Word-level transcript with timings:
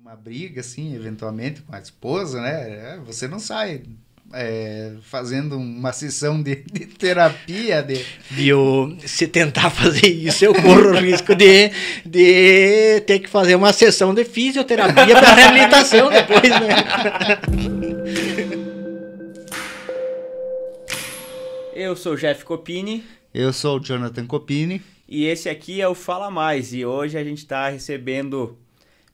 Uma 0.00 0.14
briga, 0.14 0.60
assim, 0.60 0.94
eventualmente 0.94 1.60
com 1.60 1.74
a 1.74 1.80
esposa, 1.80 2.40
né? 2.40 2.94
É, 2.94 3.00
você 3.04 3.26
não 3.26 3.40
sai 3.40 3.82
é, 4.32 4.92
fazendo 5.02 5.56
uma 5.56 5.92
sessão 5.92 6.40
de, 6.40 6.54
de 6.54 6.86
terapia. 6.86 7.82
De... 7.82 8.00
eu, 8.38 8.96
se 9.04 9.26
tentar 9.26 9.70
fazer 9.70 10.06
isso, 10.06 10.44
eu 10.44 10.54
corro 10.54 10.92
o 10.92 11.00
risco 11.00 11.34
de, 11.34 11.72
de 12.06 13.00
ter 13.06 13.18
que 13.18 13.28
fazer 13.28 13.56
uma 13.56 13.72
sessão 13.72 14.14
de 14.14 14.24
fisioterapia 14.24 15.16
para 15.18 15.34
reabilitação 15.34 16.08
depois, 16.10 16.48
né? 16.48 16.68
Eu 21.74 21.96
sou 21.96 22.12
o 22.12 22.16
Jeff 22.16 22.44
Copini. 22.44 23.04
Eu 23.34 23.52
sou 23.52 23.78
o 23.78 23.80
Jonathan 23.82 24.26
Copini. 24.26 24.80
E 25.08 25.24
esse 25.26 25.48
aqui 25.48 25.80
é 25.80 25.88
o 25.88 25.94
Fala 25.94 26.30
Mais. 26.30 26.72
E 26.72 26.86
hoje 26.86 27.18
a 27.18 27.24
gente 27.24 27.38
está 27.38 27.68
recebendo 27.68 28.56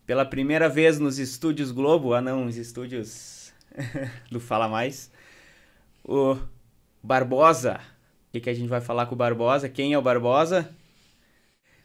pela 0.06 0.24
primeira 0.24 0.68
vez 0.68 0.98
nos 0.98 1.18
estúdios 1.18 1.70
Globo, 1.70 2.14
ah 2.14 2.20
não, 2.20 2.46
os 2.46 2.56
estúdios 2.56 3.52
do 4.30 4.40
Fala 4.40 4.68
Mais. 4.68 5.10
O 6.04 6.36
Barbosa. 7.02 7.80
O 8.32 8.40
que, 8.40 8.50
a 8.50 8.54
gente 8.54 8.68
vai 8.68 8.80
falar 8.80 9.06
com 9.06 9.14
o 9.14 9.18
Barbosa? 9.18 9.68
Quem 9.68 9.92
é 9.92 9.98
o 9.98 10.02
Barbosa? 10.02 10.74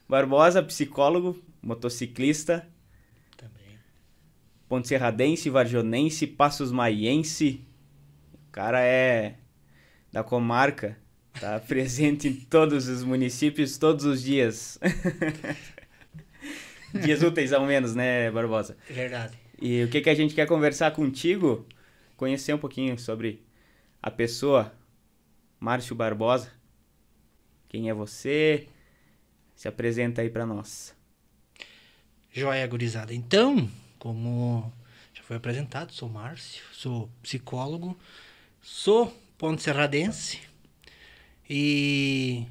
Barbosa, 0.08 0.64
psicólogo, 0.64 1.40
motociclista. 1.62 2.68
Também. 3.38 3.78
Ponte 4.68 4.88
Serradense, 4.88 5.50
Varjonense, 5.50 6.26
Passos 6.26 6.72
Maiense. 6.72 7.66
O 8.34 8.52
cara 8.52 8.82
é 8.82 9.36
da 10.12 10.24
comarca. 10.24 10.98
Tá 11.40 11.60
presente 11.66 12.28
em 12.28 12.34
todos 12.34 12.88
os 12.88 13.04
municípios, 13.04 13.78
todos 13.78 14.04
os 14.04 14.22
dias. 14.22 14.80
dias 16.94 17.24
úteis 17.24 17.54
ao 17.54 17.66
menos, 17.66 17.96
né, 17.96 18.32
Barbosa? 18.32 18.78
Verdade. 18.90 19.38
E 19.62 19.84
o 19.84 19.90
que, 19.90 20.02
que 20.02 20.10
a 20.10 20.16
gente 20.16 20.34
quer 20.34 20.48
conversar 20.48 20.92
contigo 20.92 21.68
conhecer 22.20 22.54
um 22.54 22.58
pouquinho 22.58 23.00
sobre 23.00 23.42
a 24.04 24.12
pessoa 24.12 24.74
Márcio 25.58 25.96
Barbosa. 25.96 26.52
Quem 27.70 27.90
é 27.90 27.94
você? 27.94 28.68
Se 29.56 29.70
apresenta 29.70 30.22
aí 30.22 30.30
para 30.30 30.46
nós. 30.46 30.94
Joia 32.30 32.68
gurizada. 32.68 33.14
Então, 33.14 33.70
como 33.98 34.70
já 35.14 35.24
foi 35.24 35.38
apresentado, 35.38 35.94
sou 35.94 36.10
Márcio, 36.10 36.64
sou 36.74 37.10
psicólogo, 37.22 37.98
sou 38.62 39.16
ponte 39.38 39.62
serradense 39.62 40.42
e 41.50 42.46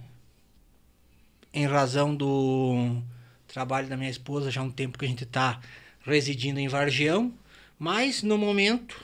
em 1.53 1.67
razão 1.67 2.17
do 2.17 3.03
trabalho 3.49 3.89
da 3.89 3.97
minha 3.97 4.11
esposa, 4.11 4.51
já 4.51 4.61
há 4.61 4.65
um 4.65 4.71
tempo 4.71 4.99
que 4.99 5.05
a 5.05 5.09
gente 5.09 5.25
está 5.25 5.61
residindo 6.03 6.61
em 6.61 6.69
Vargião, 6.69 7.33
mas 7.79 8.23
no 8.23 8.39
momento 8.39 9.03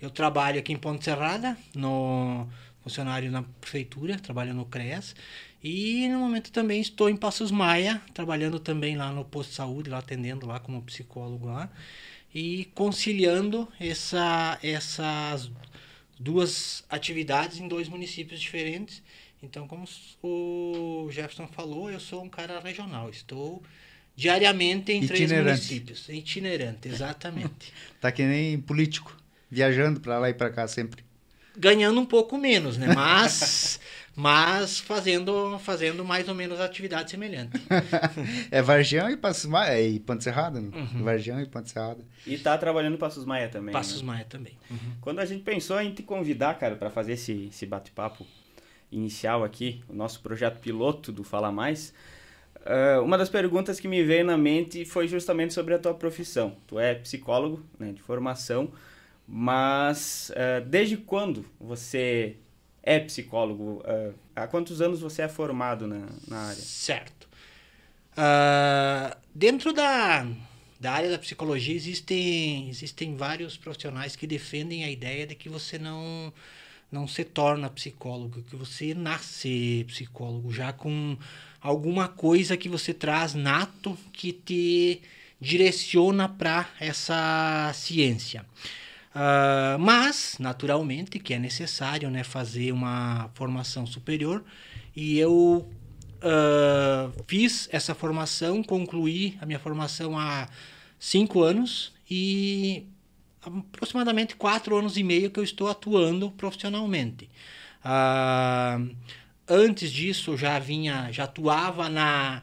eu 0.00 0.10
trabalho 0.10 0.58
aqui 0.58 0.72
em 0.72 0.76
Ponte 0.76 1.04
Serrada, 1.04 1.56
no 1.74 2.48
funcionário 2.82 3.30
na 3.30 3.42
prefeitura, 3.42 4.18
trabalho 4.18 4.52
no 4.52 4.66
CREAS. 4.66 5.14
E 5.62 6.06
no 6.08 6.18
momento 6.18 6.52
também 6.52 6.80
estou 6.80 7.08
em 7.08 7.16
Passos 7.16 7.50
Maia, 7.50 8.02
trabalhando 8.12 8.60
também 8.60 8.96
lá 8.96 9.10
no 9.10 9.24
posto 9.24 9.50
de 9.50 9.56
saúde, 9.56 9.88
lá 9.88 9.98
atendendo 9.98 10.46
lá 10.46 10.60
como 10.60 10.82
psicólogo 10.82 11.46
lá. 11.46 11.70
E 12.34 12.66
conciliando 12.74 13.66
essa, 13.80 14.58
essas 14.62 15.50
duas 16.18 16.84
atividades 16.90 17.58
em 17.58 17.66
dois 17.66 17.88
municípios 17.88 18.40
diferentes. 18.40 19.02
Então, 19.44 19.68
como 19.68 19.84
o 20.22 21.08
Jefferson 21.10 21.46
falou, 21.46 21.90
eu 21.90 22.00
sou 22.00 22.22
um 22.22 22.28
cara 22.28 22.58
regional. 22.60 23.10
Estou 23.10 23.62
diariamente 24.16 24.92
em 24.92 25.02
Itinerante. 25.02 25.26
três 25.26 25.44
municípios. 25.44 26.08
Itinerante, 26.08 26.88
exatamente. 26.88 27.72
tá 28.00 28.10
que 28.10 28.22
nem 28.22 28.58
político 28.58 29.16
viajando 29.50 30.00
para 30.00 30.18
lá 30.18 30.30
e 30.30 30.34
para 30.34 30.50
cá 30.50 30.66
sempre. 30.66 31.04
Ganhando 31.56 32.00
um 32.00 32.06
pouco 32.06 32.36
menos, 32.36 32.76
né? 32.76 32.92
Mas, 32.92 33.78
mas 34.16 34.80
fazendo, 34.80 35.56
fazendo 35.60 36.04
mais 36.04 36.28
ou 36.28 36.34
menos 36.34 36.58
atividade 36.58 37.10
semelhante. 37.10 37.60
é 38.50 38.60
Vargião 38.60 39.08
e 39.08 39.16
Passos 39.16 39.44
Maia, 39.44 39.80
e 39.80 40.00
Ponte 40.00 40.24
Serrada, 40.24 40.60
né? 40.60 40.70
Uhum. 40.74 41.04
Vargião 41.04 41.40
e 41.40 41.46
Ponte 41.46 41.70
Serrada. 41.70 42.04
E 42.26 42.36
tá 42.38 42.58
trabalhando 42.58 42.98
Passos 42.98 43.24
Maia 43.24 43.48
também. 43.48 43.72
Passos 43.72 44.00
né? 44.00 44.06
Maia 44.08 44.24
também. 44.24 44.58
Uhum. 44.68 44.96
Quando 45.00 45.20
a 45.20 45.24
gente 45.24 45.44
pensou 45.44 45.80
em 45.80 45.92
te 45.92 46.02
convidar, 46.02 46.58
cara, 46.58 46.74
para 46.74 46.90
fazer 46.90 47.12
esse, 47.12 47.48
esse 47.52 47.66
bate-papo 47.66 48.26
inicial 48.94 49.44
aqui, 49.44 49.82
o 49.88 49.94
nosso 49.94 50.20
projeto 50.20 50.60
piloto 50.60 51.10
do 51.10 51.24
Fala 51.24 51.50
Mais, 51.50 51.92
uh, 52.60 53.02
uma 53.02 53.18
das 53.18 53.28
perguntas 53.28 53.80
que 53.80 53.88
me 53.88 54.02
veio 54.02 54.24
na 54.24 54.38
mente 54.38 54.84
foi 54.84 55.08
justamente 55.08 55.52
sobre 55.52 55.74
a 55.74 55.78
tua 55.78 55.94
profissão. 55.94 56.56
Tu 56.66 56.78
é 56.78 56.94
psicólogo 56.94 57.62
né, 57.78 57.92
de 57.92 58.00
formação, 58.00 58.72
mas 59.26 60.30
uh, 60.30 60.64
desde 60.64 60.96
quando 60.96 61.44
você 61.58 62.36
é 62.84 63.00
psicólogo? 63.00 63.82
Uh, 63.82 64.14
há 64.36 64.46
quantos 64.46 64.80
anos 64.80 65.00
você 65.00 65.22
é 65.22 65.28
formado 65.28 65.86
na, 65.86 66.06
na 66.28 66.38
área? 66.48 66.62
Certo. 66.62 67.28
Uh, 68.12 69.16
dentro 69.34 69.72
da, 69.72 70.26
da 70.78 70.92
área 70.92 71.10
da 71.10 71.18
psicologia 71.18 71.74
existem, 71.74 72.68
existem 72.68 73.16
vários 73.16 73.56
profissionais 73.56 74.14
que 74.14 74.26
defendem 74.26 74.84
a 74.84 74.90
ideia 74.90 75.26
de 75.26 75.34
que 75.34 75.48
você 75.48 75.78
não, 75.78 76.32
não 76.90 77.08
se 77.08 77.24
torna 77.24 77.68
psicólogo, 77.68 78.42
que 78.42 78.56
você 78.56 78.94
nasce 78.94 79.84
psicólogo 79.88 80.52
já 80.52 80.72
com 80.72 81.16
alguma 81.60 82.08
coisa 82.08 82.56
que 82.56 82.68
você 82.68 82.94
traz 82.94 83.34
nato 83.34 83.96
que 84.12 84.32
te 84.32 85.02
direciona 85.40 86.28
para 86.28 86.68
essa 86.78 87.72
ciência. 87.74 88.44
Uh, 89.14 89.78
mas, 89.78 90.36
naturalmente, 90.40 91.18
que 91.18 91.34
é 91.34 91.38
necessário 91.38 92.10
né, 92.10 92.24
fazer 92.24 92.72
uma 92.72 93.30
formação 93.34 93.86
superior. 93.86 94.44
E 94.94 95.18
eu 95.18 95.68
uh, 96.24 97.24
fiz 97.26 97.68
essa 97.70 97.94
formação, 97.94 98.62
concluí 98.62 99.38
a 99.40 99.46
minha 99.46 99.58
formação 99.58 100.18
há 100.18 100.48
cinco 100.98 101.42
anos 101.42 101.92
e 102.10 102.86
aproximadamente 103.44 104.36
quatro 104.36 104.76
anos 104.76 104.96
e 104.96 105.02
meio 105.02 105.30
que 105.30 105.38
eu 105.38 105.44
estou 105.44 105.68
atuando 105.68 106.30
profissionalmente. 106.30 107.28
Uh, 107.84 108.94
antes 109.48 109.92
disso, 109.92 110.36
já 110.36 110.58
vinha, 110.58 111.10
já 111.12 111.24
atuava 111.24 111.88
na, 111.88 112.42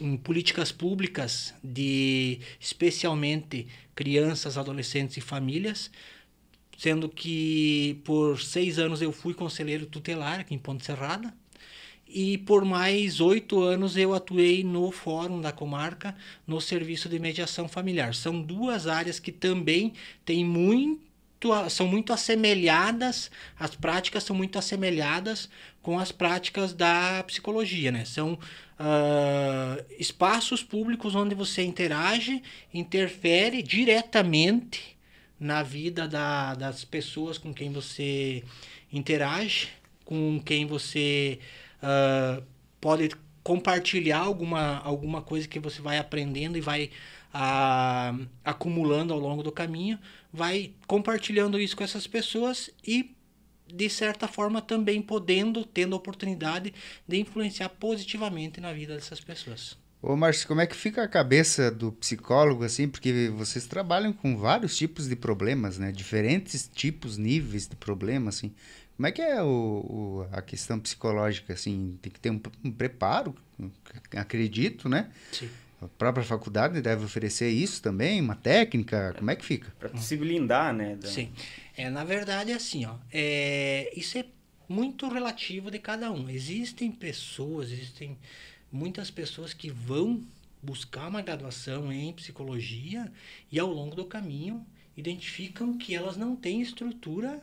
em 0.00 0.16
políticas 0.16 0.70
públicas 0.70 1.54
de 1.62 2.40
especialmente 2.60 3.66
crianças, 3.94 4.58
adolescentes 4.58 5.16
e 5.16 5.20
famílias, 5.20 5.90
sendo 6.76 7.08
que 7.08 8.00
por 8.04 8.40
seis 8.40 8.78
anos 8.78 9.00
eu 9.00 9.12
fui 9.12 9.32
conselheiro 9.32 9.86
tutelar 9.86 10.40
aqui 10.40 10.54
em 10.54 10.58
Ponte 10.58 10.84
Serrada 10.84 11.32
e 12.08 12.38
por 12.38 12.64
mais 12.64 13.20
oito 13.20 13.60
anos 13.60 13.96
eu 13.96 14.14
atuei 14.14 14.62
no 14.62 14.90
Fórum 14.90 15.40
da 15.40 15.52
Comarca 15.52 16.16
no 16.46 16.60
serviço 16.60 17.08
de 17.08 17.18
mediação 17.18 17.68
familiar. 17.68 18.14
São 18.14 18.40
duas 18.40 18.86
áreas 18.86 19.18
que 19.18 19.32
também 19.32 19.92
têm 20.24 20.44
muito 20.44 21.06
são 21.68 21.86
muito 21.86 22.12
assemelhadas, 22.12 23.30
as 23.58 23.76
práticas 23.76 24.24
são 24.24 24.34
muito 24.34 24.58
assemelhadas 24.58 25.48
com 25.82 25.98
as 25.98 26.10
práticas 26.10 26.72
da 26.72 27.22
psicologia, 27.24 27.92
né? 27.92 28.04
São 28.04 28.32
uh, 28.32 29.84
espaços 29.98 30.62
públicos 30.62 31.14
onde 31.14 31.34
você 31.34 31.62
interage, 31.62 32.42
interfere 32.72 33.62
diretamente 33.62 34.96
na 35.38 35.62
vida 35.62 36.08
da, 36.08 36.54
das 36.54 36.84
pessoas 36.84 37.36
com 37.36 37.52
quem 37.52 37.70
você 37.70 38.42
interage, 38.90 39.68
com 40.04 40.40
quem 40.42 40.66
você 40.66 41.38
uh, 41.82 42.42
pode 42.80 43.10
compartilhar 43.42 44.18
alguma, 44.18 44.78
alguma 44.78 45.22
coisa 45.22 45.46
que 45.46 45.60
você 45.60 45.80
vai 45.80 45.98
aprendendo 45.98 46.58
e 46.58 46.60
vai 46.60 46.90
uh, 47.32 48.26
acumulando 48.44 49.12
ao 49.12 49.20
longo 49.20 49.42
do 49.42 49.52
caminho, 49.52 49.98
vai 50.32 50.72
compartilhando 50.86 51.58
isso 51.58 51.76
com 51.76 51.84
essas 51.84 52.06
pessoas 52.06 52.70
e 52.86 53.14
de 53.72 53.88
certa 53.90 54.28
forma 54.28 54.60
também 54.62 55.02
podendo, 55.02 55.64
tendo 55.64 55.94
a 55.94 55.96
oportunidade 55.96 56.72
de 57.06 57.18
influenciar 57.18 57.68
positivamente 57.68 58.60
na 58.60 58.72
vida 58.72 58.94
dessas 58.94 59.20
pessoas. 59.20 59.76
Ô 60.02 60.14
Márcio, 60.14 60.46
como 60.46 60.60
é 60.60 60.66
que 60.66 60.76
fica 60.76 61.02
a 61.02 61.08
cabeça 61.08 61.70
do 61.70 61.90
psicólogo 61.90 62.62
assim? 62.62 62.88
Porque 62.88 63.28
vocês 63.30 63.66
trabalham 63.66 64.12
com 64.12 64.36
vários 64.36 64.76
tipos 64.76 65.08
de 65.08 65.16
problemas, 65.16 65.78
né? 65.78 65.90
Diferentes 65.90 66.70
tipos, 66.72 67.16
níveis 67.16 67.66
de 67.66 67.74
problemas, 67.74 68.36
assim. 68.36 68.54
Como 68.96 69.06
é 69.06 69.12
que 69.12 69.20
é 69.20 69.42
o, 69.42 69.46
o, 69.46 70.26
a 70.32 70.40
questão 70.40 70.80
psicológica, 70.80 71.52
assim? 71.52 71.98
Tem 72.00 72.10
que 72.10 72.18
ter 72.18 72.30
um, 72.30 72.40
um 72.64 72.72
preparo, 72.72 73.34
acredito, 74.16 74.88
né? 74.88 75.10
Sim. 75.30 75.50
A 75.82 75.86
própria 75.86 76.24
faculdade 76.24 76.80
deve 76.80 77.04
oferecer 77.04 77.50
isso 77.50 77.82
também, 77.82 78.20
uma 78.20 78.34
técnica, 78.34 79.14
como 79.18 79.30
é 79.30 79.36
que 79.36 79.44
fica? 79.44 79.70
Para 79.78 79.94
se 79.98 80.16
blindar, 80.16 80.72
né? 80.72 80.96
Da... 80.96 81.06
Sim. 81.06 81.30
É, 81.76 81.90
na 81.90 82.02
verdade, 82.04 82.50
é 82.50 82.54
assim, 82.54 82.86
ó, 82.86 82.94
é, 83.12 83.92
isso 83.94 84.16
é 84.16 84.24
muito 84.66 85.06
relativo 85.08 85.70
de 85.70 85.78
cada 85.78 86.10
um. 86.10 86.30
Existem 86.30 86.90
pessoas, 86.90 87.70
existem 87.70 88.16
muitas 88.72 89.10
pessoas 89.10 89.52
que 89.52 89.70
vão 89.70 90.24
buscar 90.62 91.08
uma 91.08 91.20
graduação 91.20 91.92
em 91.92 92.12
psicologia 92.14 93.12
e 93.52 93.58
ao 93.58 93.68
longo 93.68 93.94
do 93.94 94.06
caminho 94.06 94.66
identificam 94.96 95.76
que 95.76 95.94
elas 95.94 96.16
não 96.16 96.34
têm 96.34 96.62
estrutura 96.62 97.42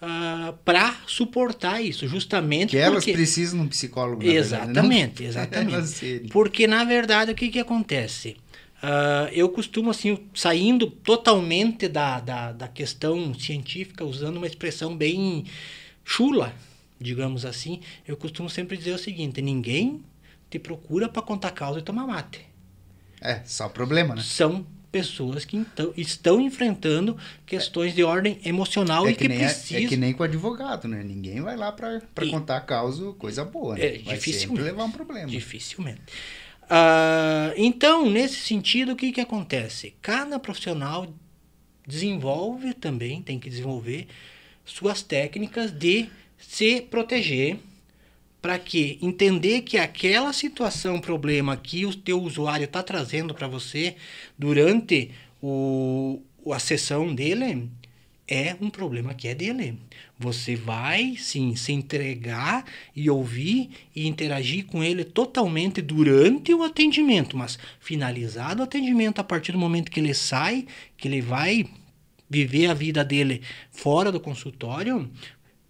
uh, 0.00 0.04
ah, 0.04 0.54
para 0.64 0.96
suportar 1.06 1.80
isso, 1.80 2.06
justamente 2.06 2.70
que 2.70 2.76
elas 2.76 3.04
precisam 3.04 3.60
de 3.60 3.66
um 3.66 3.68
psicólogo. 3.68 4.22
Exatamente, 4.22 5.22
verdade, 5.24 5.54
exatamente. 5.70 6.28
porque 6.30 6.66
na 6.66 6.84
verdade 6.84 7.32
o 7.32 7.34
que 7.34 7.48
que 7.48 7.58
acontece? 7.58 8.36
Uh, 8.82 9.32
eu 9.32 9.48
costumo 9.48 9.90
assim 9.90 10.18
saindo 10.34 10.90
totalmente 10.90 11.88
da, 11.88 12.20
da, 12.20 12.52
da 12.52 12.68
questão 12.68 13.32
científica, 13.34 14.04
usando 14.04 14.36
uma 14.36 14.46
expressão 14.46 14.94
bem 14.96 15.44
chula, 16.04 16.54
digamos 17.00 17.44
assim, 17.44 17.80
eu 18.06 18.16
costumo 18.16 18.50
sempre 18.50 18.76
dizer 18.76 18.92
o 18.92 18.98
seguinte: 18.98 19.40
ninguém 19.40 20.04
te 20.50 20.58
procura 20.58 21.08
para 21.08 21.22
contar 21.22 21.50
causa 21.52 21.78
e 21.78 21.82
tomar 21.82 22.06
mate. 22.06 22.46
É, 23.20 23.40
só 23.44 23.68
problema, 23.68 24.14
né? 24.14 24.22
São 24.22 24.66
pessoas 24.96 25.44
que 25.44 25.58
então, 25.58 25.92
estão 25.94 26.40
enfrentando 26.40 27.18
questões 27.44 27.94
de 27.94 28.02
ordem 28.02 28.40
emocional 28.42 29.06
é 29.06 29.10
e 29.10 29.14
que, 29.14 29.28
que 29.28 29.34
precisam. 29.34 29.84
É, 29.84 29.88
que 29.88 29.96
nem 29.96 30.14
com 30.14 30.22
advogado, 30.22 30.88
né? 30.88 31.02
Ninguém 31.04 31.42
vai 31.42 31.54
lá 31.54 31.70
para 31.70 32.00
contar 32.30 32.56
a 32.56 32.60
causa, 32.62 33.12
coisa 33.12 33.44
boa, 33.44 33.74
né? 33.74 33.84
É, 33.84 33.98
vai 33.98 34.14
dificilmente, 34.14 34.62
levar 34.62 34.84
um 34.84 34.90
problema. 34.90 35.26
Dificilmente. 35.26 36.00
Uh, 36.62 37.52
então, 37.58 38.10
nesse 38.10 38.36
sentido, 38.36 38.92
o 38.92 38.96
que, 38.96 39.12
que 39.12 39.20
acontece? 39.20 39.94
Cada 40.00 40.38
profissional 40.38 41.06
desenvolve 41.86 42.72
também, 42.72 43.20
tem 43.20 43.38
que 43.38 43.50
desenvolver 43.50 44.08
suas 44.64 45.02
técnicas 45.02 45.70
de 45.70 46.08
se 46.38 46.80
proteger 46.80 47.58
para 48.46 48.60
que 48.60 48.96
entender 49.02 49.62
que 49.62 49.76
aquela 49.76 50.32
situação, 50.32 51.00
problema 51.00 51.56
que 51.56 51.84
o 51.84 51.92
teu 51.92 52.22
usuário 52.22 52.64
está 52.64 52.80
trazendo 52.80 53.34
para 53.34 53.48
você 53.48 53.96
durante 54.38 55.10
o, 55.42 56.22
a 56.52 56.58
sessão 56.60 57.12
dele 57.12 57.68
é 58.28 58.54
um 58.60 58.70
problema 58.70 59.14
que 59.14 59.26
é 59.26 59.34
dele. 59.34 59.76
Você 60.16 60.54
vai 60.54 61.16
sim 61.18 61.56
se 61.56 61.72
entregar 61.72 62.64
e 62.94 63.10
ouvir 63.10 63.68
e 63.96 64.06
interagir 64.06 64.66
com 64.66 64.80
ele 64.80 65.02
totalmente 65.02 65.82
durante 65.82 66.54
o 66.54 66.62
atendimento, 66.62 67.36
mas 67.36 67.58
finalizado 67.80 68.60
o 68.60 68.64
atendimento, 68.64 69.18
a 69.18 69.24
partir 69.24 69.50
do 69.50 69.58
momento 69.58 69.90
que 69.90 69.98
ele 69.98 70.14
sai, 70.14 70.66
que 70.96 71.08
ele 71.08 71.20
vai 71.20 71.68
viver 72.30 72.66
a 72.66 72.74
vida 72.74 73.04
dele 73.04 73.42
fora 73.72 74.12
do 74.12 74.20
consultório, 74.20 75.10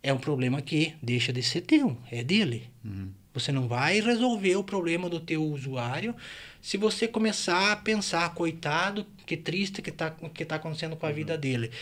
é 0.06 0.12
um 0.12 0.18
problema 0.18 0.62
que 0.62 0.94
deixa 1.02 1.32
de 1.32 1.42
ser 1.42 1.62
teu, 1.62 1.98
é 2.12 2.22
dele. 2.22 2.70
Uhum. 2.84 3.10
Você 3.34 3.50
não 3.50 3.66
vai 3.66 4.00
resolver 4.00 4.54
o 4.54 4.62
problema 4.62 5.10
do 5.10 5.18
teu 5.18 5.44
usuário 5.44 6.14
se 6.62 6.76
você 6.76 7.08
começar 7.08 7.72
a 7.72 7.76
pensar, 7.76 8.32
coitado, 8.32 9.04
que 9.26 9.36
triste 9.36 9.82
que 9.82 9.90
está 9.90 10.12
que 10.12 10.44
tá 10.44 10.56
acontecendo 10.56 10.94
com 10.94 11.06
a 11.06 11.08
uhum. 11.08 11.14
vida 11.14 11.36
dele. 11.36 11.72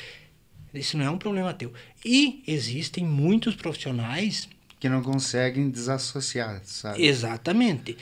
Isso 0.73 0.97
não 0.97 1.05
é 1.05 1.11
um 1.11 1.19
problema 1.19 1.53
teu. 1.53 1.71
E 2.03 2.43
existem 2.47 3.05
muitos 3.05 3.55
profissionais 3.55 4.49
que 4.81 4.88
não 4.88 5.03
conseguem 5.03 5.69
desassociar, 5.69 6.62
sabe? 6.65 7.05
Exatamente. 7.05 7.94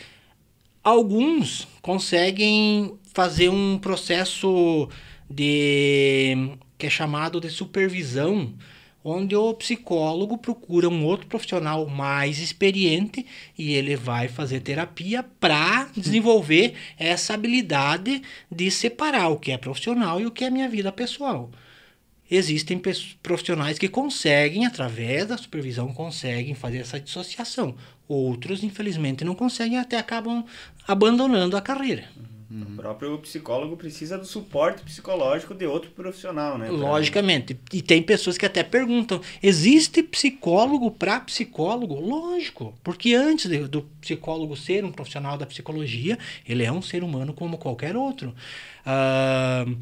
Alguns 0.85 1.67
conseguem 1.83 2.97
fazer 3.13 3.49
um 3.49 3.77
processo 3.77 4.89
de 5.29 6.57
que 6.79 6.87
é 6.87 6.91
chamado 6.91 7.41
de 7.41 7.51
supervisão 7.51 8.55
onde 9.05 9.35
o 9.35 9.55
psicólogo 9.55 10.39
procura 10.39 10.89
um 10.89 11.05
outro 11.05 11.27
profissional 11.27 11.87
mais 11.87 12.39
experiente 12.39 13.27
e 13.59 13.73
ele 13.73 13.97
vai 13.97 14.29
fazer 14.29 14.61
terapia 14.61 15.23
para 15.41 15.89
desenvolver 15.97 16.75
essa 16.99 17.35
habilidade 17.35 18.23
de 18.51 18.71
separar 18.71 19.29
o 19.29 19.39
que 19.39 19.53
é 19.53 19.59
profissional 19.59 20.21
e 20.21 20.27
o 20.27 20.31
que 20.31 20.45
é 20.45 20.51
minha 20.51 20.69
vida 20.69 20.93
pessoal. 20.93 21.51
Existem 22.31 22.81
profissionais 23.23 23.79
que 23.79 23.89
conseguem, 23.89 24.65
através 24.65 25.27
da 25.27 25.37
supervisão, 25.37 25.93
conseguem 25.93 26.55
fazer 26.55 26.79
essa 26.79 26.99
dissociação. 26.99 27.75
Outros, 28.09 28.65
infelizmente, 28.65 29.23
não 29.23 29.35
conseguem 29.35 29.79
até 29.79 29.99
acabam 29.99 30.43
abandonando 30.89 31.59
a 31.59 31.61
carreira. 31.61 32.09
Uhum. 32.53 32.75
O 32.75 32.77
próprio 32.77 33.19
psicólogo 33.19 33.79
precisa 33.79 34.19
do 34.19 34.27
suporte 34.27 34.83
psicológico 34.83 35.55
de 35.55 35.65
outro 35.65 35.91
profissional, 35.93 36.59
né? 36.59 36.69
Logicamente. 36.69 37.59
E 37.73 37.81
tem 37.81 38.03
pessoas 38.03 38.37
que 38.37 38.45
até 38.45 38.63
perguntam: 38.63 39.23
existe 39.43 40.03
psicólogo 40.03 40.91
para 40.91 41.19
psicólogo? 41.21 41.99
Lógico, 41.99 42.75
porque 42.85 43.15
antes 43.15 43.49
de, 43.49 43.67
do 43.67 43.83
psicólogo 44.03 44.55
ser 44.55 44.85
um 44.85 44.93
profissional 44.93 45.39
da 45.39 45.47
psicologia, 45.47 46.19
ele 46.47 46.63
é 46.63 46.71
um 46.71 46.83
ser 46.83 47.03
humano 47.03 47.33
como 47.33 47.57
qualquer 47.57 47.97
outro. 47.97 48.35
Uh, 48.85 49.75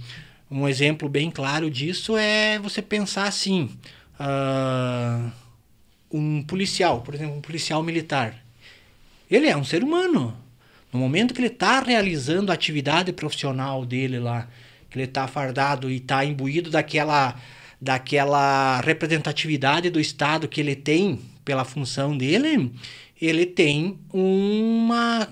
um 0.49 0.69
exemplo 0.69 1.09
bem 1.09 1.29
claro 1.29 1.69
disso 1.69 2.17
é 2.17 2.57
você 2.61 2.81
pensar 2.81 3.25
assim: 3.25 3.69
uh, 4.15 5.33
um 6.09 6.41
policial, 6.45 7.01
por 7.01 7.17
exemplo, 7.17 7.37
um 7.37 7.41
policial 7.41 7.83
militar. 7.83 8.37
Ele 9.29 9.49
é 9.49 9.57
um 9.57 9.65
ser 9.65 9.83
humano 9.83 10.37
no 10.93 10.99
momento 10.99 11.33
que 11.33 11.41
ele 11.41 11.49
está 11.49 11.81
realizando 11.81 12.51
a 12.51 12.55
atividade 12.55 13.13
profissional 13.13 13.85
dele 13.85 14.19
lá, 14.19 14.49
que 14.89 14.99
ele 14.99 15.05
está 15.05 15.29
fardado 15.29 15.91
e 15.91 15.97
está 15.97 16.25
imbuído 16.25 16.71
daquela, 16.71 17.37
daquela 17.81 18.81
representatividade 18.81 19.89
do 19.89 20.01
Estado 20.01 20.49
que 20.49 20.61
ele 20.61 20.75
tem 20.75 21.21
pela 21.45 21.65
função 21.65 22.17
dele, 22.17 22.73
ele 23.21 23.47
tem 23.47 23.99
uma 24.13 25.29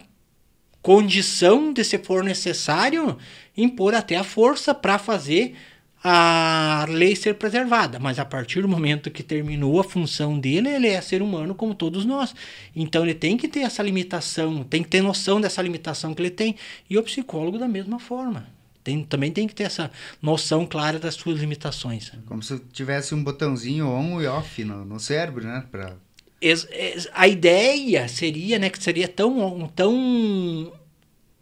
condição 0.80 1.72
de, 1.72 1.84
se 1.84 1.98
for 1.98 2.22
necessário, 2.22 3.18
impor 3.56 3.94
até 3.94 4.16
a 4.16 4.24
força 4.24 4.74
para 4.74 4.98
fazer 4.98 5.56
a 6.02 6.86
lei 6.88 7.16
ser 7.16 7.34
preservada, 7.34 7.98
mas 7.98 8.18
a 8.18 8.24
partir 8.24 8.62
do 8.62 8.68
momento 8.68 9.10
que 9.10 9.22
terminou 9.22 9.80
a 9.80 9.84
função 9.84 10.38
dele, 10.38 10.68
ele 10.68 10.86
é 10.86 11.00
ser 11.00 11.22
humano 11.22 11.54
como 11.54 11.74
todos 11.74 12.04
nós. 12.04 12.34
Então 12.74 13.02
ele 13.02 13.14
tem 13.14 13.36
que 13.36 13.48
ter 13.48 13.60
essa 13.60 13.82
limitação, 13.82 14.62
tem 14.62 14.82
que 14.82 14.88
ter 14.88 15.02
noção 15.02 15.40
dessa 15.40 15.60
limitação 15.60 16.14
que 16.14 16.22
ele 16.22 16.30
tem. 16.30 16.54
E 16.88 16.96
o 16.96 17.02
psicólogo 17.02 17.58
da 17.58 17.66
mesma 17.66 17.98
forma. 17.98 18.46
Tem, 18.84 19.02
também 19.04 19.32
tem 19.32 19.46
que 19.46 19.54
ter 19.54 19.64
essa 19.64 19.90
noção 20.22 20.64
clara 20.64 20.98
das 20.98 21.14
suas 21.14 21.40
limitações. 21.40 22.12
Como 22.26 22.42
se 22.42 22.58
tivesse 22.72 23.14
um 23.14 23.22
botãozinho 23.22 23.88
on 23.88 24.22
e 24.22 24.26
off 24.26 24.64
no, 24.64 24.84
no 24.84 25.00
cérebro, 25.00 25.44
né? 25.44 25.64
Pra... 25.70 25.96
A 27.12 27.26
ideia 27.26 28.06
seria 28.06 28.58
né, 28.58 28.70
que 28.70 28.82
seria 28.82 29.08
tão, 29.08 29.68
tão 29.74 30.72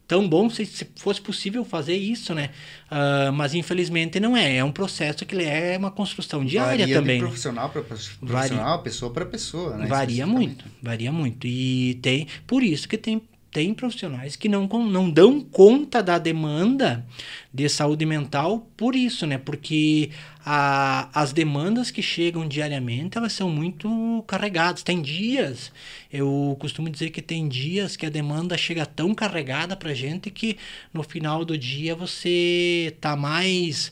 tão 0.06 0.28
bom 0.28 0.48
se, 0.48 0.64
se 0.64 0.86
fosse 0.96 1.20
possível 1.20 1.64
fazer 1.64 1.96
isso, 1.96 2.34
né? 2.34 2.50
Uh, 2.90 3.32
mas 3.32 3.54
infelizmente 3.54 4.20
não 4.20 4.36
é. 4.36 4.56
É 4.56 4.64
um 4.64 4.72
processo 4.72 5.26
que 5.26 5.36
é 5.36 5.76
uma 5.76 5.90
construção 5.90 6.44
diária 6.44 6.78
varia 6.78 6.94
também. 6.94 7.20
Né? 7.20 7.26
profissional 7.26 7.68
para 7.70 7.82
profissional, 7.82 8.64
varia. 8.64 8.78
pessoa 8.78 9.12
para 9.12 9.26
pessoa, 9.26 9.76
né? 9.76 9.86
Varia 9.86 10.26
muito, 10.26 10.64
varia 10.82 11.10
muito. 11.10 11.46
E 11.46 11.98
tem 12.02 12.26
por 12.46 12.62
isso 12.62 12.88
que 12.88 12.96
tem 12.96 13.22
tem 13.56 13.72
profissionais 13.72 14.36
que 14.36 14.50
não, 14.50 14.66
não 14.66 15.10
dão 15.10 15.40
conta 15.40 16.02
da 16.02 16.18
demanda 16.18 17.06
de 17.54 17.66
saúde 17.70 18.04
mental 18.04 18.68
por 18.76 18.94
isso, 18.94 19.26
né? 19.26 19.38
Porque 19.38 20.10
a, 20.44 21.08
as 21.18 21.32
demandas 21.32 21.90
que 21.90 22.02
chegam 22.02 22.46
diariamente, 22.46 23.16
elas 23.16 23.32
são 23.32 23.48
muito 23.48 24.22
carregadas. 24.26 24.82
Tem 24.82 25.00
dias, 25.00 25.72
eu 26.12 26.54
costumo 26.60 26.90
dizer 26.90 27.08
que 27.08 27.22
tem 27.22 27.48
dias 27.48 27.96
que 27.96 28.04
a 28.04 28.10
demanda 28.10 28.58
chega 28.58 28.84
tão 28.84 29.14
carregada 29.14 29.74
pra 29.74 29.94
gente 29.94 30.30
que 30.30 30.58
no 30.92 31.02
final 31.02 31.42
do 31.42 31.56
dia 31.56 31.94
você 31.94 32.94
tá 33.00 33.16
mais 33.16 33.90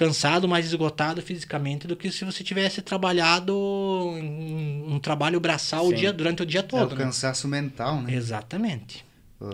cansado, 0.00 0.48
mais 0.48 0.64
esgotado 0.64 1.20
fisicamente 1.20 1.86
do 1.86 1.94
que 1.94 2.10
se 2.10 2.24
você 2.24 2.42
tivesse 2.42 2.80
trabalhado 2.80 3.54
um, 3.54 4.94
um 4.94 4.98
trabalho 4.98 5.38
braçal 5.38 5.88
o 5.88 5.92
dia, 5.92 6.10
durante 6.10 6.42
o 6.42 6.46
dia 6.46 6.62
todo. 6.62 6.92
É 6.92 6.94
o 6.94 6.98
né? 6.98 7.04
cansaço 7.04 7.46
mental, 7.46 8.00
né? 8.00 8.14
Exatamente. 8.14 9.04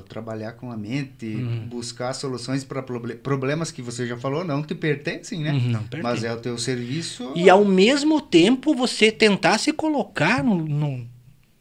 Trabalhar 0.08 0.52
com 0.52 0.70
a 0.70 0.76
mente, 0.76 1.26
uhum. 1.26 1.66
buscar 1.66 2.12
soluções 2.12 2.62
para 2.62 2.80
problemas 2.80 3.72
que 3.72 3.82
você 3.82 4.06
já 4.06 4.16
falou 4.16 4.44
não 4.44 4.62
te 4.62 4.74
pertencem, 4.74 5.40
né? 5.40 5.52
Uhum, 5.52 5.70
não 5.70 5.82
pertence. 5.82 6.02
Mas 6.02 6.22
é 6.22 6.32
o 6.32 6.36
teu 6.36 6.56
serviço. 6.58 7.32
E 7.34 7.50
ao 7.50 7.64
mesmo 7.64 8.20
tempo 8.20 8.72
você 8.72 9.10
tentar 9.10 9.58
se 9.58 9.72
colocar 9.72 10.44
no, 10.44 10.56
no 10.56 11.08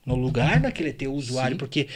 no 0.05 0.15
lugar 0.15 0.59
daquele 0.59 0.93
teu 0.93 1.13
usuário, 1.13 1.55
Sim. 1.55 1.57
porque 1.57 1.87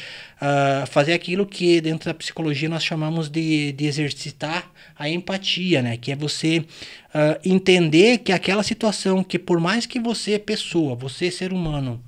uh, 0.42 0.88
fazer 0.88 1.13
aquilo 1.13 1.46
que 1.46 1.80
dentro 1.80 2.10
da 2.10 2.13
psicologia 2.13 2.68
nós 2.68 2.84
chamamos 2.84 3.30
de, 3.30 3.72
de 3.74 3.86
exercitar 3.86 4.72
a 4.98 5.08
empatia, 5.08 5.82
né? 5.82 5.96
Que 5.96 6.12
é 6.12 6.16
você 6.16 6.60
uh, 6.60 7.39
entender 7.46 8.20
que 8.20 8.32
aquela 8.32 8.63
situação 8.63 9.24
que 9.24 9.38
por 9.38 9.60
mais 9.60 9.86
que 9.86 10.00
você 10.00 10.34
é 10.34 10.39
pessoa, 10.39 10.96
você 10.96 11.28
é 11.28 11.32
ser 11.32 11.54
humano, 11.54 12.04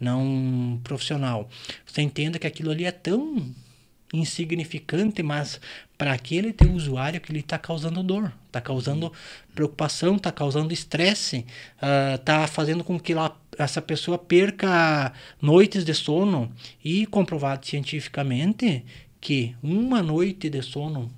não 0.00 0.80
profissional, 0.84 1.48
você 1.84 2.00
entenda 2.00 2.38
que 2.38 2.46
aquilo 2.46 2.70
ali 2.70 2.84
é 2.84 2.92
tão 2.92 3.52
insignificante, 4.12 5.22
mas 5.22 5.60
para 5.98 6.12
aquele 6.12 6.52
teu 6.52 6.70
usuário 6.72 7.20
que 7.20 7.32
ele 7.32 7.40
está 7.40 7.58
causando 7.58 8.02
dor, 8.02 8.32
está 8.46 8.60
causando 8.60 9.12
preocupação, 9.54 10.16
está 10.16 10.30
causando 10.30 10.72
estresse, 10.72 11.44
está 12.14 12.44
uh, 12.44 12.48
fazendo 12.48 12.84
com 12.84 12.98
que 12.98 13.12
ela, 13.12 13.36
essa 13.58 13.80
pessoa 13.82 14.18
perca 14.18 15.12
noites 15.40 15.84
de 15.84 15.94
sono 15.94 16.52
e 16.84 17.06
comprovado 17.06 17.66
cientificamente 17.66 18.84
que 19.20 19.54
uma 19.62 20.02
noite 20.02 20.50
de 20.50 20.62
sono 20.62 21.10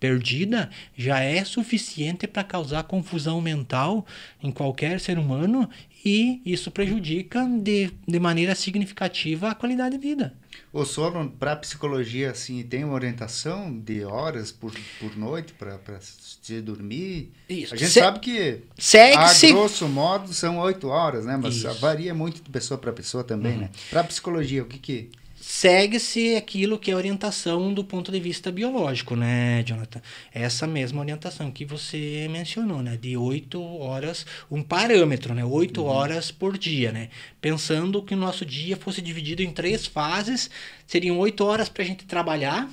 perdida 0.00 0.68
já 0.96 1.20
é 1.20 1.44
suficiente 1.44 2.26
para 2.26 2.44
causar 2.44 2.84
confusão 2.84 3.40
mental 3.40 4.04
em 4.42 4.50
qualquer 4.50 5.00
ser 5.00 5.18
humano 5.18 5.68
e 6.04 6.42
isso 6.44 6.70
prejudica 6.70 7.46
de, 7.46 7.90
de 8.06 8.20
maneira 8.20 8.54
significativa 8.54 9.48
a 9.48 9.54
qualidade 9.54 9.96
de 9.96 10.02
vida. 10.02 10.34
O 10.76 10.84
sono, 10.84 11.30
para 11.30 11.54
psicologia, 11.54 12.32
assim, 12.32 12.60
tem 12.64 12.82
uma 12.82 12.94
orientação 12.94 13.72
de 13.78 14.02
horas 14.04 14.50
por, 14.50 14.72
por 14.98 15.16
noite 15.16 15.52
para 15.52 15.78
se 16.00 16.60
dormir? 16.60 17.30
Isso. 17.48 17.74
A 17.74 17.76
gente 17.76 17.92
Se- 17.92 18.00
sabe 18.00 18.18
que, 18.18 18.58
Segue-se. 18.76 19.46
a 19.46 19.50
grosso 19.52 19.86
modo, 19.88 20.34
são 20.34 20.58
oito 20.58 20.88
horas, 20.88 21.24
né? 21.24 21.38
Mas 21.40 21.54
Isso. 21.54 21.68
Uhum. 21.68 21.74
varia 21.74 22.12
muito 22.12 22.42
de 22.42 22.50
pessoa 22.50 22.76
para 22.76 22.92
pessoa 22.92 23.22
também, 23.22 23.56
né? 23.56 23.70
Para 23.88 24.02
psicologia, 24.02 24.64
o 24.64 24.66
que 24.66 24.78
que... 24.80 25.10
segue-se 25.54 26.34
aquilo 26.34 26.80
que 26.80 26.90
é 26.90 26.96
orientação 26.96 27.72
do 27.72 27.84
ponto 27.84 28.10
de 28.10 28.18
vista 28.18 28.50
biológico, 28.50 29.14
né, 29.14 29.62
Jonathan? 29.62 30.02
Essa 30.32 30.66
mesma 30.66 31.00
orientação 31.00 31.48
que 31.48 31.64
você 31.64 32.26
mencionou, 32.28 32.82
né? 32.82 32.96
De 32.96 33.16
oito 33.16 33.62
horas, 33.62 34.26
um 34.50 34.64
parâmetro, 34.64 35.32
né? 35.32 35.44
Oito 35.44 35.84
horas 35.84 36.32
por 36.32 36.58
dia, 36.58 36.90
né? 36.90 37.08
Pensando 37.40 38.02
que 38.02 38.14
o 38.14 38.16
nosso 38.16 38.44
dia 38.44 38.76
fosse 38.76 39.00
dividido 39.00 39.44
em 39.44 39.52
três 39.52 39.86
fases, 39.86 40.50
seriam 40.88 41.16
oito 41.18 41.44
horas 41.44 41.68
para 41.68 41.84
a 41.84 41.86
gente 41.86 42.04
trabalhar, 42.04 42.68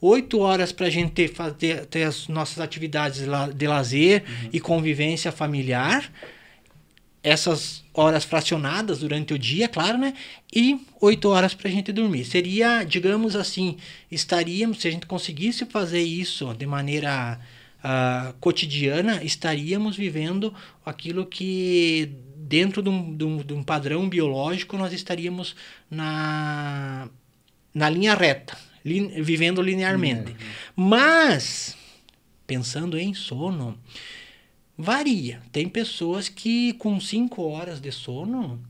oito 0.00 0.40
horas 0.40 0.72
para 0.72 0.86
a 0.86 0.90
gente 0.90 1.28
fazer 1.28 1.84
ter 1.84 2.04
as 2.04 2.28
nossas 2.28 2.60
atividades 2.60 3.20
de 3.54 3.66
lazer 3.66 4.24
e 4.50 4.58
convivência 4.58 5.30
familiar, 5.30 6.10
essas 7.22 7.81
horas 7.94 8.24
fracionadas 8.24 9.00
durante 9.00 9.34
o 9.34 9.38
dia, 9.38 9.68
claro, 9.68 9.98
né? 9.98 10.14
E 10.54 10.80
oito 11.00 11.28
horas 11.28 11.54
para 11.54 11.68
a 11.68 11.72
gente 11.72 11.92
dormir. 11.92 12.24
Seria, 12.24 12.84
digamos 12.84 13.36
assim, 13.36 13.76
estaríamos, 14.10 14.80
se 14.80 14.88
a 14.88 14.90
gente 14.90 15.06
conseguisse 15.06 15.66
fazer 15.66 16.02
isso 16.02 16.54
de 16.54 16.64
maneira 16.66 17.38
ah, 17.84 18.32
cotidiana, 18.40 19.22
estaríamos 19.22 19.96
vivendo 19.96 20.54
aquilo 20.86 21.26
que, 21.26 22.10
dentro 22.36 22.82
de 22.82 22.88
um, 22.88 23.16
de 23.16 23.24
um- 23.24 23.36
de 23.38 23.52
um 23.52 23.62
padrão 23.62 24.08
biológico, 24.08 24.76
nós 24.78 24.92
estaríamos 24.92 25.54
na, 25.90 27.08
na 27.74 27.90
linha 27.90 28.14
reta, 28.14 28.56
lin- 28.84 29.20
vivendo 29.22 29.60
linearmente. 29.60 30.34
Mas, 30.76 31.76
pensando 32.46 32.98
em 32.98 33.12
sono, 33.14 33.78
Varia. 34.76 35.42
Tem 35.52 35.68
pessoas 35.68 36.28
que 36.28 36.72
com 36.74 36.98
5 36.98 37.42
horas 37.42 37.80
de 37.80 37.92
sono, 37.92 38.60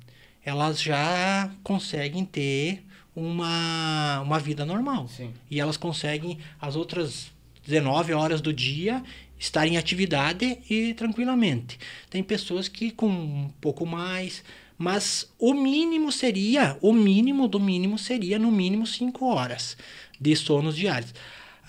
elas 0.44 0.80
já 0.80 1.50
conseguem 1.62 2.24
ter 2.24 2.84
uma, 3.14 4.20
uma 4.20 4.38
vida 4.38 4.64
normal. 4.64 5.08
Sim. 5.08 5.32
E 5.50 5.60
elas 5.60 5.76
conseguem 5.76 6.38
as 6.60 6.76
outras 6.76 7.30
19 7.64 8.12
horas 8.12 8.40
do 8.40 8.52
dia 8.52 9.02
estar 9.38 9.66
em 9.66 9.76
atividade 9.76 10.58
e 10.68 10.94
tranquilamente. 10.94 11.78
Tem 12.08 12.22
pessoas 12.22 12.68
que 12.68 12.90
com 12.90 13.08
um 13.08 13.50
pouco 13.60 13.84
mais, 13.84 14.42
mas 14.78 15.32
o 15.38 15.52
mínimo 15.52 16.10
seria, 16.12 16.76
o 16.80 16.92
mínimo 16.92 17.48
do 17.48 17.58
mínimo 17.58 17.98
seria 17.98 18.38
no 18.38 18.50
mínimo 18.50 18.86
5 18.86 19.24
horas 19.26 19.76
de 20.20 20.34
sonos 20.36 20.76
diários. 20.76 21.12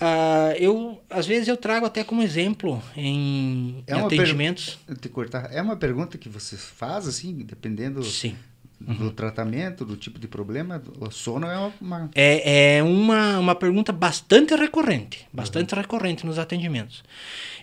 Ah, 0.02 0.54
eu 0.58 1.02
às 1.10 1.26
vezes 1.26 1.48
eu 1.48 1.56
trago 1.56 1.86
até 1.86 2.04
como 2.04 2.22
exemplo 2.22 2.82
em, 2.98 3.84
É 3.88 3.94
em 3.94 3.98
uma 4.00 4.10
per- 4.10 4.20
atendimentos. 4.20 4.80
Te 5.00 5.08
cortar. 5.10 5.50
É 5.54 5.62
uma 5.62 5.76
pergunta 5.76 6.18
que 6.18 6.28
você 6.28 6.58
faz, 6.58 7.08
assim, 7.08 7.34
dependendo 7.36 8.04
Sim. 8.04 8.36
do 8.82 9.12
tratamento, 9.12 9.86
do 9.86 9.96
tipo 9.96 10.20
de 10.20 10.28
problema. 10.28 10.82
O 11.00 11.10
sono 11.12 11.48
é 11.48 11.72
uma... 11.80 12.10
É, 12.16 12.78
é 12.78 12.84
uma, 12.84 13.40
uma 13.40 13.56
pergunta 13.56 13.94
bastante 13.94 14.56
recorrente, 14.56 15.26
bastante 15.32 15.74
recorrente 15.76 16.26
nos 16.26 16.38
atendimentos. 16.40 17.04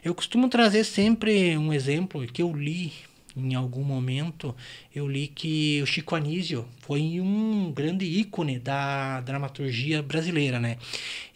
Eu 0.03 0.15
costumo 0.15 0.49
trazer 0.49 0.85
sempre 0.85 1.59
um 1.59 1.73
exemplo 1.73 2.27
que 2.27 2.41
eu 2.43 2.53
li 2.57 2.93
em 3.37 3.55
algum 3.55 3.83
momento. 3.83 4.55
Eu 4.95 5.09
li 5.09 5.29
que 5.29 5.81
o 5.83 5.87
Chico 5.87 6.15
Anísio 6.15 6.67
foi 6.81 7.21
um 7.21 7.73
grande 7.73 8.05
ícone 8.05 8.59
da 8.59 9.21
dramaturgia 9.21 10.03
brasileira, 10.03 10.59
né? 10.59 10.77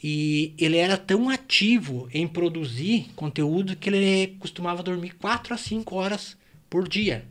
E 0.03 0.53
ele 0.59 0.77
era 0.77 0.97
tão 0.97 1.29
ativo 1.29 2.09
em 2.13 2.27
produzir 2.27 3.11
conteúdo 3.15 3.77
que 3.77 3.89
ele 3.89 4.37
costumava 4.39 4.83
dormir 4.83 5.15
4 5.15 5.55
a 5.55 5.57
5 5.57 5.95
horas 5.95 6.37
por 6.69 6.89
dia. 6.89 7.25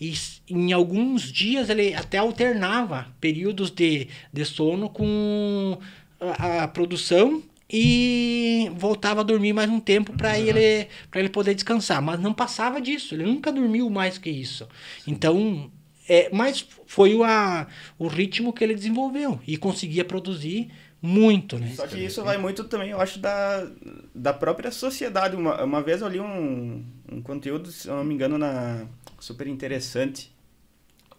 E 0.00 0.14
em 0.48 0.72
alguns 0.72 1.32
dias 1.32 1.68
ele 1.68 1.94
até 1.94 2.18
alternava 2.18 3.08
períodos 3.20 3.70
de, 3.70 4.08
de 4.32 4.44
sono 4.44 4.88
com 4.88 5.78
a, 6.20 6.64
a 6.64 6.68
produção 6.68 7.42
e 7.68 8.70
voltava 8.76 9.20
a 9.20 9.24
dormir 9.24 9.52
mais 9.52 9.68
um 9.68 9.80
tempo 9.80 10.12
para 10.12 10.38
ele 10.38 10.88
para 11.10 11.20
ele 11.20 11.28
poder 11.28 11.54
descansar, 11.54 12.00
mas 12.00 12.20
não 12.20 12.32
passava 12.32 12.80
disso, 12.80 13.14
ele 13.14 13.24
nunca 13.24 13.52
dormiu 13.52 13.90
mais 13.90 14.18
que 14.18 14.30
isso. 14.30 14.68
Então, 15.06 15.70
é, 16.08 16.30
mas 16.32 16.66
foi 16.86 17.14
o, 17.14 17.24
a, 17.24 17.66
o 17.98 18.06
ritmo 18.06 18.52
que 18.52 18.62
ele 18.62 18.74
desenvolveu 18.74 19.40
e 19.46 19.56
conseguia 19.56 20.04
produzir 20.04 20.70
muito, 21.02 21.58
né? 21.58 21.72
Só 21.74 21.86
que 21.86 21.98
isso 21.98 22.22
vai 22.22 22.38
muito 22.38 22.64
também, 22.64 22.90
eu 22.90 23.00
acho, 23.00 23.18
da, 23.18 23.68
da 24.14 24.32
própria 24.32 24.70
sociedade. 24.70 25.36
Uma, 25.36 25.62
uma 25.62 25.82
vez 25.82 26.00
eu 26.00 26.08
li 26.08 26.20
um, 26.20 26.84
um 27.10 27.20
conteúdo, 27.22 27.70
se 27.70 27.88
eu 27.88 27.96
não 27.96 28.04
me 28.04 28.14
engano, 28.14 28.38
na 28.38 28.86
super 29.18 29.46
interessante, 29.46 30.32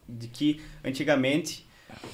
de 0.07 0.27
que 0.27 0.61
antigamente, 0.83 1.65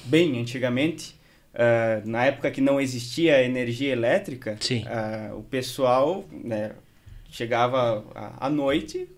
bem 0.04 0.40
antigamente, 0.40 1.16
ah, 1.54 2.02
na 2.04 2.24
época 2.26 2.50
que 2.50 2.60
não 2.60 2.80
existia 2.80 3.42
energia 3.42 3.92
elétrica, 3.92 4.58
ah, 4.86 5.34
o 5.36 5.42
pessoal 5.42 6.24
né, 6.30 6.72
chegava 7.30 8.04
à 8.38 8.50
noite, 8.50 9.08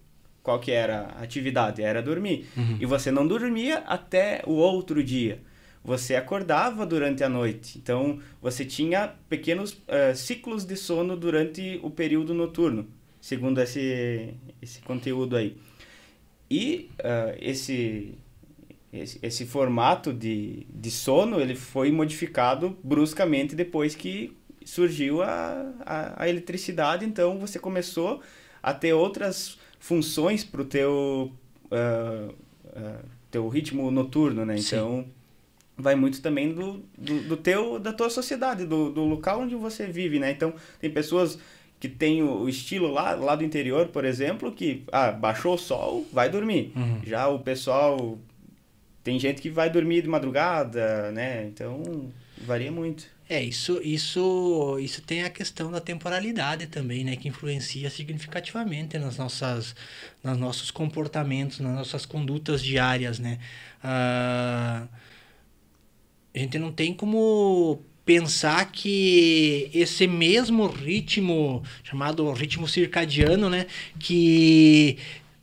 qual 0.42 0.60
que 0.60 0.70
era 0.70 1.14
a 1.18 1.22
atividade? 1.22 1.82
Era 1.82 2.02
dormir. 2.02 2.46
Uhum. 2.56 2.76
E 2.78 2.86
você 2.86 3.10
não 3.10 3.26
dormia 3.26 3.78
até 3.78 4.42
o 4.46 4.52
outro 4.52 5.02
dia. 5.02 5.40
Você 5.82 6.14
acordava 6.14 6.84
durante 6.84 7.24
a 7.24 7.28
noite. 7.28 7.78
Então, 7.78 8.20
você 8.42 8.64
tinha 8.64 9.14
pequenos 9.28 9.80
eh, 9.86 10.14
ciclos 10.14 10.64
de 10.64 10.76
sono 10.76 11.16
durante 11.16 11.78
o 11.82 11.90
período 11.90 12.34
noturno, 12.34 12.88
segundo 13.20 13.60
esse, 13.60 14.34
esse 14.60 14.80
conteúdo 14.82 15.36
aí. 15.36 15.56
E 16.50 16.90
esse, 17.40 18.16
esse, 18.92 19.18
esse 19.22 19.46
formato 19.46 20.12
de, 20.12 20.66
de 20.70 20.90
sono 20.90 21.40
ele 21.40 21.54
foi 21.54 21.90
modificado 21.90 22.76
bruscamente 22.82 23.54
depois 23.54 23.94
que 23.94 24.36
surgiu 24.64 25.22
a, 25.22 25.72
a, 25.84 26.24
a 26.24 26.28
eletricidade. 26.28 27.04
Então, 27.04 27.38
você 27.38 27.58
começou 27.58 28.20
a 28.62 28.74
ter 28.74 28.92
outras 28.92 29.58
funções 29.78 30.42
para 30.42 30.60
o 30.60 30.64
teu, 30.64 31.32
ah, 31.70 32.28
ah, 32.74 33.00
teu 33.30 33.48
ritmo 33.48 33.90
noturno, 33.90 34.44
né? 34.44 34.56
Sim. 34.56 34.76
Então, 34.76 35.06
vai 35.78 35.94
muito 35.94 36.20
também 36.20 36.52
do, 36.52 36.82
do, 36.98 37.20
do 37.28 37.36
teu, 37.36 37.78
da 37.78 37.92
tua 37.92 38.10
sociedade, 38.10 38.64
do, 38.64 38.90
do 38.90 39.04
local 39.04 39.42
onde 39.42 39.54
você 39.54 39.86
vive, 39.86 40.18
né? 40.18 40.32
Então, 40.32 40.52
tem 40.80 40.90
pessoas 40.90 41.38
que 41.78 41.88
têm 41.88 42.22
o 42.22 42.36
o 42.40 42.48
estilo 42.48 42.90
lá, 42.90 43.14
lá 43.14 43.36
do 43.36 43.44
interior, 43.44 43.88
por 43.88 44.04
exemplo, 44.04 44.50
que, 44.50 44.82
ah, 44.90 45.12
baixou 45.12 45.54
o 45.54 45.58
sol, 45.58 46.06
vai 46.12 46.28
dormir. 46.28 46.72
Uhum. 46.74 47.00
Já 47.04 47.28
o 47.28 47.38
pessoal, 47.38 48.18
tem 49.06 49.20
gente 49.20 49.40
que 49.40 49.48
vai 49.48 49.70
dormir 49.70 50.02
de 50.02 50.08
madrugada, 50.08 51.12
né? 51.12 51.46
Então, 51.46 52.12
varia 52.38 52.72
muito. 52.72 53.06
É, 53.28 53.40
isso, 53.40 53.80
isso, 53.80 54.78
isso 54.80 55.00
tem 55.00 55.22
a 55.22 55.30
questão 55.30 55.70
da 55.70 55.80
temporalidade 55.80 56.66
também, 56.66 57.04
né? 57.04 57.14
Que 57.14 57.28
influencia 57.28 57.88
significativamente 57.88 58.98
nas 58.98 59.16
nossas, 59.16 59.76
nos 60.24 60.36
nossos 60.36 60.72
comportamentos, 60.72 61.60
nas 61.60 61.72
nossas 61.72 62.04
condutas 62.04 62.60
diárias, 62.60 63.20
né? 63.20 63.38
Ah, 63.80 64.88
a 66.34 66.38
gente 66.40 66.58
não 66.58 66.72
tem 66.72 66.92
como 66.92 67.80
pensar 68.04 68.72
que 68.72 69.70
esse 69.72 70.08
mesmo 70.08 70.66
ritmo, 70.66 71.62
chamado 71.84 72.32
ritmo 72.32 72.66
circadiano, 72.66 73.48
né? 73.48 73.66
Que 74.00 74.98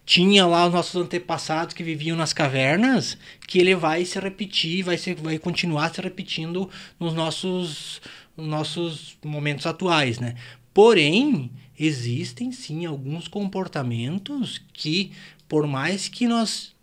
tinha 0.06 0.46
lá 0.46 0.68
os 0.68 0.74
nossos 0.74 1.02
antepassados 1.02 1.74
que 1.74 1.84
viviam 1.84 2.18
nas 2.18 2.34
cavernas, 2.34 3.18
que 3.48 3.60
ele 3.60 3.76
vai 3.76 4.04
se 4.06 4.20
repetir, 4.20 4.84
vai, 4.84 4.98
se, 4.98 5.14
vai 5.14 5.38
continuar 5.38 5.94
se 5.94 6.02
repetindo 6.02 6.70
nos 7.00 7.14
nossos, 7.14 8.02
nos 8.36 8.48
nossos 8.48 9.18
momentos 9.24 9.66
atuais, 9.66 10.20
né? 10.20 10.36
Porém, 10.74 11.52
existem 11.80 12.52
sim 12.52 12.86
alguns 12.86 13.28
comportamentos 13.28 14.62
que, 14.74 15.12
por 15.48 15.68
mais 15.68 16.08
que 16.10 16.28
nós 16.28 16.74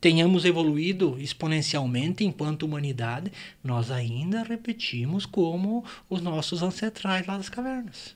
tenhamos 0.00 0.44
evoluído 0.44 1.16
exponencialmente 1.18 2.24
enquanto 2.24 2.64
humanidade, 2.64 3.32
nós 3.62 3.90
ainda 3.90 4.42
repetimos 4.42 5.26
como 5.26 5.84
os 6.08 6.20
nossos 6.20 6.62
ancestrais 6.62 7.26
lá 7.26 7.36
das 7.36 7.48
cavernas. 7.48 8.14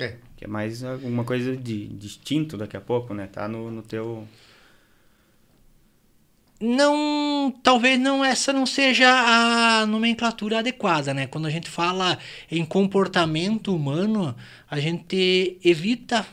É, 0.00 0.16
Que 0.36 0.44
é 0.44 0.48
mais 0.48 0.82
alguma 0.82 1.24
coisa 1.24 1.56
de 1.56 1.86
distinto 1.88 2.56
daqui 2.56 2.76
a 2.76 2.80
pouco, 2.80 3.12
né? 3.14 3.26
Tá 3.26 3.46
no, 3.48 3.70
no 3.70 3.82
teu... 3.82 4.26
não 6.60 7.54
talvez 7.62 7.98
não 7.98 8.24
essa 8.24 8.52
não 8.52 8.66
seja 8.66 9.08
a 9.08 9.86
nomenclatura 9.86 10.58
adequada 10.58 11.14
né 11.14 11.26
quando 11.26 11.46
a 11.46 11.50
gente 11.50 11.70
fala 11.70 12.18
em 12.50 12.64
comportamento 12.66 13.74
humano 13.74 14.36
a 14.70 14.78
gente 14.78 15.58
evita 15.64 16.26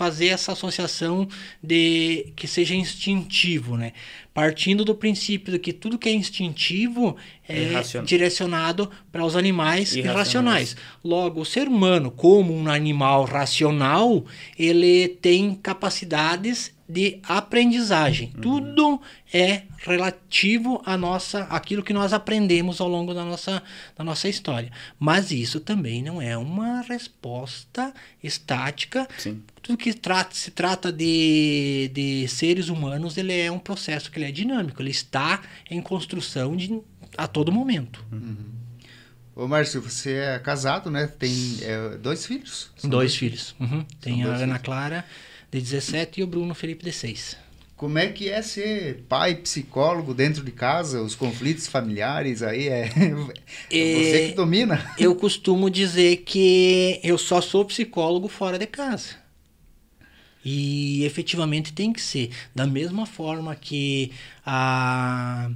fazer 0.00 0.28
essa 0.28 0.52
associação 0.52 1.28
de 1.62 2.32
que 2.34 2.46
seja 2.48 2.74
instintivo 2.74 3.76
né 3.76 3.92
partindo 4.32 4.82
do 4.82 4.94
princípio 4.94 5.52
de 5.52 5.58
que 5.58 5.74
tudo 5.74 5.98
que 5.98 6.08
é 6.08 6.12
instintivo 6.12 7.18
é 7.46 7.82
direcionado 8.02 8.90
para 9.12 9.22
os 9.22 9.36
animais 9.36 9.94
Irracionais. 9.94 10.72
irracionais. 10.72 10.76
Logo, 11.04 11.40
o 11.42 11.44
ser 11.44 11.68
humano, 11.68 12.10
como 12.10 12.54
um 12.54 12.70
animal 12.70 13.24
racional, 13.24 14.24
ele 14.58 15.08
tem 15.08 15.54
capacidades 15.54 16.72
de 16.90 17.20
aprendizagem. 17.22 18.32
Tudo 18.42 19.00
é 19.32 19.62
relativo 19.78 20.82
a 20.84 20.96
nossa, 20.96 21.44
aquilo 21.44 21.82
que 21.82 21.92
nós 21.92 22.12
aprendemos 22.12 22.80
ao 22.80 22.88
longo 22.88 23.14
da 23.14 23.24
nossa, 23.24 23.62
da 23.96 24.02
nossa 24.02 24.28
história. 24.28 24.70
Mas 24.98 25.30
isso 25.30 25.60
também 25.60 26.02
não 26.02 26.20
é 26.20 26.36
uma 26.36 26.82
resposta 26.82 27.94
estática 28.22 29.08
Sim. 29.16 29.42
tudo 29.62 29.78
que 29.78 29.94
trata, 29.94 30.34
se 30.34 30.50
trata 30.50 30.92
de, 30.92 31.90
de 31.94 32.28
seres 32.28 32.68
humanos, 32.68 33.16
ele 33.16 33.38
é 33.38 33.50
um 33.50 33.58
processo 33.58 34.10
que 34.10 34.18
ele 34.18 34.26
é 34.26 34.32
dinâmico, 34.32 34.82
ele 34.82 34.90
está 34.90 35.40
em 35.70 35.80
construção 35.80 36.56
de, 36.56 36.80
a 37.16 37.26
todo 37.26 37.52
momento. 37.52 38.04
Ô, 39.34 39.46
Márcio, 39.48 39.80
você 39.80 40.16
é 40.16 40.38
casado, 40.38 40.90
né? 40.90 41.06
Tem 41.06 41.32
é, 41.62 41.96
dois 41.96 42.26
filhos? 42.26 42.70
São 42.76 42.90
dois 42.90 43.16
filhos. 43.16 43.54
Uhum. 43.58 43.86
Tem 44.00 44.22
a 44.22 44.26
dois 44.26 44.42
Ana 44.42 44.54
filhos. 44.54 44.62
Clara, 44.62 45.04
de 45.50 45.60
17, 45.60 46.20
e 46.20 46.22
o 46.22 46.26
Bruno 46.26 46.54
Felipe, 46.54 46.84
de 46.84 46.92
6. 46.92 47.36
Como 47.76 47.98
é 47.98 48.08
que 48.08 48.28
é 48.28 48.42
ser 48.42 49.04
pai, 49.08 49.36
psicólogo 49.36 50.12
dentro 50.12 50.44
de 50.44 50.52
casa, 50.52 51.00
os 51.00 51.14
conflitos 51.14 51.66
familiares 51.66 52.42
aí? 52.42 52.68
É, 52.68 52.90
é 53.72 53.94
você 53.94 54.28
que 54.28 54.34
domina. 54.34 54.94
Eu 54.98 55.14
costumo 55.14 55.70
dizer 55.70 56.18
que 56.18 57.00
eu 57.02 57.16
só 57.16 57.40
sou 57.40 57.64
psicólogo 57.64 58.28
fora 58.28 58.58
de 58.58 58.66
casa. 58.66 59.16
E 60.44 61.04
efetivamente 61.04 61.72
tem 61.72 61.90
que 61.90 62.02
ser. 62.02 62.30
Da 62.54 62.66
mesma 62.66 63.06
forma 63.06 63.56
que 63.56 64.12
a 64.44 65.50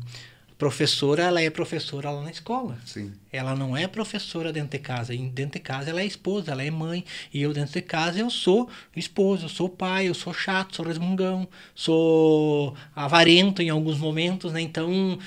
professora, 0.65 1.25
ela 1.25 1.43
é 1.43 1.51
professora 1.51 2.11
lá 2.11 2.23
na 2.23 2.31
escola. 2.31 2.79
Sim. 2.87 3.13
Ela 3.31 3.55
não 3.55 3.77
é 3.77 3.87
professora 3.87 4.51
dentro 4.51 4.71
de 4.71 4.79
casa. 4.79 5.13
E 5.13 5.19
Dentro 5.19 5.59
de 5.59 5.61
casa 5.61 5.91
ela 5.91 6.01
é 6.01 6.07
esposa, 6.07 6.53
ela 6.53 6.63
é 6.63 6.71
mãe. 6.71 7.05
E 7.35 7.43
eu 7.43 7.53
dentro 7.53 7.75
de 7.75 7.83
casa 7.83 8.19
eu 8.19 8.31
sou 8.31 8.67
esposo, 8.97 9.45
eu 9.45 9.49
sou 9.51 9.69
pai, 9.69 10.09
eu 10.09 10.15
sou 10.15 10.33
chato, 10.33 10.77
sou 10.77 10.87
resmungão, 10.87 11.47
sou 11.75 12.75
avarento 12.97 13.61
em 13.61 13.69
alguns 13.69 13.99
momentos, 13.99 14.55
né? 14.55 14.63
Então, 14.63 15.19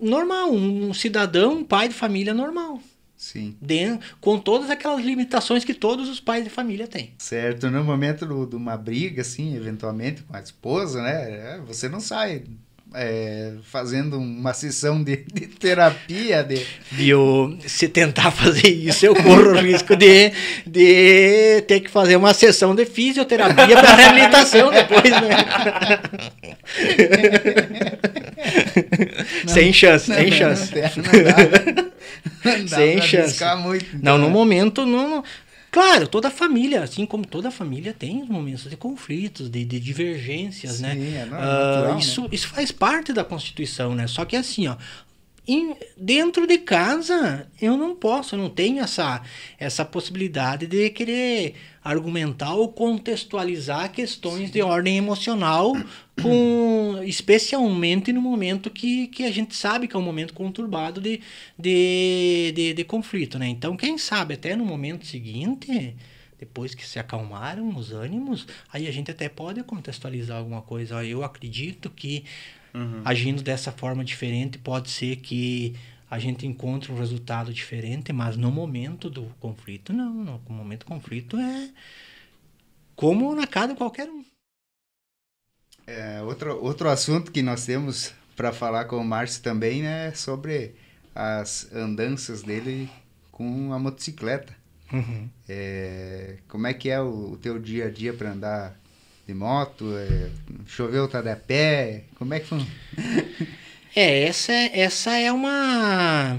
normal, 0.00 0.52
um 0.52 0.92
cidadão, 0.92 1.60
um 1.60 1.64
pai 1.64 1.88
de 1.88 1.94
família 1.94 2.34
normal. 2.34 2.82
Sim. 3.16 3.56
Com 4.20 4.38
todas 4.38 4.68
aquelas 4.68 5.02
limitações 5.02 5.64
que 5.64 5.74
todos 5.74 6.08
os 6.08 6.20
pais 6.20 6.44
de 6.44 6.50
família 6.50 6.86
têm. 6.86 7.12
Certo. 7.18 7.70
No 7.70 7.82
momento 7.82 8.26
de 8.46 8.56
uma 8.56 8.76
briga, 8.76 9.22
assim, 9.22 9.54
eventualmente 9.56 10.22
com 10.22 10.36
a 10.36 10.40
esposa, 10.40 11.02
né? 11.02 11.56
é, 11.56 11.60
Você 11.66 11.88
não 11.88 12.00
sai 12.00 12.44
é, 12.94 13.52
fazendo 13.62 14.18
uma 14.18 14.52
sessão 14.52 15.02
de, 15.02 15.24
de 15.32 15.46
terapia, 15.46 16.42
de... 16.42 16.66
E 16.98 17.08
eu, 17.08 17.56
se 17.66 17.88
tentar 17.88 18.30
fazer 18.30 18.68
isso, 18.68 19.06
eu 19.06 19.14
corro 19.14 19.52
o 19.52 19.60
risco 19.60 19.94
de, 19.96 20.32
de 20.66 21.62
ter 21.66 21.80
que 21.80 21.90
fazer 21.90 22.16
uma 22.16 22.34
sessão 22.34 22.74
de 22.74 22.84
fisioterapia 22.84 23.76
para 23.76 23.94
reabilitação 23.94 24.70
depois, 24.70 25.10
né? 25.10 26.00
sem 29.46 29.72
chance, 29.72 30.06
sem 30.06 30.30
Não, 30.30 30.36
chance. 30.36 30.72
Não, 30.74 30.82
não 30.82 31.24
dá, 31.24 31.36
não 31.66 31.74
dá 31.74 31.90
Sem 32.76 33.00
chance. 33.02 33.44
muito. 33.58 33.86
Não, 34.02 34.18
no 34.18 34.26
né? 34.26 34.32
momento, 34.32 34.84
não, 34.86 35.08
não. 35.08 35.24
Claro, 35.70 36.08
toda 36.08 36.30
família, 36.30 36.82
assim 36.82 37.06
como 37.06 37.24
toda 37.24 37.50
família, 37.50 37.94
tem 37.94 38.22
os 38.22 38.28
momentos 38.28 38.68
de 38.68 38.76
conflitos, 38.76 39.48
de, 39.48 39.64
de 39.64 39.78
divergências, 39.78 40.80
né? 40.80 40.94
Sim, 40.96 41.16
é 41.16 41.26
não, 41.26 41.36
é 41.36 41.40
Ah, 41.40 41.46
natural, 41.46 41.92
né? 41.94 42.00
isso, 42.00 42.28
isso 42.32 42.48
faz 42.48 42.72
parte 42.72 43.12
da 43.12 43.22
Constituição, 43.24 43.94
né? 43.94 44.06
Só 44.08 44.24
que 44.24 44.34
assim, 44.36 44.66
ó, 44.66 44.76
em- 45.54 45.76
dentro 45.96 46.46
de 46.46 46.58
casa, 46.58 47.46
eu 47.60 47.76
não 47.76 47.94
posso, 47.94 48.34
eu 48.34 48.38
não 48.38 48.50
tenho 48.50 48.82
essa, 48.82 49.22
essa 49.58 49.84
possibilidade 49.84 50.66
de 50.66 50.90
querer 50.90 51.54
argumentar 51.82 52.54
ou 52.54 52.68
contextualizar 52.72 53.90
questões 53.90 54.50
de 54.50 54.60
ordem 54.62 54.96
emocional, 54.98 55.72
com, 56.22 57.00
especialmente 57.04 58.12
no 58.12 58.20
momento 58.20 58.70
que, 58.70 59.06
que 59.08 59.24
a 59.24 59.30
gente 59.30 59.54
sabe 59.56 59.88
que 59.88 59.96
é 59.96 59.98
um 59.98 60.02
momento 60.02 60.34
conturbado 60.34 61.00
de, 61.00 61.20
de, 61.58 62.52
de, 62.54 62.74
de 62.74 62.84
conflito, 62.84 63.38
né? 63.38 63.48
Então, 63.48 63.76
quem 63.76 63.96
sabe 63.96 64.34
até 64.34 64.54
no 64.54 64.64
momento 64.64 65.06
seguinte, 65.06 65.96
depois 66.38 66.74
que 66.74 66.86
se 66.86 66.98
acalmaram 66.98 67.68
os 67.76 67.92
ânimos, 67.92 68.46
aí 68.72 68.86
a 68.86 68.90
gente 68.90 69.10
até 69.10 69.28
pode 69.28 69.62
contextualizar 69.62 70.38
alguma 70.38 70.62
coisa. 70.62 71.04
Eu 71.04 71.24
acredito 71.24 71.90
que 71.90 72.24
Uhum. 72.72 73.02
agindo 73.04 73.42
dessa 73.42 73.72
forma 73.72 74.04
diferente, 74.04 74.58
pode 74.58 74.90
ser 74.90 75.16
que 75.16 75.74
a 76.10 76.18
gente 76.18 76.46
encontre 76.46 76.90
um 76.90 76.96
resultado 76.96 77.52
diferente, 77.52 78.12
mas 78.12 78.36
no 78.36 78.50
momento 78.50 79.08
do 79.08 79.24
conflito, 79.38 79.92
não. 79.92 80.12
No 80.12 80.40
momento 80.48 80.80
do 80.80 80.86
conflito 80.86 81.36
é 81.36 81.70
como 82.96 83.34
na 83.34 83.46
casa 83.46 83.68
de 83.68 83.74
qualquer 83.76 84.08
um. 84.08 84.24
É, 85.86 86.20
outro, 86.22 86.62
outro 86.62 86.88
assunto 86.88 87.30
que 87.30 87.42
nós 87.42 87.64
temos 87.64 88.12
para 88.36 88.52
falar 88.52 88.86
com 88.86 88.96
o 88.96 89.04
Márcio 89.04 89.42
também 89.42 89.86
é 89.86 90.12
sobre 90.12 90.74
as 91.14 91.72
andanças 91.72 92.42
dele 92.42 92.90
com 93.30 93.72
a 93.72 93.78
motocicleta. 93.78 94.54
É, 95.48 96.38
como 96.48 96.66
é 96.66 96.74
que 96.74 96.90
é 96.90 97.00
o, 97.00 97.32
o 97.32 97.36
teu 97.36 97.58
dia 97.58 97.86
a 97.86 97.90
dia 97.90 98.12
para 98.12 98.32
andar 98.32 98.79
de 99.30 99.34
moto? 99.34 99.96
É, 99.96 100.28
choveu, 100.66 101.06
tá 101.06 101.22
de 101.22 101.36
pé? 101.36 102.04
Como 102.16 102.34
é 102.34 102.40
que 102.40 102.46
foi? 102.46 102.60
É, 103.92 104.22
essa, 104.22 104.52
é- 104.52 104.82
essa 104.82 105.18
é 105.18 105.32
uma, 105.32 106.38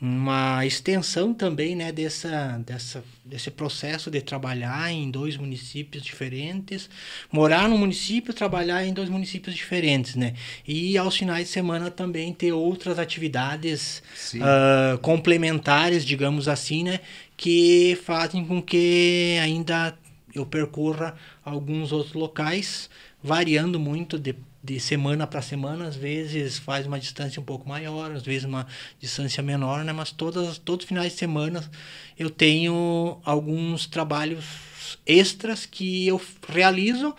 uma 0.00 0.64
extensão 0.64 1.34
também 1.34 1.74
né, 1.74 1.90
dessa, 1.90 2.62
dessa, 2.64 3.02
desse 3.24 3.50
processo 3.50 4.08
de 4.08 4.20
trabalhar 4.20 4.88
em 4.92 5.10
dois 5.10 5.36
municípios 5.36 6.04
diferentes, 6.04 6.88
morar 7.32 7.68
num 7.68 7.76
município, 7.76 8.32
trabalhar 8.32 8.84
em 8.84 8.92
dois 8.92 9.08
municípios 9.08 9.56
diferentes, 9.56 10.14
né? 10.14 10.34
E 10.64 10.96
aos 10.96 11.16
finais 11.16 11.48
de 11.48 11.52
semana 11.52 11.90
também 11.90 12.32
ter 12.32 12.52
outras 12.52 13.00
atividades 13.00 14.00
ah, 14.40 14.96
complementares, 15.02 16.04
digamos 16.04 16.46
assim, 16.46 16.84
né? 16.84 17.00
Que 17.36 17.98
fazem 18.04 18.44
com 18.46 18.62
que 18.62 19.36
ainda 19.42 19.92
eu 20.32 20.46
percorra 20.46 21.16
alguns 21.50 21.92
outros 21.92 22.14
locais, 22.14 22.88
variando 23.22 23.78
muito 23.78 24.18
de, 24.18 24.34
de 24.62 24.80
semana 24.80 25.26
para 25.26 25.42
semana, 25.42 25.86
às 25.86 25.96
vezes 25.96 26.58
faz 26.58 26.86
uma 26.86 26.98
distância 26.98 27.40
um 27.40 27.44
pouco 27.44 27.68
maior, 27.68 28.12
às 28.12 28.22
vezes 28.22 28.44
uma 28.44 28.66
distância 28.98 29.42
menor, 29.42 29.84
né? 29.84 29.92
Mas 29.92 30.10
todas, 30.10 30.58
todos 30.58 30.84
os 30.84 30.88
finais 30.88 31.12
de 31.12 31.18
semana 31.18 31.68
eu 32.18 32.30
tenho 32.30 33.18
alguns 33.24 33.86
trabalhos 33.86 34.44
extras 35.06 35.66
que 35.66 36.06
eu 36.06 36.20
realizo 36.48 37.14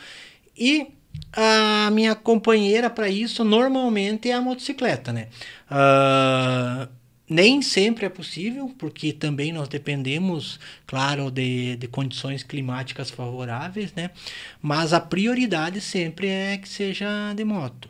e 0.57 0.87
a 1.33 1.89
minha 1.91 2.15
companheira 2.15 2.89
para 2.89 3.09
isso 3.09 3.43
normalmente 3.43 4.29
é 4.29 4.33
a 4.33 4.41
motocicleta, 4.41 5.13
né? 5.13 5.27
Ah, 5.69 6.87
nem 7.31 7.61
sempre 7.61 8.05
é 8.05 8.09
possível, 8.09 8.73
porque 8.77 9.13
também 9.13 9.53
nós 9.53 9.69
dependemos, 9.69 10.59
claro, 10.85 11.31
de, 11.31 11.77
de 11.77 11.87
condições 11.87 12.43
climáticas 12.43 13.09
favoráveis, 13.09 13.93
né? 13.93 14.11
Mas 14.61 14.91
a 14.91 14.99
prioridade 14.99 15.79
sempre 15.79 16.27
é 16.27 16.57
que 16.57 16.67
seja 16.67 17.33
de 17.33 17.45
moto. 17.45 17.89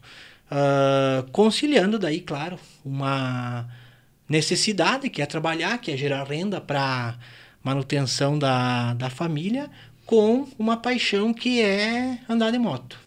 Ah, 0.51 1.25
conciliando 1.31 1.97
daí, 1.97 2.19
claro, 2.19 2.59
uma 2.85 3.67
necessidade 4.29 5.09
que 5.09 5.21
é 5.21 5.25
trabalhar, 5.25 5.77
que 5.79 5.91
é 5.91 5.97
gerar 5.97 6.23
renda 6.23 6.61
para 6.61 7.17
manutenção 7.63 8.37
da, 8.37 8.93
da 8.93 9.09
família, 9.09 9.71
com 10.05 10.47
uma 10.59 10.77
paixão 10.77 11.33
que 11.33 11.61
é 11.61 12.19
andar 12.29 12.51
de 12.51 12.59
moto. 12.59 12.99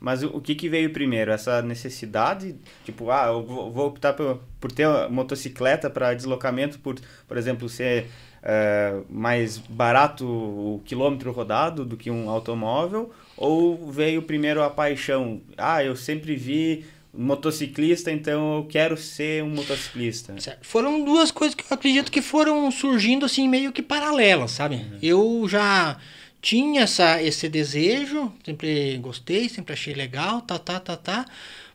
Mas 0.00 0.22
o, 0.22 0.28
o 0.28 0.40
que, 0.40 0.54
que 0.54 0.68
veio 0.68 0.90
primeiro? 0.90 1.30
Essa 1.30 1.60
necessidade? 1.62 2.54
Tipo, 2.84 3.10
ah, 3.10 3.26
eu 3.26 3.42
vou, 3.42 3.86
optar 3.86 4.12
por, 4.12 4.40
por 4.60 4.70
ter 4.70 4.86
motocicleta 5.10 5.90
para 5.90 6.14
deslocamento, 6.14 6.78
por, 6.78 6.96
por 7.26 7.36
exemplo, 7.36 7.68
ser 7.68 8.06
eh, 8.42 9.00
mais 9.10 9.58
barato 9.58 10.24
o 10.26 10.80
quilômetro 10.84 11.32
rodado 11.32 11.84
do 11.84 11.96
que 11.96 12.10
um 12.10 12.30
automóvel? 12.30 13.12
Ou 13.36 13.90
veio 13.90 14.22
primeiro 14.22 14.62
a 14.62 14.70
paixão? 14.70 15.40
Ah, 15.56 15.82
eu 15.82 15.96
sempre 15.96 16.36
vi 16.36 16.84
motociclista, 17.12 18.12
então 18.12 18.58
eu 18.58 18.64
quero 18.64 18.96
ser 18.96 19.42
um 19.42 19.50
motociclista. 19.50 20.34
Certo. 20.38 20.64
Foram 20.64 21.04
duas 21.04 21.30
coisas 21.32 21.54
que 21.54 21.64
eu 21.64 21.74
acredito 21.74 22.12
que 22.12 22.22
foram 22.22 22.70
surgindo 22.70 23.26
assim 23.26 23.48
meio 23.48 23.72
que 23.72 23.82
paralelas, 23.82 24.52
sabe? 24.52 24.86
Eu 25.02 25.44
já 25.48 25.96
tinha 26.40 26.82
essa, 26.82 27.22
esse 27.22 27.48
desejo, 27.48 28.32
sempre 28.44 28.96
gostei, 28.98 29.48
sempre 29.48 29.72
achei 29.72 29.94
legal, 29.94 30.40
tá, 30.42 30.58
tá, 30.58 30.78
tá, 30.78 30.96
tá. 30.96 31.26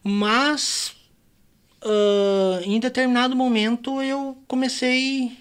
Mas 0.04 0.96
uh, 1.84 2.62
em 2.64 2.80
determinado 2.80 3.36
momento 3.36 4.02
eu 4.02 4.38
comecei 4.48 5.38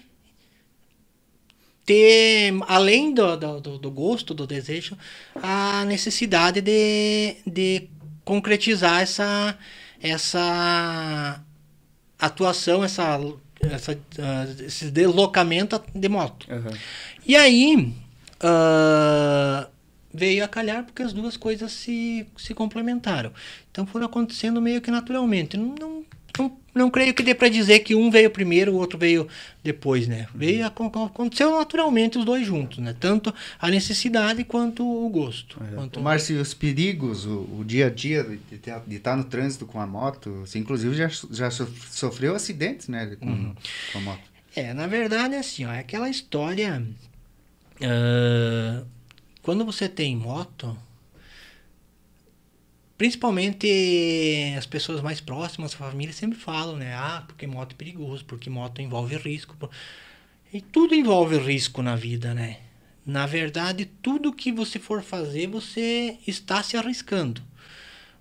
ter, 1.85 2.53
além 2.67 3.13
do, 3.13 3.35
do, 3.37 3.77
do, 3.77 3.91
gosto, 3.91 4.33
do 4.33 4.47
desejo, 4.47 4.97
a 5.41 5.83
necessidade 5.85 6.61
de, 6.61 7.37
de 7.45 7.89
concretizar 8.23 9.01
essa, 9.01 9.57
essa 10.01 11.43
atuação, 12.17 12.83
essa, 12.83 13.19
essa, 13.61 13.91
uh, 13.93 14.63
esse 14.65 14.91
deslocamento 14.91 15.81
de 15.93 16.07
moto. 16.07 16.47
Uhum. 16.49 16.71
E 17.25 17.35
aí 17.35 17.93
uh, 18.43 19.67
veio 20.13 20.43
a 20.43 20.47
calhar 20.47 20.83
porque 20.83 21.01
as 21.01 21.13
duas 21.13 21.37
coisas 21.37 21.71
se, 21.71 22.27
se 22.37 22.53
complementaram. 22.53 23.31
Então 23.71 23.85
foram 23.85 24.05
acontecendo 24.05 24.61
meio 24.61 24.81
que 24.81 24.91
naturalmente. 24.91 25.57
Não, 25.57 25.75
não 25.79 26.05
não, 26.37 26.57
não 26.73 26.89
creio 26.89 27.13
que 27.13 27.21
dê 27.21 27.35
para 27.35 27.47
dizer 27.47 27.79
que 27.79 27.93
um 27.93 28.09
veio 28.09 28.29
primeiro, 28.31 28.73
o 28.73 28.75
outro 28.75 28.97
veio 28.97 29.27
depois, 29.63 30.07
né? 30.07 30.27
Veio, 30.33 30.65
aconteceu 30.65 31.51
naturalmente 31.51 32.17
os 32.17 32.25
dois 32.25 32.45
juntos, 32.45 32.79
né? 32.79 32.95
Tanto 32.99 33.33
a 33.59 33.69
necessidade 33.69 34.43
quanto 34.43 34.83
o 34.83 35.07
gosto. 35.09 35.61
É. 35.63 35.75
Quanto... 35.75 36.01
Márcio, 36.01 36.41
os 36.41 36.53
perigos, 36.53 37.25
o, 37.25 37.47
o, 37.59 37.63
dia 37.63 37.87
a 37.87 37.89
dia 37.89 38.23
de, 38.23 38.57
de, 38.87 38.95
estar 38.95 39.15
no 39.15 39.23
trânsito 39.23 39.65
com 39.65 39.79
a 39.79 39.85
moto, 39.85 40.41
você 40.41 40.57
inclusive 40.57 40.95
já, 40.95 41.07
já 41.29 41.51
sofreu 41.51 42.35
acidentes, 42.35 42.87
né? 42.87 43.15
Com, 43.19 43.27
uhum. 43.27 43.55
com 43.91 43.97
a 43.99 44.01
moto. 44.01 44.33
É, 44.55 44.73
na 44.73 44.87
verdade, 44.87 45.35
assim, 45.35 45.65
ó, 45.65 45.71
é 45.71 45.79
aquela 45.79 46.09
história... 46.09 46.83
Uh, 47.81 48.85
quando 49.41 49.65
você 49.65 49.89
tem 49.89 50.15
moto 50.15 50.77
Principalmente 52.97 54.53
as 54.57 54.65
pessoas 54.65 55.01
mais 55.01 55.19
próximas, 55.19 55.73
a 55.73 55.77
família, 55.77 56.13
sempre 56.13 56.37
falam, 56.39 56.77
né? 56.77 56.93
Ah, 56.93 57.23
porque 57.27 57.45
moto 57.45 57.73
é 57.73 57.75
perigoso, 57.75 58.23
porque 58.23 58.49
moto 58.49 58.81
envolve 58.81 59.17
risco. 59.17 59.69
E 60.53 60.61
tudo 60.61 60.93
envolve 60.95 61.37
risco 61.37 61.81
na 61.81 61.95
vida, 61.95 62.33
né? 62.33 62.59
Na 63.05 63.25
verdade, 63.25 63.85
tudo 63.85 64.31
que 64.31 64.51
você 64.51 64.79
for 64.79 65.01
fazer, 65.01 65.47
você 65.47 66.17
está 66.25 66.61
se 66.63 66.77
arriscando. 66.77 67.41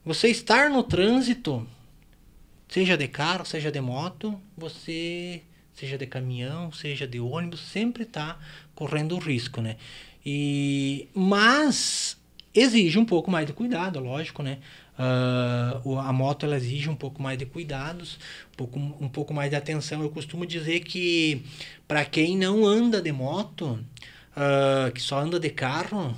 Você 0.05 0.29
estar 0.29 0.69
no 0.69 0.83
trânsito, 0.83 1.65
seja 2.69 2.97
de 2.97 3.07
carro, 3.07 3.45
seja 3.45 3.71
de 3.71 3.81
moto, 3.81 4.41
você, 4.57 5.43
seja 5.75 5.97
de 5.97 6.07
caminhão, 6.07 6.73
seja 6.73 7.07
de 7.07 7.21
ônibus, 7.21 7.61
sempre 7.61 8.03
está 8.03 8.37
correndo 8.83 9.17
risco, 9.17 9.61
né? 9.61 9.77
E, 10.27 11.09
mas 11.15 12.17
exige 12.53 12.99
um 12.99 13.05
pouco 13.05 13.31
mais 13.31 13.47
de 13.47 13.53
cuidado, 13.53 14.01
lógico, 14.01 14.43
né? 14.43 14.59
Uh, 14.99 15.99
a 16.01 16.13
moto 16.13 16.45
ela 16.45 16.57
exige 16.57 16.91
um 16.91 16.97
pouco 16.97 17.23
mais 17.23 17.39
de 17.39 17.47
cuidados, 17.47 18.19
um 18.53 18.57
pouco, 18.57 18.79
um 18.79 19.09
pouco 19.09 19.33
mais 19.33 19.51
de 19.51 19.57
atenção. 19.57 20.03
Eu 20.03 20.11
costumo 20.11 20.45
dizer 20.45 20.81
que 20.81 21.45
para 21.87 22.05
quem 22.05 22.37
não 22.37 22.67
anda 22.67 23.01
de 23.01 23.13
moto, 23.13 23.79
uh, 24.37 24.91
que 24.93 25.01
só 25.01 25.21
anda 25.21 25.39
de 25.39 25.51
carro, 25.51 26.13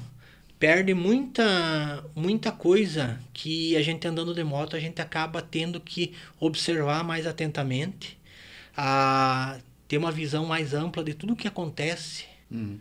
perde 0.59 0.95
muita, 0.95 2.03
muita 2.17 2.51
coisa 2.51 3.21
que 3.35 3.77
a 3.77 3.83
gente 3.83 4.09
andando 4.09 4.35
de 4.35 4.43
moto 4.43 4.75
a 4.75 4.81
gente 4.81 5.03
acaba 5.03 5.43
tendo 5.43 5.79
que 5.79 6.15
observar 6.41 7.05
mais 7.05 7.27
atentamente, 7.27 8.19
a 8.75 9.59
ter 9.87 9.99
uma 9.99 10.11
visão 10.11 10.47
mais 10.47 10.73
ampla 10.73 11.05
de 11.05 11.13
tudo 11.13 11.37
que 11.37 11.47
acontece. 11.47 12.34
Uhum 12.51 12.79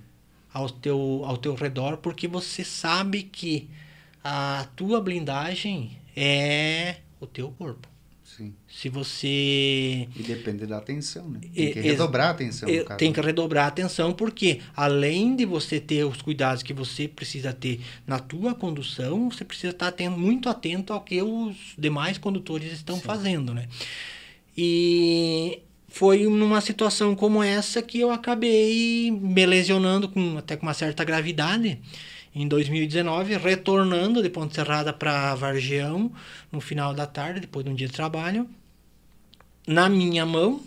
ao 0.54 0.70
teu, 0.70 1.24
ao 1.26 1.38
teu 1.38 1.56
redor, 1.56 1.98
porque 1.98 2.28
você 2.28 2.64
sabe 2.64 3.24
que 3.24 3.68
a 4.24 4.68
tua 4.76 5.02
blindagem 5.02 5.98
é 6.16 6.98
o 7.20 7.26
teu 7.26 7.50
corpo. 7.52 7.90
Sim. 8.24 8.54
Se 8.68 8.90
você. 8.90 10.08
E 10.16 10.24
depende 10.24 10.66
da 10.66 10.78
atenção, 10.78 11.30
né? 11.30 11.40
Tem 11.54 11.72
que 11.72 11.80
redobrar 11.82 12.28
a 12.28 12.32
atenção. 12.32 12.70
Tem 12.98 13.14
que 13.14 13.22
redobrar 13.22 13.66
a 13.66 13.68
atenção, 13.68 14.12
porque 14.12 14.60
além 14.76 15.36
de 15.36 15.46
você 15.46 15.80
ter 15.80 16.04
os 16.04 16.22
cuidados 16.22 16.64
que 16.64 16.74
você 16.74 17.08
precisa 17.08 17.54
ter 17.54 17.82
na 18.08 18.18
tua 18.20 18.56
condução, 18.56 19.30
você 19.30 19.46
precisa 19.46 19.72
estar 19.72 19.88
atento, 19.88 20.18
muito 20.18 20.50
atento 20.50 20.94
ao 20.94 21.02
que 21.02 21.22
os 21.22 21.56
demais 21.78 22.18
condutores 22.18 22.72
estão 22.72 22.96
Sim. 22.96 23.04
fazendo, 23.04 23.54
né? 23.54 23.68
E 24.58 25.60
foi 25.94 26.24
numa 26.28 26.60
situação 26.60 27.16
como 27.16 27.44
essa 27.44 27.80
que 27.80 28.00
eu 28.00 28.10
acabei 28.10 29.12
me 29.12 29.46
lesionando 29.46 30.10
com 30.10 30.40
até 30.40 30.58
com 30.58 30.66
uma 30.66 30.74
certa 30.74 31.04
gravidade 31.04 31.80
em 32.34 32.48
2019, 32.48 33.38
retornando 33.38 34.24
de 34.24 34.28
Ponte 34.28 34.56
Serrada 34.56 34.92
para 34.92 35.36
Vargião 35.36 36.12
no 36.52 36.60
final 36.60 36.96
da 36.96 37.06
tarde, 37.06 37.42
depois 37.42 37.64
de 37.64 37.72
um 37.72 37.76
dia 37.76 37.86
de 37.86 37.94
trabalho. 37.94 38.50
Na 39.68 39.88
minha 39.88 40.26
mão, 40.26 40.62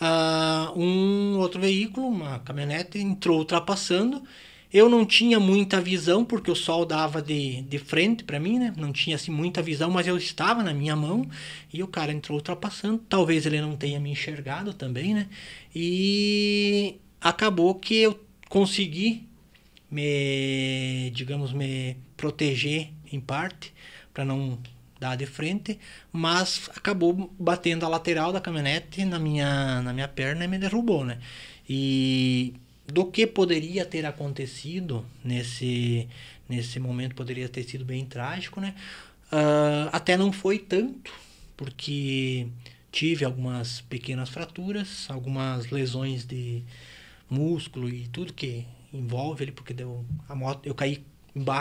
uh, 0.00 0.80
um 0.80 1.36
outro 1.36 1.60
veículo, 1.60 2.08
uma 2.08 2.38
caminhonete, 2.38 2.98
entrou 2.98 3.40
ultrapassando 3.40 4.22
eu 4.72 4.88
não 4.88 5.06
tinha 5.06 5.40
muita 5.40 5.80
visão, 5.80 6.24
porque 6.24 6.50
o 6.50 6.54
sol 6.54 6.84
dava 6.84 7.22
de, 7.22 7.62
de 7.62 7.78
frente 7.78 8.22
para 8.24 8.38
mim, 8.38 8.58
né? 8.58 8.74
Não 8.76 8.92
tinha 8.92 9.16
assim 9.16 9.30
muita 9.30 9.62
visão, 9.62 9.90
mas 9.90 10.06
eu 10.06 10.16
estava 10.16 10.62
na 10.62 10.74
minha 10.74 10.94
mão 10.94 11.26
e 11.72 11.82
o 11.82 11.88
cara 11.88 12.12
entrou 12.12 12.36
ultrapassando. 12.36 12.98
Talvez 13.08 13.46
ele 13.46 13.60
não 13.60 13.76
tenha 13.76 13.98
me 13.98 14.10
enxergado 14.10 14.74
também, 14.74 15.14
né? 15.14 15.28
E 15.74 16.96
acabou 17.20 17.74
que 17.74 17.96
eu 17.96 18.20
consegui 18.48 19.26
me, 19.90 21.10
digamos, 21.14 21.52
me 21.52 21.96
proteger 22.16 22.90
em 23.10 23.20
parte 23.20 23.72
para 24.12 24.24
não 24.24 24.58
dar 25.00 25.16
de 25.16 25.26
frente, 25.26 25.78
mas 26.12 26.68
acabou 26.74 27.32
batendo 27.38 27.86
a 27.86 27.88
lateral 27.88 28.32
da 28.32 28.40
caminhonete 28.40 29.04
na 29.04 29.18
minha 29.18 29.80
na 29.80 29.92
minha 29.92 30.08
perna 30.08 30.44
e 30.44 30.48
me 30.48 30.58
derrubou, 30.58 31.04
né? 31.04 31.18
E 31.68 32.54
do 32.92 33.04
que 33.04 33.26
poderia 33.26 33.84
ter 33.84 34.06
acontecido 34.06 35.04
nesse, 35.22 36.08
nesse 36.48 36.80
momento, 36.80 37.14
poderia 37.14 37.48
ter 37.48 37.62
sido 37.64 37.84
bem 37.84 38.04
trágico, 38.04 38.60
né? 38.60 38.74
Uh, 39.30 39.90
até 39.92 40.16
não 40.16 40.32
foi 40.32 40.58
tanto, 40.58 41.12
porque 41.56 42.46
tive 42.90 43.24
algumas 43.24 43.82
pequenas 43.82 44.30
fraturas, 44.30 45.06
algumas 45.10 45.70
lesões 45.70 46.24
de 46.24 46.62
músculo 47.28 47.88
e 47.90 48.08
tudo 48.08 48.32
que 48.32 48.64
envolve 48.92 49.42
ali, 49.44 49.52
porque 49.52 49.74
deu 49.74 50.04
a 50.26 50.34
moto, 50.34 50.66
eu 50.66 50.74
caí 50.74 51.04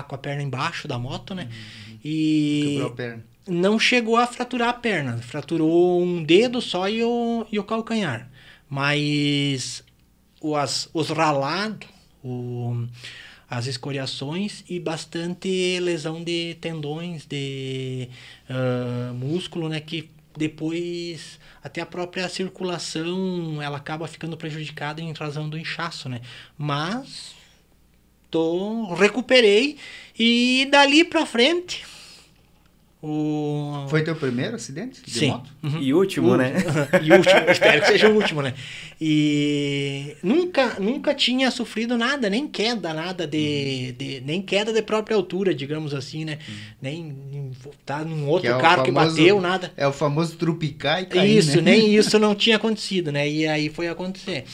com 0.08 0.16
a 0.16 0.18
perna 0.18 0.42
embaixo 0.42 0.88
da 0.88 0.98
moto, 0.98 1.36
né? 1.36 1.44
Uhum. 1.44 2.00
E 2.04 2.62
Quebrou 2.63 2.88
a 2.88 2.96
perna. 2.96 3.26
não 3.48 3.78
chegou 3.78 4.16
a 4.16 4.26
fraturar 4.26 4.70
a 4.70 4.74
perna, 4.74 5.18
fraturou 5.18 6.02
um 6.02 6.24
dedo 6.24 6.62
só 6.62 6.88
e 6.90 7.04
o, 7.04 7.46
e 7.52 7.60
o 7.60 7.63
calcanhar. 7.66 8.32
Mas 8.70 9.84
os, 10.54 10.90
os 10.94 11.10
ralados, 11.10 11.88
as 13.50 13.66
escoriações 13.66 14.64
e 14.70 14.80
bastante 14.80 15.80
lesão 15.80 16.24
de 16.24 16.56
tendões, 16.60 17.26
de 17.26 18.10
uh, 18.50 19.14
músculo, 19.14 19.70
né? 19.70 19.80
Que 19.80 20.10
depois 20.38 21.40
até 21.64 21.82
a 21.82 21.86
própria 21.86 22.30
circulação 22.30 23.62
ela 23.62 23.78
acaba 23.78 24.08
ficando 24.08 24.38
prejudicada 24.38 25.02
em 25.02 25.12
razão 25.14 25.50
do 25.50 25.58
inchaço, 25.58 26.10
né? 26.10 26.22
Mas 26.58 27.36
tô 28.30 28.94
recuperei 28.94 29.78
e 30.18 30.68
dali 30.70 31.04
para 31.04 31.26
frente 31.26 31.86
o... 33.02 33.86
Foi 33.90 34.04
teu 34.04 34.16
primeiro 34.16 34.56
acidente 34.56 35.04
de 35.06 35.12
Sim. 35.12 35.28
moto? 35.28 35.52
Uhum. 35.62 35.80
E 35.80 35.94
último, 35.94 36.30
o, 36.30 36.38
né? 36.38 36.54
e 37.04 37.12
último, 37.12 37.40
espero 37.48 37.82
que 37.82 37.88
seja 37.88 38.10
o 38.10 38.16
último, 38.16 38.42
né? 38.42 38.56
E 39.00 40.18
nunca, 40.24 40.80
nunca 40.80 41.14
tinha 41.14 41.52
sofrido 41.52 41.96
nada, 41.96 42.28
nem 42.28 42.48
queda, 42.48 42.96
nada 42.96 43.28
de, 43.28 43.90
uhum. 43.90 43.98
de 43.98 44.22
nem 44.26 44.42
queda 44.42 44.74
de 44.74 44.82
própria 44.82 45.16
altura, 45.16 45.54
digamos 45.54 45.94
assim, 45.94 46.26
né? 46.26 46.40
Uhum. 46.48 46.56
Nem 46.82 47.52
tá 47.86 48.04
num 48.04 48.28
outro 48.28 48.50
que 48.50 48.56
é 48.56 48.60
carro 48.60 48.84
famoso, 48.84 49.16
que 49.16 49.22
bateu, 49.22 49.42
nada. 49.42 49.72
É 49.78 49.88
o 49.88 49.94
famoso 49.94 50.36
trupicar 50.36 51.04
e 51.04 51.06
cair, 51.06 51.38
Isso, 51.38 51.58
né? 51.58 51.72
nem 51.72 51.94
isso 51.96 52.18
não 52.18 52.34
tinha 52.34 52.56
acontecido, 52.56 53.12
né? 53.12 53.30
E 53.30 53.48
aí 53.48 53.70
foi 53.70 53.88
acontecer. 53.88 54.46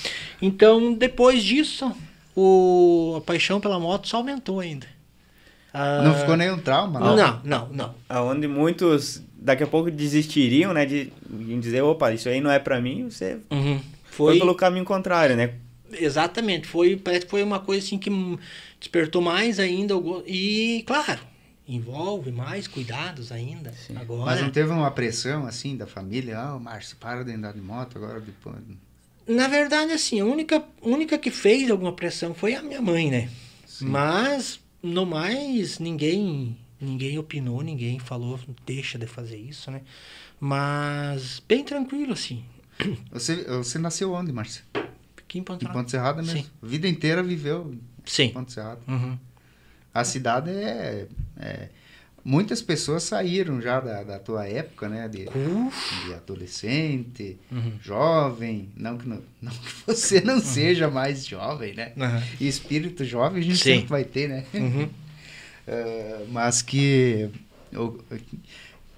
Então, 0.41 0.93
depois 0.93 1.41
disso, 1.41 1.95
o, 2.36 3.15
a 3.17 3.21
paixão 3.21 3.62
pela 3.62 3.79
moto 3.79 4.08
só 4.08 4.17
aumentou 4.17 4.60
ainda. 4.60 4.92
Não 5.73 6.12
ah, 6.12 6.13
ficou 6.13 6.38
nenhum 6.38 6.59
trauma, 6.59 6.99
não? 6.99 7.15
Não, 7.15 7.41
não, 7.43 7.69
não. 7.69 7.95
Aonde 8.07 8.47
muitos 8.47 9.23
daqui 9.36 9.63
a 9.63 9.67
pouco 9.67 9.89
desistiriam, 9.89 10.71
né? 10.71 10.86
De, 10.86 11.12
de 11.27 11.59
dizer, 11.59 11.81
opa, 11.81 12.13
isso 12.13 12.29
aí 12.29 12.39
não 12.39 12.51
é 12.51 12.59
para 12.59 12.79
mim, 12.79 13.09
você 13.09 13.39
uhum. 13.51 13.79
foi... 14.03 14.33
foi 14.33 14.39
pelo 14.39 14.55
caminho 14.55 14.86
contrário, 14.86 15.36
né? 15.36 15.55
Exatamente. 15.91 16.67
Foi, 16.67 16.95
parece 16.95 17.25
que 17.25 17.31
foi 17.31 17.43
uma 17.43 17.59
coisa 17.59 17.86
assim 17.86 17.97
que 17.97 18.09
despertou 18.79 19.21
mais 19.21 19.59
ainda. 19.59 19.95
E, 20.25 20.83
claro, 20.86 21.19
envolve 21.67 22.31
mais 22.31 22.67
cuidados 22.67 23.31
ainda. 23.31 23.71
Sim. 23.73 23.95
Agora... 23.97 24.25
Mas 24.25 24.41
não 24.41 24.49
teve 24.49 24.71
uma 24.71 24.91
pressão 24.91 25.45
assim 25.45 25.75
da 25.75 25.88
família? 25.88 26.38
Ah, 26.38 26.55
oh, 26.55 26.59
Márcio, 26.59 26.97
para 26.97 27.23
de 27.23 27.31
andar 27.31 27.53
de 27.53 27.62
moto 27.62 27.97
agora 27.97 28.19
depois. 28.19 28.57
Na 29.27 29.47
verdade, 29.47 29.91
assim, 29.93 30.19
a 30.19 30.25
única, 30.25 30.63
única 30.81 31.17
que 31.17 31.31
fez 31.31 31.71
alguma 31.71 31.93
pressão 31.93 32.33
foi 32.33 32.55
a 32.55 32.62
minha 32.62 32.81
mãe, 32.81 33.09
né? 33.09 33.29
Mas, 33.81 34.59
no 34.83 35.05
mais, 35.05 35.79
ninguém 35.79 36.57
ninguém 36.79 37.17
opinou, 37.17 37.61
ninguém 37.61 37.97
falou, 37.97 38.37
deixa 38.65 38.99
de 38.99 39.07
fazer 39.07 39.37
isso, 39.37 39.71
né? 39.71 39.81
Mas 40.39 41.41
bem 41.47 41.63
tranquilo, 41.63 42.11
assim. 42.13 42.43
Você, 43.11 43.43
você 43.43 43.77
nasceu 43.79 44.11
onde, 44.13 44.31
Márcia? 44.33 44.63
Aqui 45.17 45.39
em 45.39 45.43
Ponte 45.43 45.63
Em 45.63 45.67
Serrada. 45.67 45.79
Ponte 45.79 45.91
Serrada 45.91 46.21
mesmo? 46.21 46.39
Sim. 46.41 46.49
A 46.61 46.65
vida 46.65 46.87
inteira 46.87 47.23
viveu 47.23 47.75
Sim. 48.03 48.23
em 48.23 48.29
Ponte 48.33 48.51
Serrada. 48.51 48.81
Uhum. 48.87 49.17
A 49.93 50.03
cidade 50.03 50.49
é, 50.49 51.07
é- 51.39 51.69
Muitas 52.25 52.62
pessoas 52.62 53.03
saíram 53.03 53.62
já 53.62 53.79
da, 53.81 54.01
da 54.03 54.17
tua 54.19 54.47
época, 54.47 54.88
né? 54.88 55.07
De, 55.09 55.25
de 55.25 56.13
adolescente, 56.13 57.38
Uhum. 57.51 57.73
jovem. 57.81 58.69
Não 58.77 58.97
que, 58.97 59.07
não, 59.07 59.21
não 59.41 59.51
que 59.51 59.73
você 59.86 60.21
não 60.21 60.39
seja 60.39 60.89
mais 60.89 61.25
jovem, 61.25 61.73
né? 61.73 61.91
E 62.39 62.47
espírito 62.47 63.03
jovem 63.03 63.41
a 63.41 63.43
gente 63.45 63.57
Sim. 63.57 63.63
sempre 63.75 63.88
vai 63.89 64.03
ter, 64.05 64.29
né? 64.29 64.45
Uhum. 64.53 64.89
Eh, 65.67 66.25
mas 66.31 66.62
que. 66.62 67.29
o- 67.75 67.99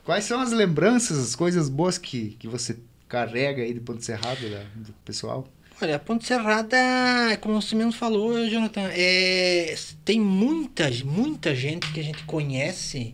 quais 0.04 0.24
são 0.26 0.40
as 0.40 0.52
lembranças, 0.52 1.18
as 1.18 1.36
coisas 1.36 1.68
boas 1.68 1.98
que, 1.98 2.36
que 2.40 2.48
você 2.48 2.78
carrega 3.10 3.64
aí 3.64 3.74
de 3.74 3.80
Ponte 3.80 4.06
Serrada 4.06 4.48
da- 4.50 4.66
do 4.76 4.94
pessoal? 5.04 5.48
Olha, 5.82 5.98
a 5.98 6.00
Ponte 6.00 6.26
Serrada, 6.26 6.78
como 7.42 7.62
você 7.62 7.76
mesmo 7.76 7.92
falou, 7.92 8.48
Jonathan, 8.48 8.90
é, 8.94 9.76
tem 10.06 10.22
muita, 10.22 10.90
muita 11.04 11.54
gente 11.54 11.92
que 11.92 12.00
a 12.00 12.04
gente 12.04 12.24
conhece 12.24 13.14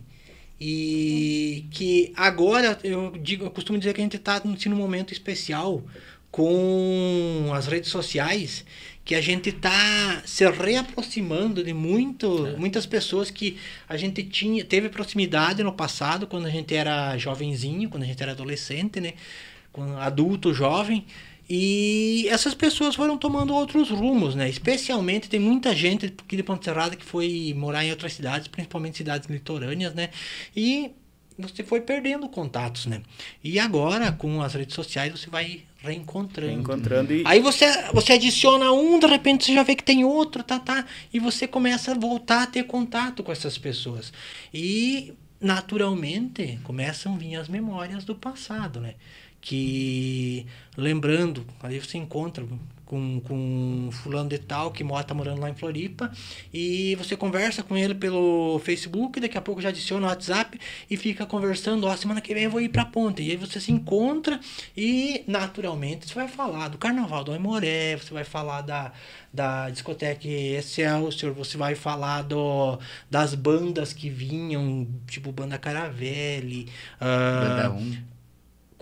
e 0.60 1.66
que 1.72 2.12
agora 2.16 2.78
eu 2.84 3.18
digo, 3.20 3.44
eu 3.44 3.50
costumo 3.50 3.80
dizer 3.80 3.94
que 3.94 4.00
a 4.00 4.04
gente 4.04 4.16
está 4.16 4.40
num 4.44 4.76
momento 4.76 5.12
especial 5.12 5.82
com 6.30 7.50
as 7.52 7.66
redes 7.66 7.90
sociais, 7.90 8.64
que 9.04 9.16
a 9.16 9.20
gente 9.20 9.48
está 9.48 10.22
se 10.24 10.48
reaproximando 10.48 11.64
de 11.64 11.74
muito, 11.74 12.54
muitas 12.56 12.86
pessoas 12.86 13.28
que 13.28 13.58
a 13.88 13.96
gente 13.96 14.22
tinha, 14.22 14.64
teve 14.64 14.88
proximidade 14.88 15.64
no 15.64 15.72
passado, 15.72 16.28
quando 16.28 16.46
a 16.46 16.50
gente 16.50 16.72
era 16.72 17.18
jovenzinho, 17.18 17.90
quando 17.90 18.04
a 18.04 18.06
gente 18.06 18.22
era 18.22 18.30
adolescente, 18.30 19.00
né? 19.00 19.14
Quando 19.72 19.96
adulto, 19.96 20.54
jovem. 20.54 21.04
E 21.54 22.26
essas 22.30 22.54
pessoas 22.54 22.94
foram 22.94 23.18
tomando 23.18 23.52
outros 23.52 23.90
rumos, 23.90 24.34
né? 24.34 24.48
Especialmente 24.48 25.28
tem 25.28 25.38
muita 25.38 25.76
gente 25.76 26.06
aqui 26.06 26.34
de 26.34 26.42
Ponte 26.42 26.64
Serrada 26.64 26.96
que 26.96 27.04
foi 27.04 27.52
morar 27.54 27.84
em 27.84 27.90
outras 27.90 28.14
cidades, 28.14 28.48
principalmente 28.48 28.96
cidades 28.96 29.28
litorâneas, 29.28 29.94
né? 29.94 30.08
E 30.56 30.92
você 31.38 31.62
foi 31.62 31.82
perdendo 31.82 32.26
contatos, 32.26 32.86
né? 32.86 33.02
E 33.44 33.58
agora, 33.58 34.10
com 34.12 34.40
as 34.40 34.54
redes 34.54 34.74
sociais, 34.74 35.12
você 35.12 35.28
vai 35.28 35.60
reencontrando. 35.80 36.58
Encontrando 36.58 37.12
e. 37.12 37.22
Aí 37.26 37.40
você, 37.40 37.66
você 37.92 38.14
adiciona 38.14 38.72
um, 38.72 38.98
de 38.98 39.06
repente 39.06 39.44
você 39.44 39.52
já 39.52 39.62
vê 39.62 39.74
que 39.74 39.84
tem 39.84 40.06
outro, 40.06 40.42
tá, 40.42 40.58
tá. 40.58 40.86
E 41.12 41.18
você 41.18 41.46
começa 41.46 41.90
a 41.90 41.94
voltar 41.94 42.44
a 42.44 42.46
ter 42.46 42.62
contato 42.62 43.22
com 43.22 43.30
essas 43.30 43.58
pessoas. 43.58 44.10
E, 44.54 45.12
naturalmente, 45.38 46.58
começam 46.62 47.14
a 47.14 47.18
vir 47.18 47.34
as 47.34 47.46
memórias 47.46 48.04
do 48.04 48.14
passado, 48.14 48.80
né? 48.80 48.94
Que, 49.42 50.46
lembrando, 50.76 51.44
aí 51.62 51.78
você 51.78 51.98
encontra 51.98 52.46
com, 52.92 53.20
com 53.20 53.88
fulano 53.90 54.28
de 54.28 54.38
tal 54.38 54.70
que 54.70 54.84
mora, 54.84 55.02
tá 55.02 55.14
morando 55.14 55.40
lá 55.40 55.48
em 55.48 55.54
Floripa 55.54 56.12
e 56.52 56.94
você 56.96 57.16
conversa 57.16 57.62
com 57.62 57.74
ele 57.74 57.94
pelo 57.94 58.60
Facebook, 58.62 59.18
daqui 59.18 59.38
a 59.38 59.40
pouco 59.40 59.62
já 59.62 59.70
adiciona 59.70 60.06
o 60.06 60.10
WhatsApp 60.10 60.60
e 60.90 60.96
fica 60.98 61.24
conversando, 61.24 61.86
ó, 61.86 61.96
semana 61.96 62.20
que 62.20 62.34
vem 62.34 62.44
eu 62.44 62.50
vou 62.50 62.60
ir 62.60 62.68
pra 62.68 62.84
ponte. 62.84 63.22
E 63.22 63.30
aí 63.30 63.36
você 63.38 63.58
se 63.58 63.72
encontra 63.72 64.38
e 64.76 65.24
naturalmente 65.26 66.06
você 66.06 66.14
vai 66.14 66.28
falar 66.28 66.68
do 66.68 66.76
Carnaval 66.76 67.24
do 67.24 67.32
Aimoré, 67.32 67.96
você 67.96 68.12
vai 68.12 68.24
falar 68.24 68.60
da, 68.60 68.92
da 69.32 69.70
discoteca 69.70 70.28
Excelsior, 70.28 71.32
você 71.32 71.56
vai 71.56 71.74
falar 71.74 72.20
do, 72.20 72.78
das 73.10 73.34
bandas 73.34 73.94
que 73.94 74.10
vinham, 74.10 74.86
tipo 75.06 75.32
Banda 75.32 75.56
Caravelli, 75.56 76.68
Banda 77.00 77.68
ah, 77.68 77.70
1. 77.70 78.11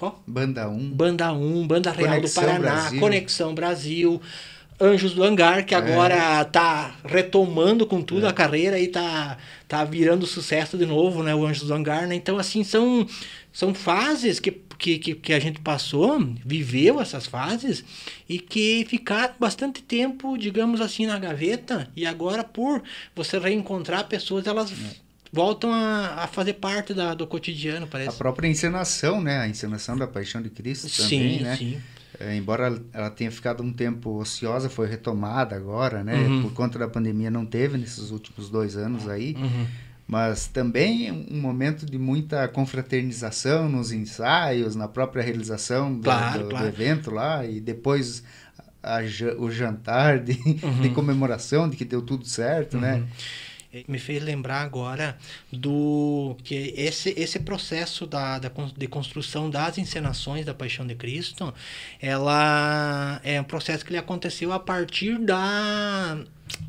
Qual? 0.00 0.22
Banda 0.26 0.66
1. 0.66 0.90
Banda 0.90 1.32
1, 1.32 1.66
Banda 1.66 1.90
Real 1.92 2.14
Conexão 2.14 2.42
do 2.42 2.46
Paraná, 2.46 2.80
Brasil. 2.80 3.00
Conexão 3.00 3.54
Brasil, 3.54 4.22
Anjos 4.80 5.12
do 5.12 5.22
Hangar, 5.22 5.66
que 5.66 5.74
agora 5.74 6.42
tá 6.46 6.94
retomando 7.04 7.86
com 7.86 8.00
tudo 8.00 8.26
a 8.26 8.32
carreira 8.32 8.80
e 8.80 8.88
tá, 8.88 9.36
tá 9.68 9.84
virando 9.84 10.26
sucesso 10.26 10.78
de 10.78 10.86
novo, 10.86 11.22
né? 11.22 11.34
O 11.34 11.44
Anjos 11.44 11.68
do 11.68 11.74
Hangar, 11.74 12.08
né? 12.08 12.14
Então, 12.14 12.38
assim, 12.38 12.64
são, 12.64 13.06
são 13.52 13.74
fases 13.74 14.40
que, 14.40 14.50
que, 14.78 14.98
que, 14.98 15.14
que 15.14 15.32
a 15.34 15.38
gente 15.38 15.60
passou, 15.60 16.18
viveu 16.46 16.98
essas 16.98 17.26
fases 17.26 17.84
e 18.26 18.38
que 18.38 18.86
ficaram 18.88 19.34
bastante 19.38 19.82
tempo, 19.82 20.38
digamos 20.38 20.80
assim, 20.80 21.04
na 21.04 21.18
gaveta 21.18 21.90
e 21.94 22.06
agora, 22.06 22.42
por 22.42 22.82
você 23.14 23.38
reencontrar 23.38 24.08
pessoas, 24.08 24.46
elas 24.46 24.72
voltam 25.32 25.72
a, 25.72 26.24
a 26.24 26.26
fazer 26.26 26.54
parte 26.54 26.92
da, 26.94 27.14
do 27.14 27.26
cotidiano, 27.26 27.84
A 27.84 27.88
parece. 27.88 28.16
própria 28.18 28.48
encenação, 28.48 29.20
né? 29.20 29.38
A 29.40 29.48
encenação 29.48 29.96
da 29.96 30.06
Paixão 30.06 30.40
de 30.42 30.50
Cristo 30.50 30.88
também, 31.02 31.38
sim, 31.38 31.42
né? 31.44 31.56
sim. 31.56 31.80
É, 32.18 32.36
embora 32.36 32.78
ela- 32.92 33.08
tenha 33.10 33.30
ficado 33.30 33.62
um 33.62 33.72
tempo 33.72 34.18
ociosa, 34.18 34.68
foi 34.68 34.86
retomada 34.88 35.56
agora, 35.56 36.04
né? 36.04 36.16
Uhum. 36.18 36.42
Por 36.42 36.52
conta 36.52 36.78
da 36.78 36.88
pandemia 36.88 37.30
não 37.30 37.46
teve 37.46 37.78
nesses 37.78 38.10
últimos 38.10 38.50
dois 38.50 38.76
anos 38.76 39.08
aí. 39.08 39.34
Uhum. 39.38 39.66
Mas 40.06 40.48
também 40.48 41.10
um 41.30 41.40
momento 41.40 41.86
de 41.86 41.96
muita 41.96 42.46
confraternização 42.48 43.68
nos 43.68 43.92
ensaios, 43.92 44.74
na 44.74 44.88
própria 44.88 45.22
realização 45.22 45.94
do, 45.94 46.02
Claro, 46.02 46.38
do- 46.40 46.44
do 46.44 46.50
claro. 46.50 46.66
evento 46.66 47.10
lá, 47.12 47.46
e 47.46 47.60
depois 47.60 48.24
a 48.82 48.98
o 49.38 49.50
jantar 49.50 50.18
de, 50.18 50.32
Uhum. 50.64 50.80
de 50.80 50.88
comemoração 50.90 51.68
de 51.70 51.76
que 51.76 51.84
deu 51.84 52.02
tudo 52.02 52.26
certo, 52.26 52.76
né? 52.78 53.04
Me 53.86 53.98
fez 54.00 54.20
lembrar 54.22 54.62
agora 54.62 55.16
do 55.52 56.36
que 56.42 56.74
esse, 56.76 57.14
esse 57.16 57.38
processo 57.38 58.04
da, 58.04 58.38
da, 58.40 58.50
de 58.76 58.86
construção 58.88 59.48
das 59.48 59.78
encenações 59.78 60.44
da 60.44 60.52
Paixão 60.52 60.84
de 60.84 60.96
Cristo, 60.96 61.54
ela 62.00 63.20
é 63.22 63.40
um 63.40 63.44
processo 63.44 63.84
que 63.84 63.90
ele 63.92 63.98
aconteceu 63.98 64.52
a 64.52 64.58
partir 64.58 65.18
da 65.18 66.18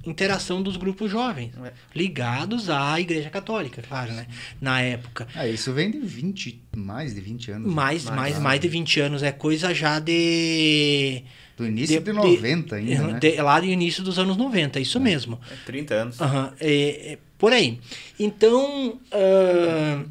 interação 0.06 0.62
dos 0.62 0.78
grupos 0.78 1.10
jovens, 1.10 1.52
É. 1.66 1.72
ligados 1.96 2.70
à 2.70 3.00
Igreja 3.00 3.32
Católica, 3.32 3.82
claro, 3.82 4.14
né? 4.14 4.28
Na 4.62 4.80
época. 4.82 5.28
Ah, 5.34 5.48
isso 5.48 5.74
vem 5.74 5.90
de 5.90 6.00
20, 6.00 6.62
mais 6.76 7.16
de 7.16 7.22
20 7.22 7.52
anos. 7.52 7.68
né? 7.68 7.74
Mais, 7.74 8.04
Mais, 8.06 8.16
mais, 8.16 8.40
mais 8.40 8.60
de 8.62 8.68
20 8.68 9.00
anos, 9.00 9.24
é 9.24 9.32
coisa 9.32 9.74
já 9.74 10.00
de... 10.00 11.24
Do 11.58 11.66
início 11.68 12.00
de- 12.00 12.06
de, 12.12 12.14
90 12.14 12.76
ainda, 12.76 13.08
né? 13.14 13.20
de- 13.20 13.36
lá 13.42 13.60
do 13.60 13.66
início 13.66 14.04
dos 14.04 14.18
anos 14.18 14.38
90, 14.38 14.80
isso 14.80 15.00
mesmo. 15.00 15.40
É 15.52 15.56
30 15.66 15.94
anos. 15.96 16.18
É, 16.60 17.14
é 17.14 17.18
por 17.38 17.52
aí. 17.54 17.80
Então, 18.20 19.00
ah, 19.12 20.04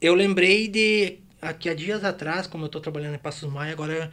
eu 0.00 0.14
lembrei 0.14 0.68
de 0.68 1.18
aqui 1.40 1.68
há 1.68 1.74
dias 1.74 2.04
atrás, 2.04 2.46
como 2.46 2.64
eu 2.64 2.66
estou 2.66 2.80
trabalhando 2.80 3.14
em 3.14 3.18
Passos 3.18 3.50
Maia, 3.50 3.72
agora 3.72 4.10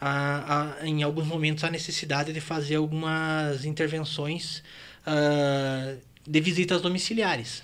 há- 0.00 0.76
há, 0.82 0.86
em 0.86 1.02
alguns 1.02 1.26
momentos 1.26 1.64
a 1.64 1.70
necessidade 1.70 2.32
de 2.32 2.40
fazer 2.40 2.76
algumas 2.76 3.64
intervenções 3.64 4.62
ah, 5.06 5.94
de 6.26 6.40
visitas 6.40 6.80
domiciliares. 6.80 7.62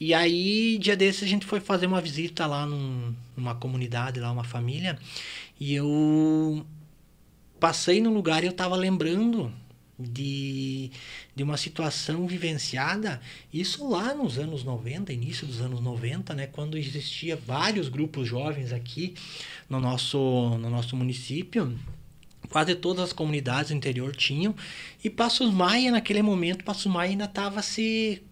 E 0.00 0.12
aí, 0.12 0.76
dia 0.78 0.96
desses, 0.96 1.22
a 1.22 1.26
gente 1.26 1.46
foi 1.46 1.60
fazer 1.60 1.86
uma 1.86 2.00
visita 2.00 2.46
lá 2.46 2.66
num- 2.66 3.14
numa 3.36 3.54
comunidade, 3.54 4.18
lá 4.18 4.32
uma 4.32 4.42
família, 4.44 4.98
e 5.58 5.74
eu 5.74 6.66
passei 7.58 8.00
no 8.00 8.12
lugar 8.12 8.42
e 8.42 8.46
eu 8.46 8.50
estava 8.50 8.76
lembrando 8.76 9.52
de, 9.98 10.90
de 11.34 11.42
uma 11.42 11.56
situação 11.56 12.26
vivenciada, 12.26 13.20
isso 13.52 13.88
lá 13.88 14.14
nos 14.14 14.38
anos 14.38 14.64
90, 14.64 15.12
início 15.12 15.46
dos 15.46 15.60
anos 15.60 15.80
90, 15.80 16.34
né, 16.34 16.46
quando 16.46 16.76
existia 16.76 17.36
vários 17.36 17.88
grupos 17.88 18.28
jovens 18.28 18.72
aqui 18.72 19.14
no 19.68 19.80
nosso, 19.80 20.18
no 20.58 20.70
nosso 20.70 20.96
município. 20.96 21.78
Quase 22.50 22.74
todas 22.74 23.04
as 23.04 23.12
comunidades 23.12 23.70
do 23.70 23.76
interior 23.76 24.14
tinham. 24.14 24.54
E 25.02 25.08
Passos 25.08 25.52
Maia, 25.52 25.90
naquele 25.90 26.22
momento, 26.22 26.64
Passos 26.64 26.86
Maia 26.86 27.10
ainda 27.10 27.24
estava 27.24 27.62
se, 27.62 28.22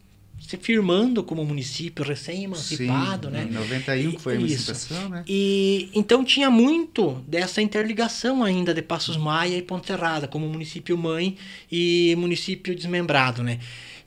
se 0.46 0.57
firmando 0.57 1.22
como 1.22 1.44
município 1.44 2.05
recém-emancipado, 2.05 3.31
né? 3.31 3.46
Em 3.48 3.52
91 3.52 4.12
que 4.12 4.18
foi 4.20 4.37
a 4.37 4.40
Isso. 4.40 4.70
emancipação, 4.70 5.09
né? 5.09 5.24
E 5.26 5.88
então 5.94 6.24
tinha 6.24 6.50
muito 6.50 7.22
dessa 7.26 7.62
interligação 7.62 8.42
ainda 8.42 8.74
de 8.74 8.83
Passos 8.83 9.16
Maia 9.16 9.57
e 9.57 9.62
Ponte 9.62 9.87
Serrada, 9.87 10.26
como 10.28 10.48
município 10.48 10.96
mãe 10.98 11.37
e 11.70 12.14
município 12.18 12.74
desmembrado, 12.74 13.42
né? 13.42 13.59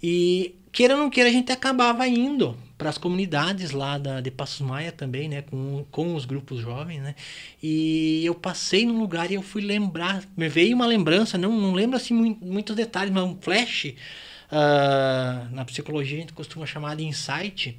E 0.04 0.54
queira 0.71 0.95
ou 0.95 1.02
não 1.02 1.10
queira, 1.10 1.30
a 1.30 1.34
gente 1.34 1.52
acabava 1.52 2.08
indo 2.08 2.56
para 2.78 2.89
as 2.89 2.98
comunidades 2.98 3.71
lá 3.71 3.98
da, 3.98 4.19
de 4.19 4.30
Passos 4.30 4.60
Maia 4.60 4.91
também, 4.91 5.30
né? 5.30 5.41
Com, 5.43 5.86
com 5.89 6.13
os 6.13 6.26
grupos 6.26 6.60
jovens, 6.60 7.02
né? 7.02 7.15
E 7.63 8.21
eu 8.26 8.36
passei 8.36 8.86
num 8.86 9.00
lugar 9.00 9.32
e 9.32 9.36
eu 9.36 9.41
fui 9.41 9.62
lembrar, 9.62 10.24
me 10.36 10.50
veio 10.50 10.76
uma 10.76 10.86
lembrança, 10.86 11.38
não, 11.38 11.52
não 11.60 11.74
lembro 11.74 11.95
assim 11.95 12.13
mui- 12.13 12.38
muitos 12.41 12.76
detalhes, 12.76 13.13
mas 13.13 13.24
um 13.24 13.38
flash. 13.39 13.93
Ah, 14.58 15.50
na 15.52 15.65
psicologia 15.65 16.15
a 16.15 16.22
gente 16.22 16.32
costuma 16.32 16.65
chamar 16.65 16.96
de 16.96 17.04
insight, 17.04 17.78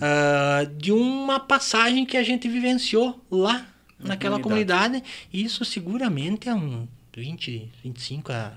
ah, 0.00 0.64
de 0.78 0.92
uma 0.92 1.40
passagem 1.40 2.06
que 2.06 2.16
a 2.16 2.22
gente 2.22 2.48
vivenciou 2.48 3.20
lá 3.28 3.66
naquela 3.98 4.38
comunidade. 4.38 5.02
Isso 5.32 5.64
seguramente 5.64 6.48
há 6.48 6.54
um 6.54 6.86
20, 7.16 7.72
25 7.82 8.30
a 8.30 8.52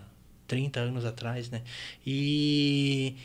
30 0.45 0.79
anos 0.79 1.05
atrás, 1.05 1.49
né? 1.49 1.63
E 2.05 3.15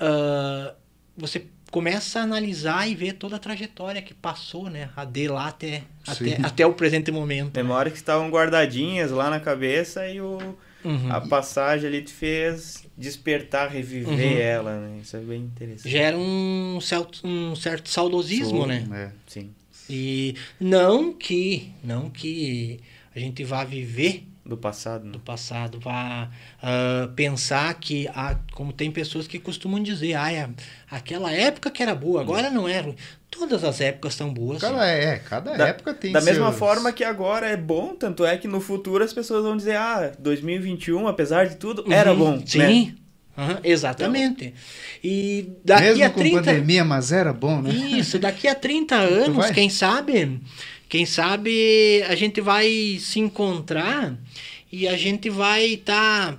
uh, 0.00 0.74
você 1.16 1.46
começa 1.70 2.18
a 2.18 2.22
analisar 2.24 2.88
e 2.88 2.96
ver 2.96 3.12
toda 3.12 3.36
a 3.36 3.38
trajetória 3.38 4.02
que 4.02 4.14
passou, 4.14 4.68
né? 4.68 4.90
A 4.96 5.04
de 5.04 5.28
lá 5.28 5.46
até, 5.46 5.84
até, 6.04 6.38
até 6.42 6.66
o 6.66 6.72
presente 6.72 7.12
momento. 7.12 7.54
Memórias 7.56 7.92
que 7.92 8.00
estavam 8.00 8.30
guardadinhas 8.30 9.12
lá 9.12 9.30
na 9.30 9.38
cabeça 9.38 10.08
e 10.08 10.20
o, 10.20 10.56
uhum. 10.84 11.12
a 11.12 11.20
passagem 11.20 11.88
ali 11.88 12.02
te 12.02 12.12
fez 12.12 12.86
despertar, 12.96 13.70
reviver 13.70 14.32
uhum. 14.32 14.38
ela, 14.38 14.80
né? 14.80 15.00
Isso 15.02 15.16
é 15.16 15.20
bem 15.20 15.42
interessante. 15.42 15.90
Gera 15.90 16.16
um 16.16 16.78
certo, 16.80 17.26
um 17.26 17.56
certo 17.56 17.88
saudosismo, 17.88 18.66
né? 18.66 18.86
É, 18.92 19.10
sim. 19.26 19.50
E 19.88 20.36
não 20.60 21.12
que, 21.12 21.72
não 21.82 22.08
que 22.08 22.80
a 23.14 23.18
gente 23.18 23.42
vá 23.42 23.64
viver 23.64 24.24
do 24.50 24.56
passado, 24.56 25.06
né? 25.06 25.12
do 25.12 25.20
passado, 25.20 25.78
vá 25.80 26.28
uh, 26.62 27.08
pensar 27.14 27.72
que 27.74 28.08
há, 28.08 28.36
como 28.52 28.72
tem 28.72 28.90
pessoas 28.90 29.26
que 29.26 29.38
costumam 29.38 29.82
dizer, 29.82 30.14
ah, 30.14 30.32
é, 30.32 30.50
aquela 30.90 31.32
época 31.32 31.70
que 31.70 31.82
era 31.82 31.94
boa, 31.94 32.20
agora 32.20 32.50
não 32.50 32.68
é. 32.68 32.94
Todas 33.30 33.62
as 33.62 33.80
épocas 33.80 34.14
são 34.14 34.34
boas. 34.34 34.60
Cada, 34.60 34.84
é, 34.84 35.18
cada 35.18 35.56
da, 35.56 35.68
época 35.68 35.94
tem 35.94 36.12
Da 36.12 36.20
seus... 36.20 36.36
mesma 36.36 36.52
forma 36.52 36.92
que 36.92 37.04
agora 37.04 37.48
é 37.48 37.56
bom, 37.56 37.94
tanto 37.94 38.26
é 38.26 38.36
que 38.36 38.48
no 38.48 38.60
futuro 38.60 39.04
as 39.04 39.12
pessoas 39.12 39.44
vão 39.44 39.56
dizer, 39.56 39.76
ah, 39.76 40.12
2021, 40.18 41.06
apesar 41.06 41.46
de 41.46 41.54
tudo, 41.56 41.84
uhum, 41.86 41.92
era 41.92 42.12
bom. 42.12 42.42
Sim, 42.44 42.58
né? 42.58 42.94
Uhum, 43.38 43.56
exatamente. 43.62 44.52
Então, 45.02 45.10
e 45.10 45.52
daqui 45.64 45.84
Mesmo 45.84 46.04
a 46.04 46.10
30 46.10 46.36
com 46.36 46.44
pandemia, 46.44 46.84
mas 46.84 47.12
era 47.12 47.32
bom, 47.32 47.62
né? 47.62 47.70
Isso, 47.70 48.18
daqui 48.18 48.48
a 48.48 48.54
30 48.54 48.96
anos, 48.98 49.50
quem 49.52 49.70
sabe, 49.70 50.40
quem 50.90 51.06
sabe 51.06 52.02
a 52.08 52.16
gente 52.16 52.40
vai 52.40 52.98
se 52.98 53.20
encontrar 53.20 54.18
e 54.72 54.88
a 54.88 54.96
gente 54.96 55.30
vai 55.30 55.64
estar 55.66 56.32
tá, 56.32 56.38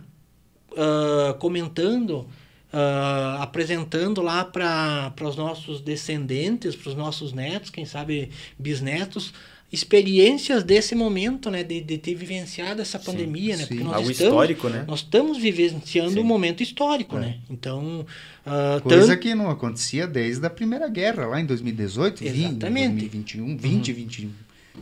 uh, 0.74 1.34
comentando, 1.36 2.28
uh, 2.74 3.40
apresentando 3.40 4.22
lá 4.22 4.44
para 4.44 5.14
os 5.22 5.38
nossos 5.38 5.80
descendentes, 5.80 6.76
para 6.76 6.90
os 6.90 6.96
nossos 6.96 7.32
netos, 7.32 7.70
quem 7.70 7.86
sabe 7.86 8.30
bisnetos, 8.60 9.34
experiências 9.72 10.64
desse 10.64 10.94
momento, 10.94 11.50
né, 11.50 11.64
de, 11.64 11.80
de 11.80 11.98
ter 11.98 12.14
vivenciado 12.14 12.82
essa 12.82 13.00
pandemia, 13.00 13.56
sim, 13.56 13.62
né, 13.62 13.68
porque 13.68 13.84
nós 13.84 13.96
Algo 13.96 14.12
estamos, 14.12 14.34
histórico, 14.34 14.70
né? 14.70 14.84
Nós 14.86 15.00
estamos 15.00 15.38
vivenciando 15.38 16.12
sim. 16.12 16.20
um 16.20 16.24
momento 16.24 16.62
histórico, 16.62 17.18
é. 17.18 17.22
né? 17.22 17.38
Então, 17.50 18.06
uh, 18.46 18.82
coisa 18.82 19.16
que 19.16 19.34
não 19.34 19.50
acontecia 19.50 20.06
desde 20.06 20.46
a 20.46 20.50
Primeira 20.50 20.90
Guerra, 20.90 21.26
lá 21.26 21.40
em 21.40 21.46
2018, 21.46 22.24
Exatamente. 22.24 23.10
2021, 23.10 23.58
20, 23.58 23.90
uhum. 23.92 23.96
21. 23.96 24.32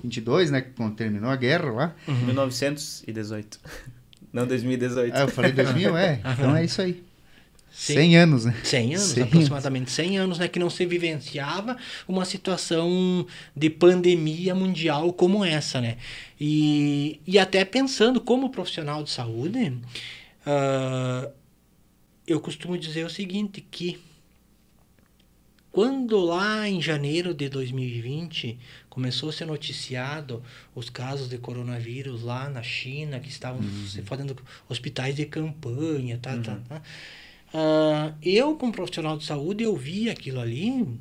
22, 0.03 0.51
né? 0.51 0.61
Quando 0.75 0.95
terminou 0.95 1.29
a 1.29 1.35
guerra 1.35 1.71
lá. 1.71 1.95
Uhum. 2.07 2.25
1918. 2.25 3.59
Não 4.31 4.45
2018. 4.45 5.15
Ah, 5.15 5.21
eu 5.21 5.27
falei 5.27 5.51
2000, 5.51 5.97
é. 5.97 6.21
Então 6.37 6.55
é 6.55 6.63
isso 6.63 6.81
aí. 6.81 7.03
Sim. 7.71 7.93
100 7.93 8.17
anos, 8.17 8.45
né? 8.45 8.55
100 8.63 8.95
anos, 8.95 9.07
100 9.09 9.23
aproximadamente 9.23 9.91
100 9.91 10.17
anos, 10.17 10.39
né? 10.39 10.47
Que 10.47 10.59
não 10.59 10.69
se 10.69 10.85
vivenciava 10.85 11.77
uma 12.07 12.25
situação 12.25 13.25
de 13.55 13.69
pandemia 13.69 14.55
mundial 14.55 15.13
como 15.13 15.45
essa, 15.45 15.79
né? 15.79 15.97
E, 16.39 17.19
e 17.25 17.37
até 17.37 17.63
pensando 17.63 18.19
como 18.19 18.49
profissional 18.49 19.03
de 19.03 19.09
saúde, 19.09 19.73
uh, 20.45 21.31
eu 22.25 22.39
costumo 22.39 22.77
dizer 22.77 23.05
o 23.05 23.09
seguinte, 23.09 23.65
que 23.69 23.99
quando 25.71 26.17
lá 26.19 26.67
em 26.67 26.81
janeiro 26.81 27.33
de 27.33 27.47
2020 27.47 28.57
começou 28.89 29.29
a 29.29 29.31
ser 29.31 29.45
noticiado 29.45 30.43
os 30.73 30.89
casos 30.89 31.29
de 31.29 31.37
coronavírus 31.37 32.23
lá 32.23 32.49
na 32.49 32.63
China, 32.63 33.19
que 33.19 33.29
estavam 33.29 33.61
uhum. 33.61 33.87
se 33.87 34.01
fazendo 34.01 34.35
hospitais 34.67 35.15
de 35.15 35.25
campanha, 35.25 36.17
tá, 36.17 36.31
tá 36.31 36.35
uhum. 36.35 36.43
tá, 36.43 36.75
tá. 36.75 36.81
Uh, 37.53 38.15
eu, 38.21 38.55
como 38.55 38.71
profissional 38.71 39.17
de 39.17 39.25
saúde, 39.25 39.63
eu 39.63 39.75
vi 39.75 40.09
aquilo 40.09 40.39
ali 40.39 40.99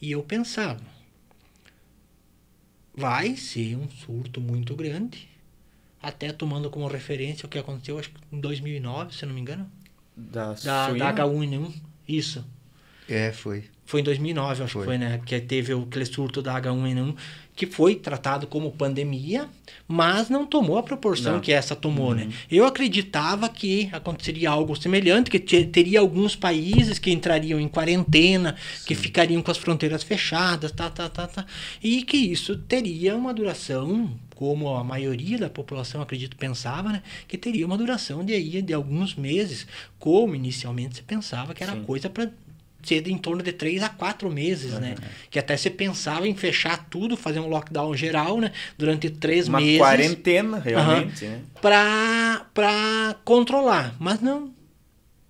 e 0.00 0.12
eu 0.12 0.22
pensava, 0.22 0.80
vai 2.94 3.36
ser 3.36 3.76
um 3.76 3.88
surto 3.90 4.40
muito 4.40 4.76
grande, 4.76 5.28
até 6.00 6.32
tomando 6.32 6.70
como 6.70 6.86
referência 6.86 7.46
o 7.46 7.48
que 7.48 7.58
aconteceu 7.58 7.98
acho, 7.98 8.10
em 8.30 8.38
2009, 8.38 9.14
se 9.14 9.26
não 9.26 9.34
me 9.34 9.40
engano. 9.40 9.68
Da, 10.16 10.52
da, 10.52 10.92
da 10.92 11.14
H1N1, 11.14 11.74
isso. 12.06 12.44
É, 13.08 13.32
foi. 13.32 13.64
Foi 13.84 14.00
em 14.00 14.04
2009, 14.04 14.62
acho 14.62 14.72
foi. 14.72 14.82
que 14.82 14.86
foi, 14.86 14.98
né? 14.98 15.20
Que 15.26 15.40
teve 15.40 15.72
aquele 15.74 16.06
surto 16.06 16.40
da 16.40 16.60
H1N1, 16.60 17.16
que 17.56 17.66
foi 17.66 17.94
tratado 17.94 18.46
como 18.46 18.72
pandemia, 18.72 19.48
mas 19.86 20.28
não 20.28 20.44
tomou 20.44 20.76
a 20.76 20.82
proporção 20.82 21.34
não. 21.34 21.40
que 21.40 21.52
essa 21.52 21.76
tomou, 21.76 22.14
né? 22.14 22.22
uhum. 22.22 22.28
né? 22.28 22.34
Eu 22.50 22.66
acreditava 22.66 23.48
que 23.48 23.88
aconteceria 23.92 24.50
algo 24.50 24.74
semelhante, 24.74 25.30
que 25.30 25.38
teria 25.38 26.00
alguns 26.00 26.34
países 26.34 26.98
que 26.98 27.12
entrariam 27.12 27.60
em 27.60 27.68
quarentena, 27.68 28.56
Sim. 28.74 28.86
que 28.86 28.94
ficariam 28.94 29.40
com 29.40 29.50
as 29.50 29.58
fronteiras 29.58 30.02
fechadas, 30.02 30.72
tá, 30.72 30.90
tá, 30.90 31.08
tá, 31.08 31.26
tá. 31.26 31.46
E 31.82 32.02
que 32.02 32.16
isso 32.16 32.56
teria 32.58 33.14
uma 33.16 33.32
duração 33.32 34.10
como 34.34 34.74
a 34.74 34.82
maioria 34.82 35.38
da 35.38 35.48
população, 35.48 36.02
acredito, 36.02 36.36
pensava, 36.36 36.90
né, 36.90 37.02
que 37.28 37.38
teria 37.38 37.64
uma 37.64 37.78
duração 37.78 38.24
de, 38.24 38.34
aí, 38.34 38.60
de 38.60 38.74
alguns 38.74 39.14
meses, 39.14 39.66
como 39.98 40.34
inicialmente 40.34 40.96
se 40.96 41.02
pensava 41.02 41.54
que 41.54 41.62
era 41.62 41.72
Sim. 41.72 41.84
coisa 41.84 42.10
para 42.10 42.28
ser 42.88 43.06
em 43.08 43.18
torno 43.18 43.42
de 43.42 43.52
três 43.52 43.82
a 43.82 43.88
quatro 43.88 44.30
meses, 44.30 44.72
uhum. 44.72 44.80
né? 44.80 44.94
Que 45.30 45.38
até 45.38 45.56
você 45.56 45.70
pensava 45.70 46.28
em 46.28 46.34
fechar 46.34 46.88
tudo, 46.88 47.16
fazer 47.16 47.40
um 47.40 47.48
lockdown 47.48 47.94
geral, 47.96 48.40
né? 48.40 48.52
Durante 48.76 49.10
três 49.10 49.48
Uma 49.48 49.60
meses. 49.60 49.80
Uma 49.80 49.86
quarentena, 49.86 50.58
realmente, 50.58 51.24
uhum. 51.24 51.30
né? 51.30 51.40
Pra, 51.60 52.46
pra 52.52 53.16
controlar. 53.24 53.94
Mas 53.98 54.20
não. 54.20 54.52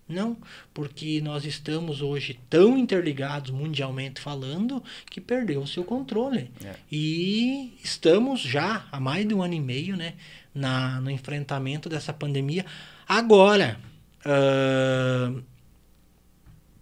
Não, 0.07 0.37
porque 0.75 1.21
nós 1.23 1.47
estamos 1.47 2.03
hoje 2.03 2.39
tão 2.51 2.77
interligados 2.77 3.51
mundialmente 3.51 4.21
falando 4.21 4.83
que 5.11 5.19
perdeu 5.19 5.63
o 5.63 5.67
seu 5.67 5.83
controle. 5.83 6.51
É. 6.63 6.75
E 6.93 7.75
estamos 7.83 8.41
já 8.41 8.87
há 8.93 9.01
mais 9.01 9.27
de 9.27 9.35
um 9.35 9.43
ano 9.43 9.55
e 9.55 9.61
meio 9.61 9.97
né, 9.97 10.13
na, 10.55 11.01
no 11.01 11.11
enfrentamento 11.11 11.89
dessa 11.89 12.13
pandemia. 12.13 12.67
Agora, 13.09 13.79
uh, 14.27 15.43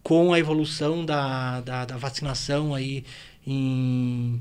com 0.02 0.32
a 0.32 0.38
evolução 0.38 1.04
da, 1.04 1.60
da, 1.60 1.84
da 1.84 1.96
vacinação 1.96 2.74
aí 2.74 3.04
em, 3.46 4.40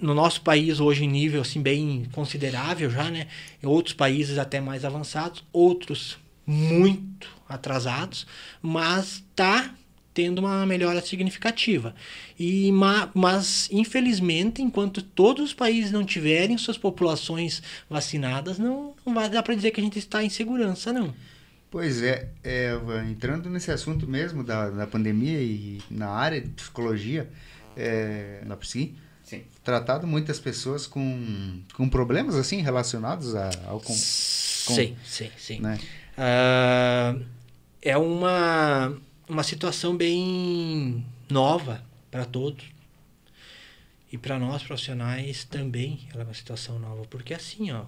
no 0.00 0.14
nosso 0.14 0.40
país 0.40 0.80
hoje 0.80 1.04
em 1.04 1.08
nível 1.08 1.40
assim 1.40 1.60
bem 1.60 2.06
considerável 2.12 2.90
já, 2.90 3.10
né? 3.10 3.26
Em 3.62 3.66
outros 3.66 3.94
países 3.94 4.38
até 4.38 4.60
mais 4.60 4.84
avançados, 4.84 5.44
outros 5.52 6.18
muito 6.46 7.28
atrasados, 7.48 8.26
mas 8.62 9.24
tá 9.34 9.74
tendo 10.14 10.38
uma 10.38 10.64
melhora 10.64 11.02
significativa. 11.02 11.94
E 12.38 12.70
mas 13.14 13.68
infelizmente, 13.70 14.62
enquanto 14.62 15.02
todos 15.02 15.46
os 15.46 15.54
países 15.54 15.92
não 15.92 16.04
tiverem 16.04 16.56
suas 16.56 16.78
populações 16.78 17.62
vacinadas, 17.90 18.58
não, 18.58 18.94
não 19.04 19.12
vai 19.12 19.28
dar 19.28 19.42
para 19.42 19.54
dizer 19.54 19.72
que 19.72 19.80
a 19.80 19.84
gente 19.84 19.98
está 19.98 20.24
em 20.24 20.30
segurança, 20.30 20.92
não. 20.92 21.12
Pois 21.76 22.02
é, 22.02 22.30
é, 22.42 22.72
entrando 23.06 23.50
nesse 23.50 23.70
assunto 23.70 24.06
mesmo 24.06 24.42
da, 24.42 24.70
da 24.70 24.86
pandemia 24.86 25.42
e 25.42 25.82
na 25.90 26.08
área 26.08 26.40
de 26.40 26.48
psicologia, 26.48 27.28
é, 27.76 28.40
na 28.46 28.56
psi, 28.56 28.94
Sim. 29.22 29.44
tratado 29.62 30.06
muitas 30.06 30.40
pessoas 30.40 30.86
com, 30.86 31.60
com 31.74 31.86
problemas 31.86 32.34
assim 32.34 32.62
relacionados 32.62 33.34
a, 33.34 33.50
ao 33.66 33.78
com, 33.78 33.92
sim, 33.92 34.96
sim, 35.04 35.30
sim. 35.36 35.60
Né? 35.60 35.78
Uh, 36.16 37.22
é 37.82 37.98
uma, 37.98 38.96
uma 39.28 39.42
situação 39.42 39.94
bem 39.94 41.04
nova 41.28 41.84
para 42.10 42.24
todos. 42.24 42.64
E 44.10 44.16
para 44.16 44.38
nós 44.38 44.62
profissionais 44.62 45.44
também 45.44 46.08
ela 46.10 46.22
é 46.22 46.24
uma 46.24 46.32
situação 46.32 46.78
nova, 46.78 47.02
porque 47.10 47.34
assim, 47.34 47.70
ó, 47.70 47.84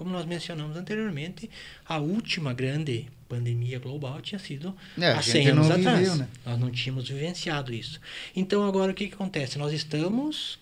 como 0.00 0.12
nós 0.12 0.24
mencionamos 0.24 0.78
anteriormente, 0.78 1.50
a 1.86 1.98
última 1.98 2.54
grande 2.54 3.06
pandemia 3.28 3.78
global 3.78 4.18
tinha 4.22 4.38
sido 4.38 4.74
é, 4.98 5.12
há 5.12 5.20
100 5.20 5.48
anos 5.48 5.70
atrás. 5.70 5.98
Viveu, 5.98 6.16
né? 6.16 6.28
Nós 6.46 6.58
não 6.58 6.70
tínhamos 6.70 7.06
vivenciado 7.06 7.70
isso. 7.74 8.00
Então, 8.34 8.66
agora 8.66 8.92
o 8.92 8.94
que, 8.94 9.08
que 9.08 9.14
acontece? 9.14 9.58
Nós 9.58 9.74
estamos, 9.74 10.58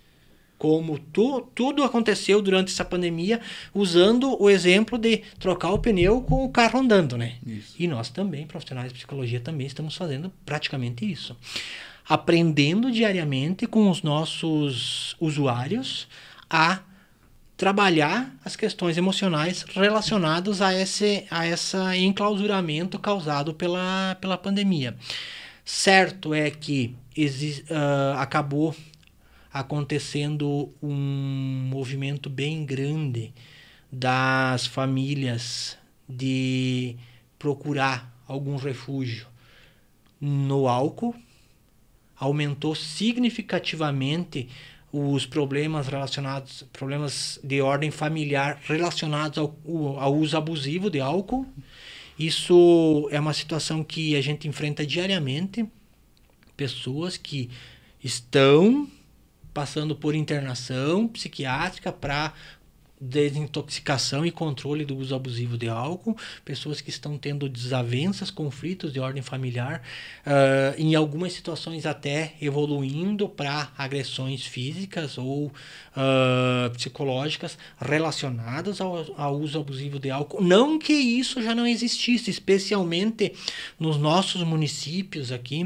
como 0.58 0.98
tu, 0.98 1.42
tudo 1.54 1.84
aconteceu 1.84 2.42
durante 2.42 2.72
essa 2.72 2.84
pandemia, 2.84 3.40
usando 3.72 4.36
o 4.42 4.50
exemplo 4.50 4.98
de 4.98 5.18
trocar 5.38 5.70
o 5.70 5.78
pneu 5.78 6.20
com 6.20 6.44
o 6.44 6.50
carro 6.50 6.80
andando, 6.80 7.16
né? 7.16 7.36
Isso. 7.46 7.76
E 7.78 7.86
nós 7.86 8.08
também, 8.08 8.44
profissionais 8.44 8.88
de 8.88 8.94
psicologia, 8.94 9.38
também 9.38 9.68
estamos 9.68 9.94
fazendo 9.94 10.32
praticamente 10.44 11.08
isso. 11.08 11.36
Aprendendo 12.08 12.90
diariamente 12.90 13.68
com 13.68 13.88
os 13.88 14.02
nossos 14.02 15.14
usuários 15.20 16.08
a 16.50 16.80
trabalhar 17.58 18.32
as 18.44 18.54
questões 18.54 18.96
emocionais 18.96 19.64
relacionadas 19.64 20.62
a 20.62 20.72
esse 20.72 21.26
a 21.28 21.44
essa 21.44 21.96
enclausuramento 21.96 23.00
causado 23.00 23.52
pela, 23.52 24.16
pela 24.20 24.38
pandemia. 24.38 24.96
Certo 25.64 26.32
é 26.32 26.50
que 26.52 26.94
uh, 27.18 28.16
acabou 28.16 28.74
acontecendo 29.52 30.72
um 30.80 31.68
movimento 31.68 32.30
bem 32.30 32.64
grande 32.64 33.32
das 33.90 34.66
famílias 34.66 35.76
de 36.08 36.96
procurar 37.40 38.14
algum 38.28 38.56
refúgio 38.56 39.26
no 40.20 40.68
álcool, 40.68 41.14
aumentou 42.16 42.74
significativamente 42.76 44.48
os 44.92 45.26
problemas 45.26 45.86
relacionados, 45.86 46.64
problemas 46.72 47.38
de 47.44 47.60
ordem 47.60 47.90
familiar 47.90 48.58
relacionados 48.64 49.38
ao, 49.38 49.54
ao 49.98 50.14
uso 50.14 50.36
abusivo 50.36 50.90
de 50.90 51.00
álcool. 51.00 51.46
Isso 52.18 53.08
é 53.12 53.20
uma 53.20 53.32
situação 53.32 53.84
que 53.84 54.16
a 54.16 54.20
gente 54.20 54.48
enfrenta 54.48 54.84
diariamente. 54.84 55.66
Pessoas 56.56 57.16
que 57.16 57.50
estão 58.02 58.88
passando 59.54 59.94
por 59.94 60.14
internação 60.14 61.06
psiquiátrica 61.08 61.92
para 61.92 62.32
desintoxicação 63.00 64.26
e 64.26 64.30
controle 64.30 64.84
do 64.84 64.96
uso 64.96 65.14
abusivo 65.14 65.56
de 65.56 65.68
álcool, 65.68 66.16
pessoas 66.44 66.80
que 66.80 66.90
estão 66.90 67.16
tendo 67.16 67.48
desavenças, 67.48 68.30
conflitos 68.30 68.92
de 68.92 69.00
ordem 69.00 69.22
familiar, 69.22 69.82
uh, 70.26 70.80
em 70.80 70.94
algumas 70.94 71.32
situações 71.32 71.86
até 71.86 72.34
evoluindo 72.40 73.28
para 73.28 73.70
agressões 73.76 74.44
físicas 74.44 75.18
ou 75.18 75.46
uh, 75.46 76.70
psicológicas 76.72 77.58
relacionadas 77.80 78.80
ao, 78.80 79.14
ao, 79.16 79.38
uso 79.38 79.60
abusivo 79.60 79.98
de 79.98 80.10
álcool. 80.10 80.42
Não 80.42 80.78
que 80.78 80.92
isso 80.92 81.42
já 81.42 81.54
não 81.54 81.66
existisse, 81.66 82.30
especialmente 82.30 83.32
nos 83.78 83.96
nossos 83.96 84.42
municípios 84.42 85.30
aqui, 85.30 85.64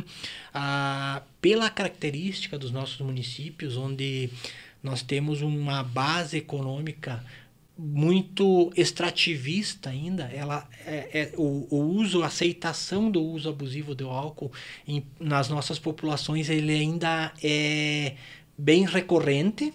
uh, 0.55 1.23
pela 1.41 1.69
característica 1.69 2.59
dos 2.59 2.71
nossos 2.71 3.01
municípios, 3.01 3.77
onde 3.77 4.31
nós 4.83 5.03
temos 5.03 5.43
uma 5.43 5.83
base 5.83 6.39
econômica 6.39 7.25
muito 7.79 8.73
extrativista 8.77 9.91
ainda. 9.91 10.25
Ela 10.25 10.69
é, 10.85 11.09
é 11.13 11.33
o, 11.37 11.67
o, 11.71 11.77
uso, 11.97 12.23
a 12.23 12.27
aceitação 12.27 13.11
do 13.11 13.23
uso 13.23 13.49
abusivo 13.49 13.95
do 13.95 14.09
álcool 14.09 14.53
em, 14.87 15.05
nas 15.19 15.49
nossas 15.49 15.79
populações 15.79 16.49
ele 16.49 16.73
ainda 16.73 17.33
é 17.43 18.15
bem 18.57 18.85
recorrente, 18.85 19.73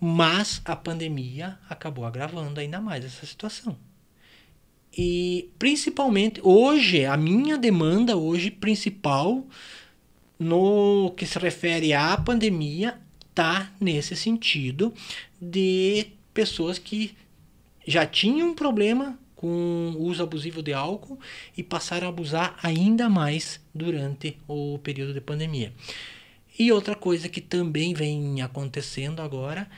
mas 0.00 0.60
a 0.64 0.76
pandemia 0.76 1.58
acabou 1.68 2.04
agravando 2.04 2.60
ainda 2.60 2.80
mais 2.80 3.04
essa 3.04 3.26
situação. 3.26 3.76
E 4.96 5.50
principalmente 5.58 6.40
hoje, 6.42 7.04
a 7.06 7.16
minha 7.16 7.56
demanda 7.56 8.16
hoje 8.16 8.50
principal 8.50 9.46
no 10.38 11.12
que 11.16 11.24
se 11.24 11.38
refere 11.38 11.94
à 11.94 12.16
pandemia 12.16 13.00
tá 13.34 13.72
nesse 13.80 14.14
sentido 14.14 14.92
de 15.40 16.06
pessoas 16.32 16.78
que 16.78 17.16
já 17.86 18.06
tinham 18.06 18.50
um 18.50 18.54
problema 18.54 19.18
com 19.34 19.92
o 19.96 20.04
uso 20.04 20.22
abusivo 20.22 20.62
de 20.62 20.72
álcool 20.72 21.18
e 21.56 21.62
passaram 21.62 22.06
a 22.06 22.10
abusar 22.10 22.56
ainda 22.62 23.08
mais 23.08 23.60
durante 23.74 24.38
o 24.46 24.78
período 24.78 25.12
de 25.12 25.20
pandemia. 25.20 25.72
E 26.56 26.70
outra 26.70 26.94
coisa 26.94 27.28
que 27.28 27.40
também 27.40 27.92
vem 27.92 28.40
acontecendo 28.40 29.20
agora 29.20 29.68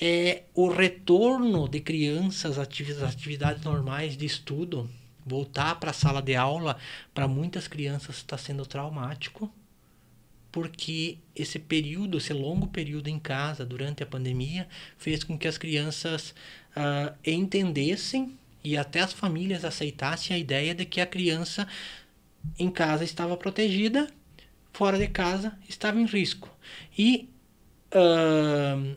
é 0.00 0.42
o 0.54 0.68
retorno 0.68 1.68
de 1.68 1.78
crianças 1.80 2.58
às 2.58 2.66
atividades 3.02 3.62
normais 3.62 4.16
de 4.16 4.26
estudo. 4.26 4.90
Voltar 5.24 5.78
para 5.78 5.90
a 5.90 5.94
sala 5.94 6.20
de 6.20 6.34
aula, 6.34 6.76
para 7.14 7.28
muitas 7.28 7.68
crianças, 7.68 8.16
está 8.16 8.36
sendo 8.36 8.66
traumático 8.66 9.48
porque 10.52 11.16
esse 11.34 11.58
período, 11.58 12.18
esse 12.18 12.32
longo 12.34 12.68
período 12.68 13.08
em 13.08 13.18
casa 13.18 13.64
durante 13.64 14.02
a 14.02 14.06
pandemia, 14.06 14.68
fez 14.98 15.24
com 15.24 15.38
que 15.38 15.48
as 15.48 15.56
crianças 15.56 16.34
uh, 16.76 17.16
entendessem 17.26 18.38
e 18.62 18.76
até 18.76 19.00
as 19.00 19.14
famílias 19.14 19.64
aceitassem 19.64 20.36
a 20.36 20.38
ideia 20.38 20.74
de 20.74 20.84
que 20.84 21.00
a 21.00 21.06
criança 21.06 21.66
em 22.58 22.70
casa 22.70 23.02
estava 23.02 23.36
protegida, 23.36 24.08
fora 24.72 24.98
de 24.98 25.08
casa 25.08 25.58
estava 25.68 25.98
em 25.98 26.04
risco. 26.04 26.54
E 26.96 27.30
uh, 27.94 28.94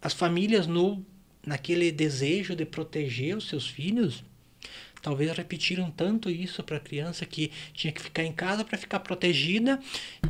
as 0.00 0.14
famílias, 0.14 0.68
no, 0.68 1.04
naquele 1.44 1.90
desejo 1.90 2.54
de 2.54 2.64
proteger 2.64 3.36
os 3.36 3.48
seus 3.48 3.66
filhos, 3.66 4.22
talvez 5.02 5.30
repetiram 5.32 5.90
tanto 5.90 6.30
isso 6.30 6.62
para 6.62 6.76
a 6.76 6.80
criança 6.80 7.26
que 7.26 7.50
tinha 7.72 7.92
que 7.92 8.00
ficar 8.00 8.22
em 8.22 8.32
casa 8.32 8.64
para 8.64 8.78
ficar 8.78 9.00
protegida 9.00 9.78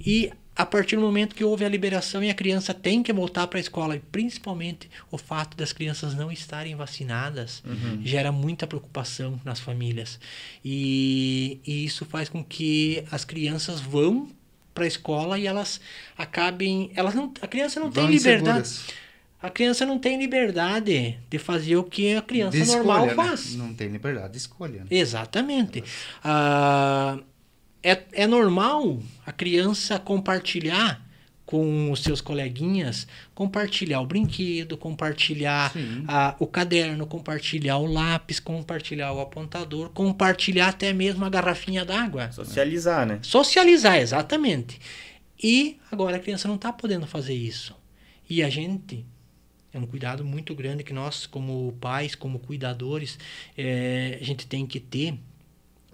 e 0.05 0.33
a 0.57 0.65
partir 0.65 0.97
do 0.97 1.03
momento 1.03 1.35
que 1.35 1.43
houve 1.43 1.65
a 1.65 1.69
liberação 1.69 2.23
e 2.23 2.31
a 2.31 2.35
criança 2.35 2.73
tem 2.73 3.03
que 3.03 3.13
voltar 3.13 3.47
para 3.49 3.59
a 3.59 3.61
escola, 3.61 3.97
e 3.97 3.99
principalmente 3.99 4.89
o 5.11 5.19
fato 5.19 5.57
das 5.57 5.73
crianças 5.73 6.15
não 6.15 6.31
estarem 6.31 6.77
vacinadas, 6.77 7.63
uhum. 7.67 8.01
gera 8.05 8.31
muita 8.31 8.67
preocupação 8.67 9.41
nas 9.45 9.59
famílias. 9.59 10.19
E, 10.65 11.59
e, 11.67 11.85
isso 11.85 12.05
faz 12.05 12.29
com 12.29 12.45
que 12.45 13.05
as 13.11 13.25
crianças 13.25 13.81
vão 13.81 14.29
para 14.73 14.85
a 14.85 14.87
escola 14.87 15.39
e 15.39 15.47
elas 15.47 15.81
acabem. 16.17 16.91
Elas 16.95 17.15
não, 17.15 17.33
a 17.41 17.49
criança 17.49 17.81
não 17.81 17.91
vão 17.91 18.07
tem 18.07 18.17
liberdade. 18.17 18.81
A 19.43 19.51
criança 19.51 19.85
não 19.85 19.99
tem 19.99 20.19
liberdade 20.19 21.19
de 21.29 21.39
fazer 21.39 21.77
o 21.77 21.85
que 21.85 22.15
a 22.15 22.23
criança 22.23 22.57
escolha, 22.57 22.79
normal 22.79 23.07
né? 23.07 23.15
faz. 23.15 23.55
Não 23.55 23.75
tem 23.75 23.89
liberdade 23.89 24.33
de 24.33 24.39
escolha. 24.39 24.81
Né? 24.81 24.87
Exatamente. 24.91 25.85
Ah 26.23 27.19
é, 27.85 28.03
é 28.13 28.27
normal 28.27 28.99
a 29.27 29.31
criança 29.31 29.99
compartilhar 29.99 31.05
com 31.45 31.93
os 31.93 32.03
seus 32.03 32.23
coleguinhas, 32.23 33.07
compartilhar 33.35 34.01
o 34.01 34.07
brinquedo, 34.07 34.79
compartilhar 34.79 35.71
a, 36.09 36.35
o 36.39 36.47
caderno, 36.47 37.07
compartilhar 37.07 37.77
o 37.77 37.87
lápis, 37.87 38.41
compartilhar 38.41 39.13
o 39.13 39.21
apontador, 39.21 39.91
compartilhar 39.91 40.69
até 40.69 40.95
mesmo 40.95 41.23
a 41.23 41.29
garrafinha 41.29 41.85
d'água. 41.85 42.33
Socializar, 42.33 43.07
né? 43.07 43.19
Socializar, 43.21 43.99
exatamente. 43.99 44.81
E 45.41 45.79
agora 45.93 46.17
a 46.17 46.21
criança 46.21 46.49
não 46.49 46.55
está 46.55 46.73
podendo 46.73 47.07
fazer 47.07 47.35
isso. 47.35 47.77
E 48.29 48.43
a 48.43 48.49
gente 48.49 49.05
é 49.71 49.79
um 49.79 49.87
cuidado 49.87 50.25
muito 50.25 50.55
grande 50.55 50.83
que 50.83 50.95
nós, 50.95 51.27
como 51.27 51.77
pais, 51.79 52.15
como 52.15 52.39
cuidadores, 52.39 53.19
é, 53.59 54.17
a 54.19 54.25
gente 54.25 54.47
tem 54.47 54.67
que 54.67 54.81
ter 54.81 55.19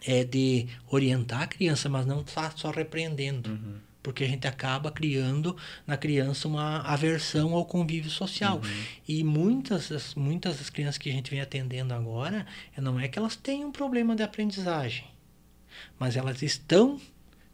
é 0.06 0.24
de 0.24 0.66
orientar 0.88 1.42
a 1.42 1.46
criança, 1.46 1.88
mas 1.88 2.06
não 2.06 2.22
tá 2.22 2.50
só 2.54 2.70
repreendendo. 2.70 3.50
Uhum. 3.50 3.74
Porque 4.02 4.24
a 4.24 4.26
gente 4.26 4.46
acaba 4.46 4.90
criando 4.90 5.54
na 5.86 5.96
criança 5.96 6.48
uma 6.48 6.80
aversão 6.80 7.54
ao 7.54 7.66
convívio 7.66 8.10
social. 8.10 8.56
Uhum. 8.56 8.84
E 9.06 9.22
muitas 9.22 9.90
das, 9.90 10.14
muitas 10.14 10.56
das 10.56 10.70
crianças 10.70 10.96
que 10.96 11.10
a 11.10 11.12
gente 11.12 11.30
vem 11.30 11.40
atendendo 11.40 11.92
agora, 11.92 12.46
não 12.78 12.98
é 12.98 13.08
que 13.08 13.18
elas 13.18 13.36
têm 13.36 13.64
um 13.64 13.70
problema 13.70 14.16
de 14.16 14.22
aprendizagem, 14.22 15.04
mas 15.98 16.16
elas 16.16 16.40
estão 16.40 16.98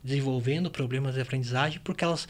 desenvolvendo 0.05 0.71
problemas 0.71 1.17
de 1.17 1.21
aprendizagem 1.21 1.81
porque 1.83 2.05
elas 2.05 2.29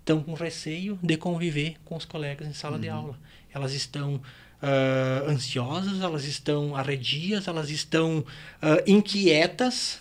estão 0.00 0.20
com 0.20 0.34
receio 0.34 0.98
de 1.00 1.16
conviver 1.16 1.76
com 1.84 1.96
os 1.96 2.04
colegas 2.04 2.48
em 2.48 2.52
sala 2.52 2.74
uhum. 2.74 2.80
de 2.80 2.88
aula. 2.88 3.18
Elas 3.52 3.72
estão 3.72 4.20
uh, 4.62 5.30
ansiosas, 5.30 6.00
elas 6.00 6.24
estão 6.24 6.76
arredias, 6.76 7.48
elas 7.48 7.70
estão 7.70 8.18
uh, 8.18 8.82
inquietas, 8.86 10.00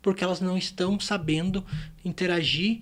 porque 0.00 0.24
elas 0.24 0.40
não 0.40 0.58
estão 0.58 0.98
sabendo 0.98 1.64
interagir, 2.04 2.80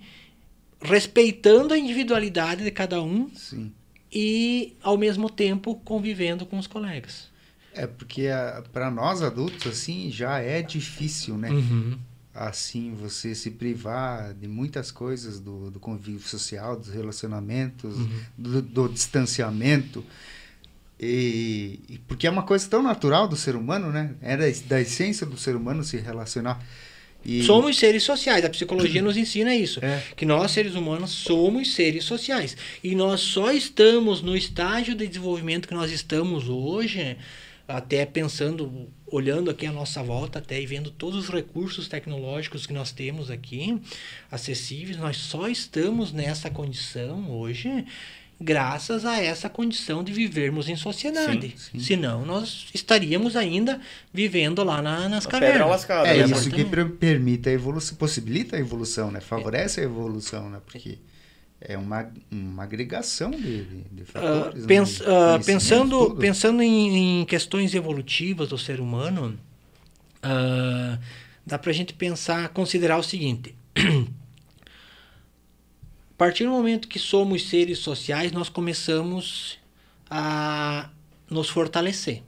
respeitando 0.81 1.73
a 1.73 1.77
individualidade 1.77 2.63
de 2.63 2.71
cada 2.71 3.01
um 3.01 3.29
Sim. 3.35 3.71
e, 4.11 4.75
ao 4.81 4.97
mesmo 4.97 5.29
tempo, 5.29 5.75
convivendo 5.85 6.45
com 6.45 6.57
os 6.57 6.67
colegas. 6.67 7.29
É, 7.73 7.87
porque 7.87 8.27
para 8.73 8.91
nós 8.91 9.21
adultos, 9.21 9.65
assim, 9.67 10.11
já 10.11 10.39
é 10.39 10.61
difícil, 10.61 11.37
né? 11.37 11.51
Uhum. 11.51 11.97
Assim, 12.33 12.93
você 12.93 13.35
se 13.35 13.51
privar 13.51 14.33
de 14.33 14.47
muitas 14.47 14.89
coisas 14.89 15.39
do, 15.39 15.69
do 15.69 15.79
convívio 15.79 16.27
social, 16.27 16.77
dos 16.77 16.89
relacionamentos, 16.89 17.95
uhum. 17.95 18.21
do, 18.37 18.61
do 18.61 18.89
distanciamento. 18.89 20.03
E, 21.01 21.79
e, 21.89 21.97
porque 21.97 22.27
é 22.27 22.29
uma 22.29 22.43
coisa 22.43 22.69
tão 22.69 22.83
natural 22.83 23.27
do 23.27 23.35
ser 23.35 23.55
humano, 23.55 23.91
né? 23.91 24.13
É 24.21 24.37
da, 24.37 24.45
da 24.67 24.79
essência 24.79 25.25
do 25.25 25.35
ser 25.35 25.55
humano 25.55 25.83
se 25.83 25.97
relacionar. 25.97 26.63
E... 27.25 27.43
Somos 27.43 27.77
seres 27.77 28.03
sociais. 28.03 28.45
A 28.45 28.49
psicologia 28.49 29.01
nos 29.01 29.17
ensina 29.17 29.55
isso. 29.55 29.83
É. 29.83 30.03
Que 30.15 30.25
nós, 30.25 30.51
seres 30.51 30.75
humanos, 30.75 31.09
somos 31.09 31.73
seres 31.73 32.03
sociais. 32.03 32.55
E 32.83 32.93
nós 32.93 33.21
só 33.21 33.51
estamos 33.51 34.21
no 34.21 34.37
estágio 34.37 34.93
de 34.93 35.07
desenvolvimento 35.07 35.67
que 35.67 35.73
nós 35.73 35.91
estamos 35.91 36.47
hoje, 36.47 37.17
até 37.67 38.05
pensando, 38.05 38.87
olhando 39.07 39.49
aqui 39.49 39.65
a 39.65 39.71
nossa 39.71 40.03
volta, 40.03 40.37
até 40.37 40.61
e 40.61 40.67
vendo 40.67 40.91
todos 40.91 41.17
os 41.25 41.29
recursos 41.29 41.87
tecnológicos 41.87 42.67
que 42.67 42.73
nós 42.73 42.91
temos 42.91 43.31
aqui, 43.31 43.79
acessíveis, 44.31 44.97
nós 44.97 45.17
só 45.17 45.47
estamos 45.47 46.11
nessa 46.11 46.49
condição 46.49 47.31
hoje 47.31 47.85
graças 48.41 49.05
a 49.05 49.21
essa 49.21 49.47
condição 49.47 50.03
de 50.03 50.11
vivermos 50.11 50.67
em 50.67 50.75
sociedade. 50.75 51.53
Sim, 51.55 51.71
sim. 51.73 51.79
Senão, 51.79 52.25
nós 52.25 52.67
estaríamos 52.73 53.35
ainda 53.35 53.79
vivendo 54.11 54.63
lá 54.63 54.81
na, 54.81 55.07
nas 55.07 55.27
a 55.27 55.29
cavernas. 55.29 55.69
Lascada, 55.69 56.07
é 56.09 56.25
isso 56.25 56.49
que 56.49 56.65
permite 56.65 57.49
a 57.49 57.51
evolução, 57.51 57.95
possibilita 57.97 58.55
a 58.55 58.59
evolução, 58.59 59.11
né? 59.11 59.21
Favorece 59.21 59.79
é. 59.79 59.83
a 59.83 59.85
evolução, 59.85 60.49
né? 60.49 60.59
Porque 60.65 60.97
é 61.61 61.77
uma, 61.77 62.11
uma 62.31 62.63
agregação 62.63 63.29
de, 63.29 63.63
de, 63.63 64.01
Uh, 64.01 64.05
fatores. 64.05 64.65
pens- 64.65 64.99
né? 64.99 65.05
uh, 65.07 65.45
pensando 65.45 66.07
tudo. 66.07 66.19
pensando 66.19 66.61
em, 66.63 67.21
em 67.21 67.25
questões 67.25 67.75
evolutivas 67.75 68.49
do 68.49 68.57
ser 68.57 68.79
humano, 68.79 69.37
uh, 70.25 70.99
dá 71.45 71.59
pra 71.59 71.71
gente 71.71 71.93
pensar, 71.93 72.49
considerar 72.49 72.97
o 72.97 73.03
seguinte. 73.03 73.53
partir 76.21 76.43
do 76.43 76.51
momento 76.51 76.87
que 76.87 76.99
somos 76.99 77.49
seres 77.49 77.79
sociais, 77.79 78.31
nós 78.31 78.47
começamos 78.47 79.57
a 80.07 80.87
nos 81.27 81.49
fortalecer. 81.49 82.21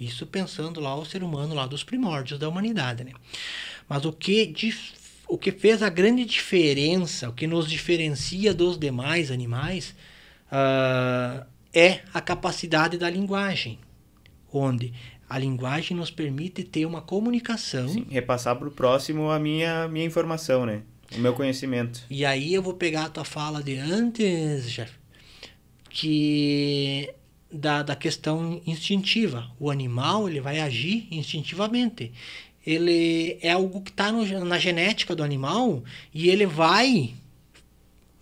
Isso 0.00 0.26
pensando 0.26 0.80
lá 0.80 0.96
o 0.96 1.04
ser 1.04 1.22
humano 1.22 1.54
lá 1.54 1.66
dos 1.66 1.84
primórdios 1.84 2.40
da 2.40 2.48
humanidade, 2.48 3.04
né? 3.04 3.12
Mas 3.86 4.06
o 4.06 4.12
que 4.14 4.50
o 5.28 5.36
que 5.36 5.52
fez 5.52 5.82
a 5.82 5.90
grande 5.90 6.24
diferença, 6.24 7.28
o 7.28 7.34
que 7.34 7.46
nos 7.46 7.68
diferencia 7.68 8.54
dos 8.54 8.78
demais 8.78 9.30
animais, 9.30 9.94
ah, 10.50 11.44
é 11.74 12.00
a 12.14 12.20
capacidade 12.22 12.96
da 12.96 13.10
linguagem, 13.10 13.78
onde 14.50 14.94
a 15.28 15.38
linguagem 15.38 15.94
nos 15.94 16.10
permite 16.10 16.64
ter 16.64 16.86
uma 16.86 17.02
comunicação. 17.02 17.90
Sim, 17.90 18.06
repassar 18.08 18.56
pro 18.56 18.70
próximo 18.70 19.30
a 19.30 19.38
minha, 19.38 19.86
minha 19.86 20.06
informação, 20.06 20.64
né? 20.64 20.80
O 21.14 21.18
meu 21.20 21.32
conhecimento. 21.34 22.02
E 22.10 22.24
aí 22.24 22.52
eu 22.54 22.62
vou 22.62 22.74
pegar 22.74 23.04
a 23.04 23.08
tua 23.10 23.24
fala 23.24 23.62
de 23.62 23.76
antes, 23.76 24.70
chefe, 24.70 24.94
que 25.88 27.12
da, 27.52 27.82
da 27.82 27.96
questão 27.96 28.60
instintiva. 28.66 29.50
O 29.58 29.70
animal 29.70 30.28
ele 30.28 30.40
vai 30.40 30.60
agir 30.60 31.06
instintivamente. 31.10 32.12
Ele 32.66 33.38
é 33.40 33.52
algo 33.52 33.80
que 33.80 33.90
está 33.90 34.10
na 34.10 34.58
genética 34.58 35.14
do 35.14 35.22
animal 35.22 35.84
e 36.12 36.28
ele 36.28 36.46
vai 36.46 37.14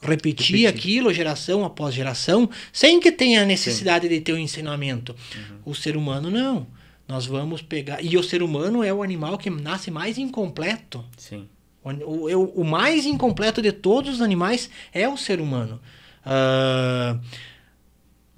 repetir, 0.03 0.57
Repetir. 0.57 0.67
aquilo 0.67 1.13
geração 1.15 1.65
após 1.65 1.95
geração 1.95 2.51
sem 2.71 3.01
que 3.01 3.11
tenha 3.11 3.47
necessidade 3.47 4.07
de 4.07 4.21
ter 4.21 4.35
um 4.35 4.39
ensinamento. 4.39 5.17
O 5.65 5.75
ser 5.75 5.97
humano 5.97 6.31
não. 6.31 6.67
Nós 7.09 7.25
vamos 7.27 7.63
pegar. 7.63 8.03
E 8.05 8.17
o 8.17 8.23
ser 8.23 8.43
humano 8.43 8.83
é 8.83 8.93
o 8.93 9.03
animal 9.03 9.39
que 9.39 9.49
nasce 9.51 9.91
mais 9.91 10.19
incompleto. 10.19 11.05
Sim. 11.17 11.49
O, 11.85 11.91
o, 12.35 12.45
o 12.63 12.65
mais 12.65 13.05
incompleto 13.05 13.61
de 13.61 13.71
todos 13.71 14.15
os 14.15 14.23
animais 14.23 14.71
é 14.93 15.07
o 15.09 15.17
ser 15.17 15.41
humano. 15.41 15.79
Ah, 16.25 17.19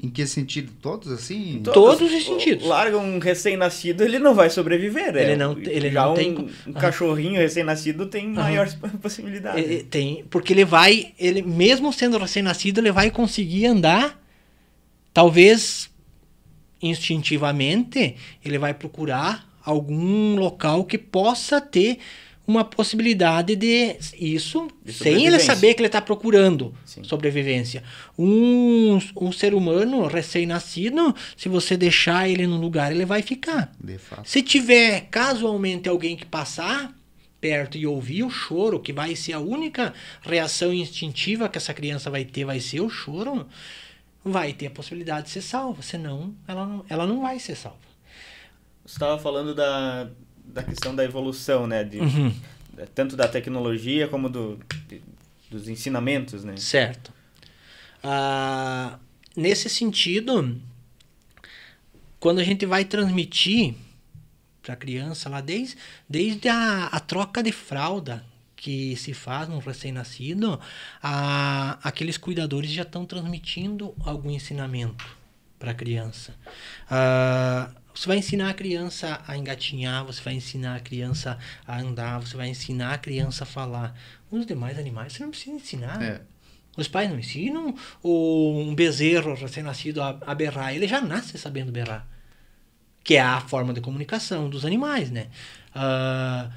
Em 0.02 0.10
que 0.10 0.26
sentido? 0.26 0.72
Todos 0.82 1.10
assim? 1.10 1.60
Todos 1.62 2.12
os 2.12 2.24
sentidos. 2.24 2.66
Larga 2.66 2.98
um 2.98 3.18
recém-nascido, 3.18 4.02
ele 4.02 4.18
não 4.18 4.34
vai 4.34 4.50
sobreviver, 4.50 5.12
né? 5.12 5.22
Ele 5.22 5.36
não- 5.36 5.56
ele 5.58 5.90
Já 5.90 6.02
não 6.04 6.12
um, 6.12 6.14
tem- 6.14 6.48
um 6.66 6.72
cachorrinho 6.72 7.38
recém-nascido 7.40 8.06
tem 8.06 8.28
maiores 8.28 8.74
possibilidades. 9.00 9.64
é- 9.64 9.74
é- 9.76 9.82
tem, 9.84 10.24
porque 10.28 10.52
ele 10.52 10.64
vai, 10.64 11.14
ele 11.18 11.40
mesmo 11.40 11.92
sendo 11.92 12.18
recém-nascido, 12.18 12.80
ele 12.80 12.92
vai 12.92 13.10
conseguir 13.10 13.66
andar, 13.66 14.20
talvez 15.14 15.88
instintivamente, 16.82 18.16
ele 18.44 18.58
vai 18.58 18.74
procurar 18.74 19.48
algum 19.64 20.36
local 20.36 20.84
que 20.84 20.98
possa 20.98 21.60
ter 21.60 21.98
uma 22.46 22.64
possibilidade 22.64 23.56
de 23.56 23.96
isso, 24.18 24.68
De 24.84 24.92
sem 24.92 25.26
ele 25.26 25.40
saber 25.40 25.74
que 25.74 25.80
ele 25.80 25.88
está 25.88 26.00
procurando 26.00 26.72
Sim. 26.84 27.02
sobrevivência. 27.02 27.82
Um, 28.16 28.98
um 29.20 29.32
ser 29.32 29.52
humano 29.52 30.06
recém-nascido, 30.06 31.14
se 31.36 31.48
você 31.48 31.76
deixar 31.76 32.28
ele 32.28 32.46
no 32.46 32.56
lugar, 32.56 32.92
ele 32.92 33.04
vai 33.04 33.20
ficar. 33.20 33.72
De 33.82 33.98
fato. 33.98 34.28
Se 34.28 34.42
tiver 34.42 35.08
casualmente 35.10 35.88
alguém 35.88 36.16
que 36.16 36.24
passar 36.24 36.94
perto 37.40 37.76
e 37.76 37.86
ouvir 37.86 38.22
o 38.22 38.30
choro, 38.30 38.80
que 38.80 38.92
vai 38.92 39.16
ser 39.16 39.32
a 39.32 39.40
única 39.40 39.92
reação 40.22 40.72
instintiva 40.72 41.48
que 41.48 41.58
essa 41.58 41.74
criança 41.74 42.10
vai 42.10 42.24
ter, 42.24 42.44
vai 42.44 42.60
ser 42.60 42.80
o 42.80 42.88
choro, 42.88 43.46
vai 44.24 44.52
ter 44.52 44.68
a 44.68 44.70
possibilidade 44.70 45.26
de 45.26 45.32
ser 45.32 45.42
salva. 45.42 45.82
Senão, 45.82 46.34
ela 46.46 46.64
não, 46.64 46.84
ela 46.88 47.06
não 47.06 47.22
vai 47.22 47.38
ser 47.38 47.56
salva. 47.56 47.78
Você 48.84 48.94
estava 48.94 49.18
falando 49.18 49.52
da, 49.52 50.08
da 50.56 50.62
questão 50.62 50.94
da 50.96 51.04
evolução, 51.04 51.66
né? 51.66 51.84
De, 51.84 51.98
Uhum. 52.00 52.34
Tanto 52.94 53.16
da 53.16 53.26
tecnologia 53.28 54.06
como 54.08 54.28
do, 54.28 54.58
de- 54.88 55.00
dos 55.50 55.66
ensinamentos, 55.68 56.44
né? 56.44 56.56
Certo. 56.58 57.10
Ah, 58.02 58.98
nesse 59.34 59.68
sentido, 59.70 60.60
quando 62.20 62.38
a 62.38 62.44
gente 62.44 62.66
vai 62.66 62.84
transmitir 62.84 63.74
para 64.62 64.74
a 64.74 64.76
criança 64.76 65.28
lá, 65.28 65.40
desde, 65.40 65.76
desde 66.08 66.48
a, 66.48 66.86
a 66.86 67.00
troca 67.00 67.42
de 67.42 67.52
fralda 67.52 68.24
que 68.56 68.96
se 68.96 69.14
faz 69.14 69.48
no 69.48 69.58
recém-nascido, 69.58 70.58
aqueles 71.82 72.16
cuidadores 72.16 72.70
já 72.70 72.82
estão 72.82 73.04
transmitindo 73.06 73.94
algum 74.04 74.30
ensinamento 74.30 75.06
para 75.58 75.70
a 75.70 75.74
criança. 75.74 76.34
Ah, 76.90 77.70
você 77.96 78.06
vai 78.08 78.18
ensinar 78.18 78.50
a 78.50 78.54
criança 78.54 79.22
a 79.26 79.36
engatinhar, 79.38 80.04
você 80.04 80.22
vai 80.22 80.34
ensinar 80.34 80.76
a 80.76 80.80
criança 80.80 81.38
a 81.66 81.80
andar, 81.80 82.18
você 82.20 82.36
vai 82.36 82.48
ensinar 82.48 82.92
a 82.92 82.98
criança 82.98 83.44
a 83.44 83.46
falar. 83.46 83.98
Os 84.30 84.44
demais 84.44 84.78
animais 84.78 85.14
você 85.14 85.22
não 85.22 85.30
precisa 85.30 85.56
ensinar. 85.56 86.02
É. 86.02 86.20
Os 86.76 86.86
pais 86.88 87.08
não 87.08 87.18
ensinam 87.18 87.74
o- 88.02 88.60
um 88.60 88.74
bezerro 88.74 89.34
recém-nascido 89.34 90.02
a, 90.02 90.18
a 90.26 90.34
berrar. 90.34 90.74
Ele 90.74 90.86
já 90.86 91.00
nasce 91.00 91.38
sabendo 91.38 91.72
berrar. 91.72 92.06
Que 93.02 93.14
é 93.16 93.20
a 93.22 93.40
forma 93.40 93.72
de 93.72 93.80
comunicação 93.80 94.50
dos 94.50 94.66
animais, 94.66 95.10
né? 95.10 95.28
Ah, 95.74 96.50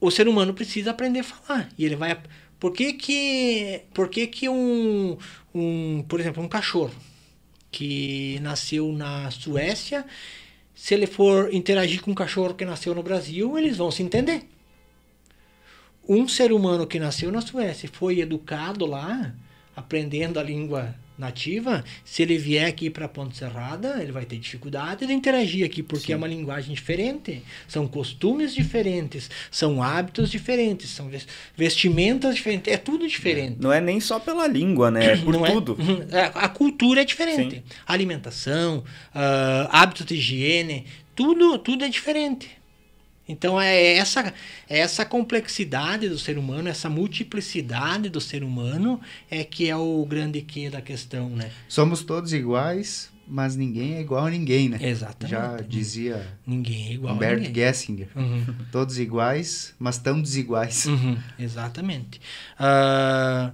o 0.00 0.10
ser 0.10 0.26
humano 0.26 0.54
precisa 0.54 0.90
aprender 0.92 1.20
a 1.20 1.24
falar. 1.24 1.68
E 1.76 1.84
ele 1.84 1.96
vai... 1.96 2.18
Por 2.58 2.72
que 2.72 2.94
que, 2.94 3.82
por 3.92 4.08
que, 4.08 4.26
que 4.26 4.48
um, 4.48 5.18
um... 5.54 6.02
Por 6.08 6.18
exemplo, 6.18 6.42
um 6.42 6.48
cachorro 6.48 6.94
que 7.70 8.38
nasceu 8.40 8.92
na 8.92 9.30
Suécia... 9.30 10.04
Se 10.78 10.92
ele 10.92 11.06
for 11.06 11.54
interagir 11.54 12.02
com 12.02 12.10
um 12.10 12.14
cachorro 12.14 12.52
que 12.52 12.62
nasceu 12.62 12.94
no 12.94 13.02
Brasil, 13.02 13.56
eles 13.56 13.78
vão 13.78 13.90
se 13.90 14.02
entender. 14.02 14.46
Um 16.06 16.28
ser 16.28 16.52
humano 16.52 16.86
que 16.86 17.00
nasceu 17.00 17.32
na 17.32 17.40
Suécia 17.40 17.86
e 17.86 17.88
foi 17.88 18.20
educado 18.20 18.84
lá, 18.84 19.34
aprendendo 19.74 20.38
a 20.38 20.42
língua 20.42 20.94
nativa, 21.18 21.84
se 22.04 22.22
ele 22.22 22.36
vier 22.38 22.66
aqui 22.68 22.90
para 22.90 23.08
Ponte 23.08 23.36
Serrada, 23.36 23.98
ele 24.02 24.12
vai 24.12 24.24
ter 24.24 24.36
dificuldade 24.38 25.06
de 25.06 25.12
interagir 25.12 25.64
aqui, 25.64 25.82
porque 25.82 26.12
é 26.12 26.16
uma 26.16 26.26
linguagem 26.28 26.74
diferente, 26.74 27.42
são 27.66 27.86
costumes 27.88 28.54
diferentes, 28.54 29.30
são 29.50 29.82
hábitos 29.82 30.30
diferentes, 30.30 30.90
são 30.90 31.08
ves- 31.08 31.26
vestimentas 31.56 32.36
diferentes, 32.36 32.72
é 32.72 32.76
tudo 32.76 33.06
diferente. 33.08 33.56
Não 33.60 33.72
é 33.72 33.80
nem 33.80 33.98
só 34.00 34.18
pela 34.18 34.46
língua, 34.46 34.90
né? 34.90 35.12
É 35.12 35.16
por 35.16 35.32
Não 35.36 35.46
é? 35.46 35.50
tudo. 35.52 35.76
É, 36.10 36.30
A 36.34 36.48
cultura 36.48 37.00
é 37.02 37.04
diferente. 37.04 37.56
Sim. 37.56 37.62
Alimentação, 37.86 38.84
ah, 39.14 39.68
hábitos 39.72 40.06
de 40.06 40.14
higiene, 40.14 40.86
tudo, 41.14 41.58
tudo 41.58 41.84
é 41.84 41.88
diferente. 41.88 42.48
Então 43.28 43.60
é 43.60 43.94
essa, 43.96 44.32
é 44.68 44.78
essa 44.78 45.04
complexidade 45.04 46.08
do 46.08 46.18
ser 46.18 46.38
humano, 46.38 46.68
essa 46.68 46.88
multiplicidade 46.88 48.08
do 48.08 48.20
ser 48.20 48.44
humano 48.44 49.00
é 49.30 49.42
que 49.42 49.68
é 49.68 49.76
o 49.76 50.04
grande 50.06 50.40
que 50.42 50.70
da 50.70 50.80
questão, 50.80 51.28
né? 51.30 51.50
Somos 51.68 52.04
todos 52.04 52.32
iguais, 52.32 53.10
mas 53.26 53.56
ninguém 53.56 53.96
é 53.96 54.00
igual 54.00 54.26
a 54.26 54.30
ninguém, 54.30 54.68
né? 54.68 54.78
Exatamente. 54.80 55.30
Já 55.30 55.56
dizia 55.56 56.26
Ninguém 56.46 56.88
é 56.88 56.92
igual 56.92 57.12
a 57.12 57.16
Humberto 57.16 57.42
ninguém. 57.42 57.54
Gessinger. 57.54 58.08
Uhum. 58.14 58.44
Todos 58.70 58.98
iguais, 58.98 59.74
mas 59.78 59.98
tão 59.98 60.22
desiguais. 60.22 60.86
Uhum, 60.86 61.18
exatamente. 61.38 62.20
Ah, 62.56 63.52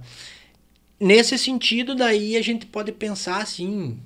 nesse 0.99 1.37
sentido, 1.37 1.95
daí 1.95 2.37
a 2.37 2.41
gente 2.43 2.67
pode 2.67 2.91
pensar 2.91 3.41
assim, 3.41 3.97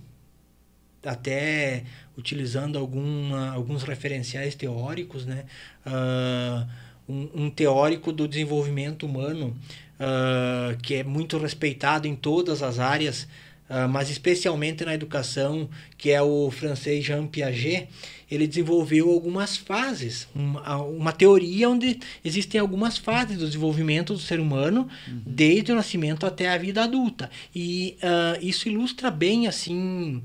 até 1.06 1.84
utilizando 2.18 2.78
alguma, 2.78 3.52
alguns 3.52 3.84
referenciais 3.84 4.56
teóricos, 4.56 5.26
né? 5.26 5.46
Ah, 5.86 6.68
um, 7.08 7.30
um 7.46 7.50
teórico 7.50 8.12
do 8.12 8.28
desenvolvimento 8.28 9.06
humano 9.06 9.56
ah, 10.00 10.76
que 10.82 10.96
é 10.96 11.04
muito 11.04 11.38
respeitado 11.38 12.08
em 12.08 12.16
todas 12.16 12.62
as 12.62 12.80
áreas, 12.80 13.28
ah, 13.70 13.88
mas 13.88 14.10
especialmente 14.10 14.84
na 14.84 14.94
educação, 14.94 15.70
que 15.98 16.12
é 16.12 16.22
o 16.22 16.50
francês 16.50 17.06
Jean 17.06 17.28
Piaget, 17.28 17.88
ele 18.30 18.46
desenvolveu 18.46 19.10
algumas 19.10 19.56
fases, 19.56 20.28
uma, 20.36 20.82
uma 20.84 21.14
teoria 21.14 21.70
onde 21.70 22.00
existem 22.26 22.60
algumas 22.60 22.98
fases 22.98 23.38
do 23.38 23.46
desenvolvimento 23.46 24.12
do 24.14 24.20
ser 24.20 24.40
humano, 24.40 24.90
desde 25.26 25.72
o 25.72 25.76
nascimento 25.76 26.26
até 26.26 26.50
a 26.50 26.58
vida 26.58 26.84
adulta. 26.84 27.32
E 27.56 27.96
isso 28.42 28.68
ilustra 28.68 29.10
bem, 29.10 29.48
assim, 29.48 30.22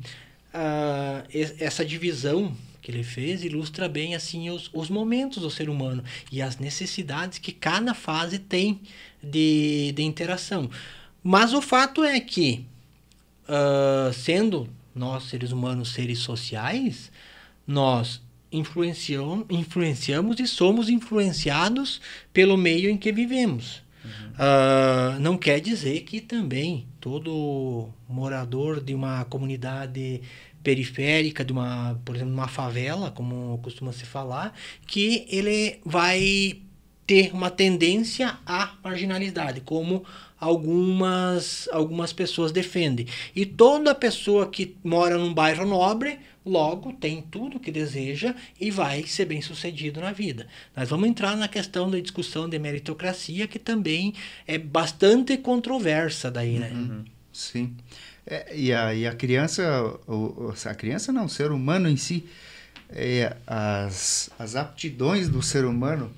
ah, 0.53 1.25
es- 1.33 1.55
essa 1.61 1.85
divisão 1.85 2.55
que 2.81 2.91
ele 2.91 3.05
fez 3.05 3.45
ilustra 3.45 3.89
bem 3.89 4.15
assim 4.15 4.51
os, 4.51 4.69
os 4.73 4.89
momentos 4.89 5.43
do 5.43 5.51
ser 5.51 5.69
humano 5.69 6.03
e 6.33 6.43
as 6.43 6.59
necessidades 6.59 7.39
que 7.39 7.53
cada 7.53 7.95
fase 7.95 8.39
tem 8.39 8.81
de, 9.23 9.93
de 9.95 10.03
interação. 10.03 10.69
Mas 11.23 11.53
o 11.55 11.63
fato 11.63 12.03
é 12.03 12.19
que, 12.19 12.65
ah, 13.49 14.11
sendo 14.13 14.69
nós 14.95 15.25
seres 15.25 15.53
humanos 15.53 15.93
seres 15.93 16.19
sociais, 16.19 17.11
nós 17.67 18.21
influenciam, 18.51 19.47
influenciamos 19.49 20.39
e 20.39 20.47
somos 20.47 20.89
influenciados 20.91 22.01
pelo 22.33 22.57
meio 22.57 22.91
em 22.91 22.99
que 22.99 23.11
vivemos. 23.11 23.83
Uh, 24.35 25.21
não 25.21 25.39
quer 25.39 25.61
dizer 25.61 26.01
que 26.01 26.21
também 26.21 26.87
todo 27.03 27.89
morador 28.09 28.81
de 28.81 28.95
uma 28.95 29.25
comunidade 29.25 30.23
periférica, 30.63 31.45
de 31.45 31.53
uma, 31.53 32.01
por 32.05 32.15
exemplo, 32.15 32.33
uma 32.33 32.47
favela, 32.47 33.11
como 33.11 33.59
costuma 33.59 33.93
se 33.93 34.07
falar, 34.07 34.55
que 34.87 35.27
ele 35.29 35.81
vai 35.85 36.61
ter 37.05 37.35
uma 37.35 37.51
tendência 37.51 38.39
à 38.47 38.75
marginalidade, 38.85 39.63
como 39.63 40.05
algumas, 40.39 41.69
algumas 41.73 42.13
pessoas 42.13 42.53
defendem. 42.53 43.09
E 43.35 43.45
toda 43.45 43.97
pessoa 43.97 44.47
que 44.47 44.77
mora 44.85 45.19
num 45.19 45.35
bairro 45.35 45.67
nobre, 45.67 46.21
logo 46.45 46.93
tem 46.93 47.23
tudo 47.23 47.61
que 47.61 47.71
deseja 47.71 48.35
e 48.61 48.71
vai 48.71 49.05
ser 49.05 49.27
bem 49.27 49.41
sucedido 49.41 50.01
na 50.01 50.13
vida. 50.13 50.47
Nós 50.77 50.89
vamos 50.89 51.09
entrar 51.09 51.37
na 51.37 51.49
questão 51.49 51.91
da 51.91 51.99
discussão 52.01 52.49
de 52.49 52.59
meritocracia, 52.59 53.47
que 53.47 53.59
também 53.59 54.15
é 54.47 54.59
bastante 54.59 55.37
controversa 55.37 56.31
daí, 56.31 56.59
né? 56.59 56.71
Uhum. 56.73 57.05
Sim. 57.33 57.75
É, 58.27 58.55
e, 58.55 58.73
a, 58.73 58.95
e 58.95 59.07
a 59.07 59.15
criança, 59.15 59.63
o, 60.07 60.53
a 60.65 60.75
criança 60.75 61.13
não, 61.13 61.25
o 61.25 61.29
ser 61.29 61.51
humano 61.51 61.89
em 61.89 61.97
si, 61.97 62.25
é, 62.91 63.37
as, 63.47 64.31
as 64.39 64.55
aptidões 64.55 65.29
do 65.29 65.43
ser 65.43 65.65
humano 65.65 66.13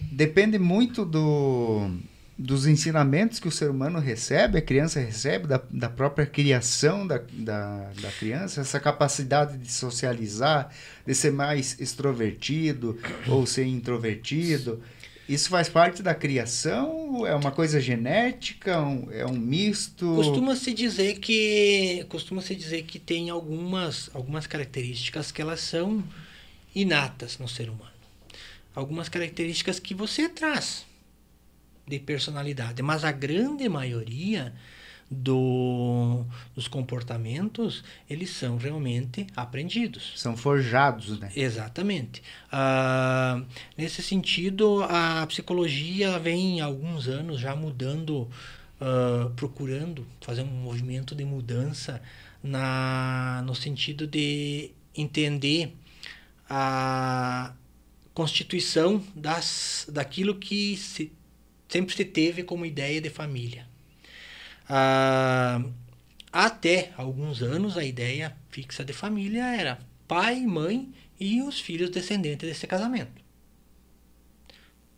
depende 0.00 0.58
muito 0.58 1.04
do 1.04 1.90
dos 2.36 2.66
ensinamentos 2.66 3.38
que 3.38 3.46
o 3.46 3.50
ser 3.50 3.70
humano 3.70 4.00
recebe, 4.00 4.58
a 4.58 4.62
criança 4.62 4.98
recebe, 4.98 5.46
da, 5.46 5.62
da 5.70 5.88
própria 5.88 6.26
criação 6.26 7.06
da, 7.06 7.22
da, 7.32 7.90
da 8.00 8.10
criança, 8.10 8.60
essa 8.60 8.80
capacidade 8.80 9.56
de 9.56 9.70
socializar, 9.70 10.70
de 11.06 11.14
ser 11.14 11.30
mais 11.30 11.78
extrovertido 11.80 12.98
ou 13.28 13.46
ser 13.46 13.66
introvertido. 13.66 14.82
Isso 15.28 15.48
faz 15.48 15.68
parte 15.68 16.02
da 16.02 16.14
criação? 16.14 17.26
É 17.26 17.34
uma 17.34 17.52
coisa 17.52 17.80
genética? 17.80 18.80
Um, 18.82 19.08
é 19.10 19.24
um 19.24 19.32
misto? 19.32 20.16
Costuma-se 20.16 20.74
dizer 20.74 21.20
que 21.20 22.04
costuma-se 22.08 22.54
dizer 22.54 22.82
que 22.82 22.98
tem 22.98 23.30
algumas, 23.30 24.10
algumas 24.12 24.46
características 24.46 25.30
que 25.30 25.40
elas 25.40 25.60
são 25.60 26.04
inatas 26.74 27.38
no 27.38 27.48
ser 27.48 27.70
humano. 27.70 27.94
Algumas 28.74 29.08
características 29.08 29.78
que 29.78 29.94
você 29.94 30.28
traz 30.28 30.84
de 31.86 31.98
personalidade, 31.98 32.82
mas 32.82 33.04
a 33.04 33.12
grande 33.12 33.68
maioria 33.68 34.52
do, 35.10 36.24
dos 36.54 36.66
comportamentos 36.66 37.84
eles 38.08 38.30
são 38.30 38.56
realmente 38.56 39.26
aprendidos. 39.36 40.12
São 40.16 40.36
forjados, 40.36 41.18
né? 41.18 41.30
Exatamente. 41.36 42.22
Ah, 42.50 43.42
nesse 43.76 44.02
sentido, 44.02 44.82
a 44.82 45.26
psicologia 45.26 46.18
vem 46.18 46.60
há 46.60 46.64
alguns 46.64 47.08
anos 47.08 47.40
já 47.40 47.54
mudando, 47.54 48.28
ah, 48.80 49.30
procurando 49.36 50.06
fazer 50.20 50.42
um 50.42 50.46
movimento 50.46 51.14
de 51.14 51.24
mudança 51.24 52.02
na, 52.42 53.42
no 53.46 53.54
sentido 53.54 54.06
de 54.06 54.70
entender 54.96 55.74
a 56.48 57.52
constituição 58.12 59.02
das, 59.14 59.86
daquilo 59.90 60.36
que 60.36 60.76
se 60.76 61.10
sempre 61.74 61.96
se 61.96 62.04
teve 62.04 62.44
como 62.44 62.64
ideia 62.64 63.00
de 63.00 63.10
família. 63.10 63.66
Ah, 64.68 65.60
até 66.32 66.92
alguns 66.96 67.42
anos, 67.42 67.76
a 67.76 67.84
ideia 67.84 68.36
fixa 68.48 68.84
de 68.84 68.92
família 68.92 69.44
era 69.56 69.80
pai, 70.06 70.40
mãe 70.46 70.94
e 71.18 71.42
os 71.42 71.58
filhos 71.58 71.90
descendentes 71.90 72.48
desse 72.48 72.68
casamento. 72.68 73.20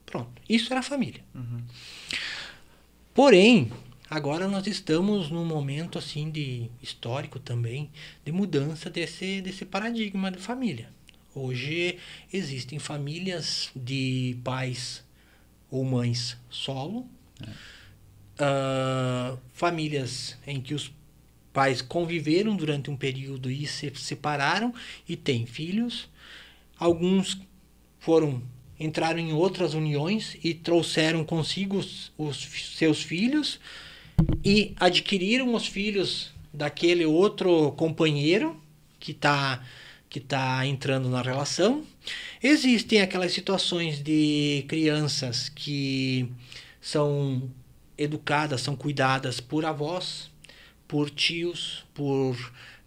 Pronto, 0.05 0.43
isso 0.47 0.71
era 0.71 0.83
família. 0.83 1.25
Uhum. 1.35 1.63
Porém, 3.15 3.73
agora 4.11 4.47
nós 4.47 4.67
estamos 4.67 5.31
num 5.31 5.47
momento 5.47 5.97
assim 5.99 6.31
de 6.31 6.71
histórico 6.83 7.41
também 7.41 7.91
de 8.23 8.33
mudança 8.33 8.91
desse, 8.91 9.41
desse 9.41 9.65
paradigma 9.65 10.31
de 10.31 10.39
família. 10.39 10.91
Hoje 11.35 11.99
existem 12.31 12.79
famílias 12.79 13.71
de 13.75 14.37
pais 14.45 15.06
ou 15.71 15.85
mães 15.85 16.37
solo, 16.49 17.09
é. 17.43 17.51
uh, 18.43 19.39
famílias 19.53 20.39
em 20.47 20.61
que 20.61 20.75
os 20.75 20.93
pais 21.53 21.81
conviveram 21.81 22.55
durante 22.55 22.91
um 22.91 22.97
período 22.97 23.51
e 23.51 23.67
se 23.67 23.91
separaram 23.97 24.75
e 25.09 25.17
têm 25.17 25.47
filhos. 25.47 26.09
Alguns 26.79 27.41
foram 27.99 28.43
entraram 28.79 29.19
em 29.19 29.33
outras 29.33 29.73
uniões 29.73 30.37
e 30.45 30.53
trouxeram 30.53 31.25
consigo 31.25 31.79
os, 31.79 32.13
os 32.19 32.37
seus 32.77 33.03
filhos 33.03 33.59
e 34.45 34.75
adquiriram 34.79 35.55
os 35.55 35.67
filhos 35.67 36.31
daquele 36.53 37.07
outro 37.07 37.73
companheiro 37.73 38.61
que 38.99 39.13
está 39.13 39.65
que 40.09 40.21
tá 40.21 40.65
entrando 40.67 41.09
na 41.09 41.21
relação 41.21 41.85
Existem 42.43 43.01
aquelas 43.01 43.33
situações 43.33 44.03
de 44.03 44.65
crianças 44.69 45.49
que 45.49 46.31
são 46.81 47.51
educadas, 47.97 48.61
são 48.61 48.77
cuidadas 48.77 49.41
por 49.41 49.65
avós, 49.65 50.31
por 50.87 51.11
tios, 51.11 51.85
por 51.95 52.37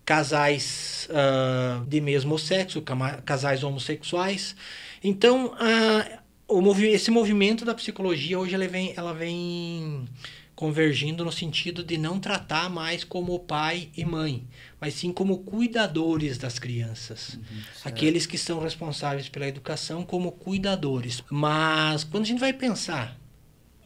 casais 0.06 1.10
uh, 1.12 1.86
de 1.86 2.00
mesmo 2.00 2.38
sexo, 2.40 2.84
casais 3.26 3.64
homossexuais. 3.64 4.56
Então, 5.04 5.48
uh, 5.48 6.20
o 6.48 6.62
movi 6.62 6.88
esse 6.88 7.12
movimento 7.12 7.66
da 7.66 7.76
psicologia 7.76 8.40
hoje 8.40 8.56
ela 8.56 8.68
vem, 8.68 8.94
ela 8.96 9.14
vem 9.14 10.08
convergindo 10.56 11.24
no 11.24 11.32
sentido 11.32 11.84
de 11.84 11.98
não 11.98 12.20
tratar 12.20 12.70
mais 12.70 13.04
como 13.04 13.40
pai 13.40 13.90
e 13.96 14.04
mãe, 14.04 14.44
mas 14.80 14.94
sim 14.94 15.12
como 15.12 15.40
cuidadores 15.40 16.38
das 16.38 16.58
crianças. 16.58 17.36
Uhum, 17.36 17.62
Aqueles 17.84 18.26
que 18.26 18.38
são 18.38 18.60
responsáveis 18.60 19.28
pela 19.28 19.48
educação 19.48 20.04
como 20.04 20.32
cuidadores. 20.32 21.24
Mas 21.30 22.04
quando 22.04 22.24
a 22.24 22.28
gente 22.28 22.40
vai 22.40 22.54
pensar 22.54 23.20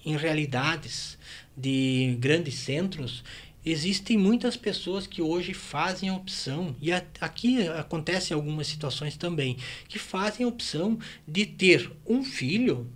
em 0.05 0.15
realidades 0.15 1.17
de 1.55 2.15
grandes 2.19 2.55
centros, 2.55 3.23
existem 3.65 4.17
muitas 4.17 4.57
pessoas 4.57 5.07
que 5.07 5.21
hoje 5.21 5.53
fazem 5.53 6.09
a 6.09 6.15
opção, 6.15 6.75
e 6.81 6.91
aqui 6.91 7.67
acontecem 7.69 8.35
algumas 8.35 8.67
situações 8.67 9.15
também, 9.15 9.57
que 9.87 9.97
fazem 9.97 10.45
a 10.45 10.49
opção 10.49 10.99
de 11.27 11.45
ter 11.45 11.91
um 12.05 12.23
filho, 12.23 12.91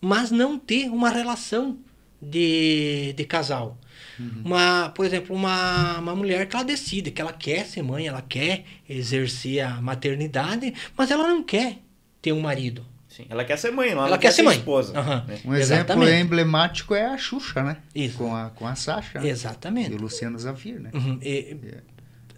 mas 0.00 0.30
não 0.30 0.58
ter 0.58 0.88
uma 0.88 1.10
relação 1.10 1.78
de, 2.20 3.12
de 3.14 3.24
casal. 3.24 3.78
Uhum. 4.18 4.42
Uma, 4.44 4.88
por 4.90 5.04
exemplo, 5.04 5.34
uma, 5.34 5.98
uma 5.98 6.14
mulher 6.14 6.46
que 6.46 6.56
ela 6.56 6.64
decide 6.64 7.10
que 7.10 7.20
ela 7.20 7.32
quer 7.32 7.64
ser 7.66 7.82
mãe, 7.82 8.06
ela 8.06 8.22
quer 8.22 8.64
exercer 8.88 9.60
a 9.60 9.80
maternidade, 9.80 10.74
mas 10.96 11.10
ela 11.10 11.26
não 11.26 11.42
quer 11.42 11.78
ter 12.20 12.32
um 12.32 12.40
marido. 12.40 12.84
Sim, 13.08 13.26
ela 13.28 13.44
quer 13.44 13.56
ser 13.56 13.70
mãe, 13.70 13.90
ela, 13.90 14.06
ela 14.06 14.18
quer, 14.18 14.28
quer, 14.28 14.34
ser 14.34 14.42
mãe. 14.42 14.56
esposa. 14.56 14.98
Uhum. 14.98 15.26
Né? 15.26 15.38
Um 15.44 15.54
exemplo 15.54 16.08
emblemático 16.08 16.94
é 16.94 17.06
a 17.06 17.16
Xuxa, 17.18 17.62
né? 17.62 17.78
Isso. 17.94 18.18
Com 18.18 18.34
a, 18.34 18.50
com 18.50 18.66
a 18.66 18.74
Sasha. 18.74 19.20
Né? 19.20 19.28
Exatamente. 19.28 19.92
E 19.92 19.94
o 19.94 20.00
Luciano 20.00 20.38
Zafir, 20.38 20.80
né? 20.80 20.90
Uhum. 20.92 21.18
E, 21.22 21.56
yeah 21.62 21.82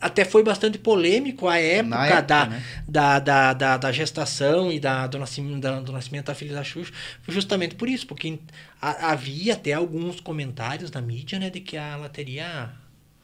até 0.01 0.25
foi 0.25 0.43
bastante 0.43 0.79
polêmico 0.79 1.47
a 1.47 1.59
época, 1.59 2.07
época 2.07 2.23
da, 2.23 2.47
né? 2.47 2.63
da, 2.89 3.19
da, 3.19 3.53
da, 3.53 3.77
da, 3.77 3.93
gestação 3.93 4.73
e 4.73 4.81
da, 4.81 5.07
do, 5.07 5.19
nascimento, 5.19 5.61
da, 5.61 5.81
do 5.81 5.93
nascimento 5.93 6.27
da 6.27 6.35
filha 6.35 6.55
da 6.55 6.65
Xuxa, 6.65 6.93
justamente 7.29 7.75
por 7.75 7.89
isso, 7.89 8.07
porque 8.07 8.39
havia 8.81 9.55
até 9.55 9.73
alguns 9.73 10.21
comentários 10.21 10.91
na 10.91 11.01
mídia 11.01 11.39
né, 11.39 11.51
de 11.51 11.61
que 11.61 11.77
ela 11.77 12.09
teria 12.09 12.71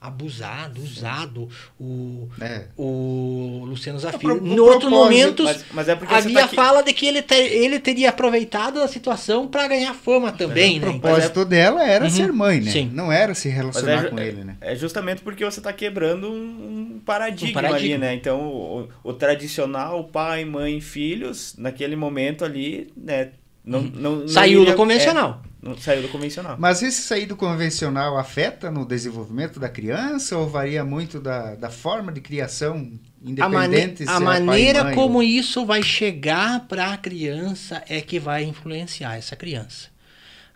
abusado, 0.01 0.81
usado 0.83 1.49
o, 1.81 2.29
é. 2.41 2.67
o 2.77 3.65
Luciano 3.67 3.99
Zafir. 3.99 4.41
No 4.41 4.65
outro 4.65 4.91
momento, 4.91 5.45
mas, 5.45 5.65
mas 5.73 5.89
é 5.89 5.99
havia 6.09 6.43
tá 6.43 6.49
fala 6.49 6.83
de 6.83 6.93
que 6.93 7.07
ele, 7.07 7.23
ter, 7.23 7.53
ele 7.53 7.81
teria 7.81 8.11
aproveitado 8.11 8.81
a 8.81 8.89
situação 8.89 9.49
para 9.49 9.67
ganhar 9.67 9.95
fama 9.95 10.31
também. 10.33 10.79
Mas 10.79 10.83
né? 10.83 10.97
O 10.97 11.01
propósito 11.01 11.41
é... 11.41 11.45
dela 11.45 11.85
era 11.85 12.05
uhum. 12.05 12.11
ser 12.11 12.33
mãe, 12.33 12.61
né? 12.61 12.71
Sim. 12.71 12.91
Não 12.93 13.11
era 13.11 13.35
se 13.35 13.49
relacionar 13.49 14.07
é, 14.07 14.09
com 14.09 14.19
ele, 14.19 14.45
né? 14.45 14.57
É 14.61 14.75
justamente 14.77 15.23
porque 15.23 15.45
você 15.45 15.61
está 15.61 15.73
quebrando 15.73 16.31
um, 16.31 17.01
paradigma, 17.05 17.61
um 17.61 17.63
paradigma, 17.63 17.97
ali, 17.97 17.99
né? 17.99 18.15
Então, 18.15 18.41
o, 18.41 18.89
o, 19.03 19.13
tradicional 19.13 20.05
pai, 20.05 20.45
mãe, 20.45 20.81
filhos, 20.81 21.55
naquele 21.59 21.97
momento 21.97 22.45
ali, 22.45 22.93
né? 22.97 23.31
Não, 23.67 23.81
uhum. 23.81 23.93
não, 23.95 24.17
não 24.21 24.29
Saiu 24.29 24.63
iria, 24.63 24.73
do 24.73 24.77
convencional. 24.77 25.43
É, 25.45 25.67
não 25.67 25.77
saiu 25.77 26.03
do 26.03 26.09
convencional. 26.09 26.57
Mas 26.57 26.81
esse 26.83 27.03
sair 27.03 27.27
do 27.27 27.37
convencional 27.37 28.17
afeta 28.17 28.71
no 28.71 28.87
desenvolvimento 28.87 29.59
da 29.59 29.69
criança 29.69 30.39
ou 30.39 30.49
varia 30.49 30.85
muito 30.85 31.19
da, 31.19 31.57
da 31.57 31.69
forma 31.69 32.13
de 32.13 32.21
criação 32.21 32.93
independente? 33.21 34.05
A, 34.05 34.21
mane 34.21 34.39
a 34.39 34.45
maneira 34.45 34.85
mãe, 34.85 34.95
como 34.95 35.17
ou... 35.17 35.23
isso 35.23 35.67
vai 35.67 35.83
chegar 35.83 36.67
para 36.69 36.93
a 36.93 36.97
criança 36.97 37.83
é 37.89 38.01
que 38.01 38.21
vai 38.21 38.45
influenciar 38.45 39.17
essa 39.17 39.35
criança. 39.35 39.89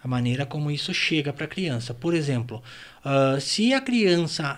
A 0.02 0.06
maneira 0.06 0.46
como 0.46 0.70
isso 0.70 0.94
chega 0.94 1.32
para 1.32 1.46
a 1.46 1.48
criança. 1.48 1.92
Por 1.92 2.14
exemplo, 2.14 2.62
uh, 3.04 3.40
se 3.40 3.74
a 3.74 3.80
criança 3.80 4.56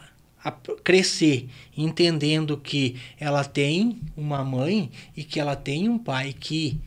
crescer 0.85 1.49
entendendo 1.77 2.59
que 2.59 2.97
ela 3.19 3.45
tem 3.45 4.01
uma 4.17 4.45
mãe 4.45 4.91
e 5.17 5.25
que 5.25 5.41
ela 5.41 5.57
tem 5.57 5.89
um 5.89 5.97
pai 5.97 6.35
que 6.39 6.81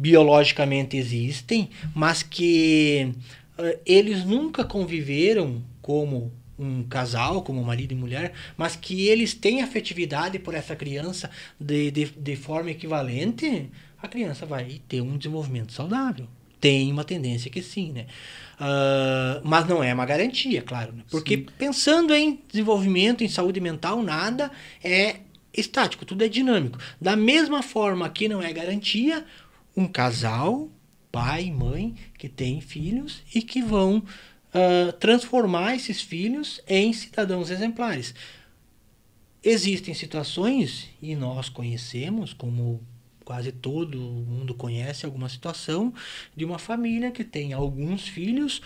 biologicamente 0.00 0.96
existem, 0.96 1.68
mas 1.94 2.22
que 2.22 3.12
uh, 3.58 3.78
eles 3.84 4.24
nunca 4.24 4.64
conviveram 4.64 5.62
como 5.82 6.32
um 6.58 6.82
casal, 6.84 7.42
como 7.42 7.62
marido 7.62 7.92
e 7.92 7.94
mulher, 7.94 8.32
mas 8.56 8.76
que 8.76 9.08
eles 9.08 9.34
têm 9.34 9.62
afetividade 9.62 10.38
por 10.38 10.54
essa 10.54 10.74
criança 10.74 11.30
de, 11.58 11.90
de, 11.90 12.06
de 12.06 12.36
forma 12.36 12.70
equivalente, 12.70 13.70
a 14.00 14.08
criança 14.08 14.46
vai 14.46 14.80
ter 14.88 15.02
um 15.02 15.18
desenvolvimento 15.18 15.72
saudável. 15.72 16.26
Tem 16.58 16.90
uma 16.90 17.04
tendência 17.04 17.50
que 17.50 17.62
sim, 17.62 17.92
né? 17.92 18.06
Uh, 18.58 19.40
mas 19.44 19.66
não 19.66 19.82
é 19.82 19.92
uma 19.92 20.04
garantia, 20.06 20.62
claro. 20.62 20.92
Né? 20.92 21.02
Porque 21.10 21.38
sim. 21.38 21.46
pensando 21.58 22.14
em 22.14 22.40
desenvolvimento, 22.50 23.22
em 23.22 23.28
saúde 23.28 23.60
mental, 23.60 24.02
nada 24.02 24.50
é 24.82 25.16
estático, 25.54 26.04
tudo 26.04 26.24
é 26.24 26.28
dinâmico. 26.28 26.78
Da 27.00 27.16
mesma 27.16 27.62
forma 27.62 28.08
que 28.08 28.28
não 28.28 28.42
é 28.42 28.52
garantia, 28.52 29.24
um 29.80 29.88
casal, 29.88 30.68
pai 31.10 31.44
e 31.44 31.52
mãe, 31.52 31.94
que 32.18 32.28
tem 32.28 32.60
filhos 32.60 33.22
e 33.34 33.42
que 33.42 33.62
vão 33.62 33.98
uh, 33.98 34.92
transformar 34.98 35.74
esses 35.74 36.00
filhos 36.00 36.60
em 36.68 36.92
cidadãos 36.92 37.50
exemplares. 37.50 38.14
Existem 39.42 39.94
situações, 39.94 40.88
e 41.00 41.16
nós 41.16 41.48
conhecemos, 41.48 42.34
como 42.34 42.80
quase 43.24 43.52
todo 43.52 43.98
mundo 43.98 44.54
conhece 44.54 45.06
alguma 45.06 45.28
situação, 45.28 45.94
de 46.36 46.44
uma 46.44 46.58
família 46.58 47.10
que 47.10 47.24
tem 47.24 47.52
alguns 47.52 48.06
filhos, 48.06 48.60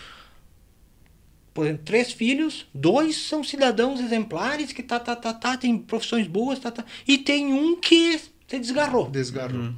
por 1.53 1.65
exemplo, 1.65 1.85
três 1.85 2.11
filhos, 2.11 2.65
dois 2.73 3.15
são 3.15 3.41
cidadãos 3.41 4.01
exemplares 4.01 4.73
que 4.73 4.83
tá, 4.83 4.99
tá, 4.99 5.15
tá, 5.15 5.33
tá, 5.33 5.55
tem 5.55 5.77
profissões 5.77 6.27
boas, 6.27 6.59
tá, 6.59 6.71
tá, 6.71 6.83
e 7.07 7.17
tem 7.17 7.53
um 7.53 7.79
que 7.79 8.19
se 8.47 8.59
desgarrou. 8.59 9.09
Desgarrou. 9.09 9.61
Uhum. 9.61 9.75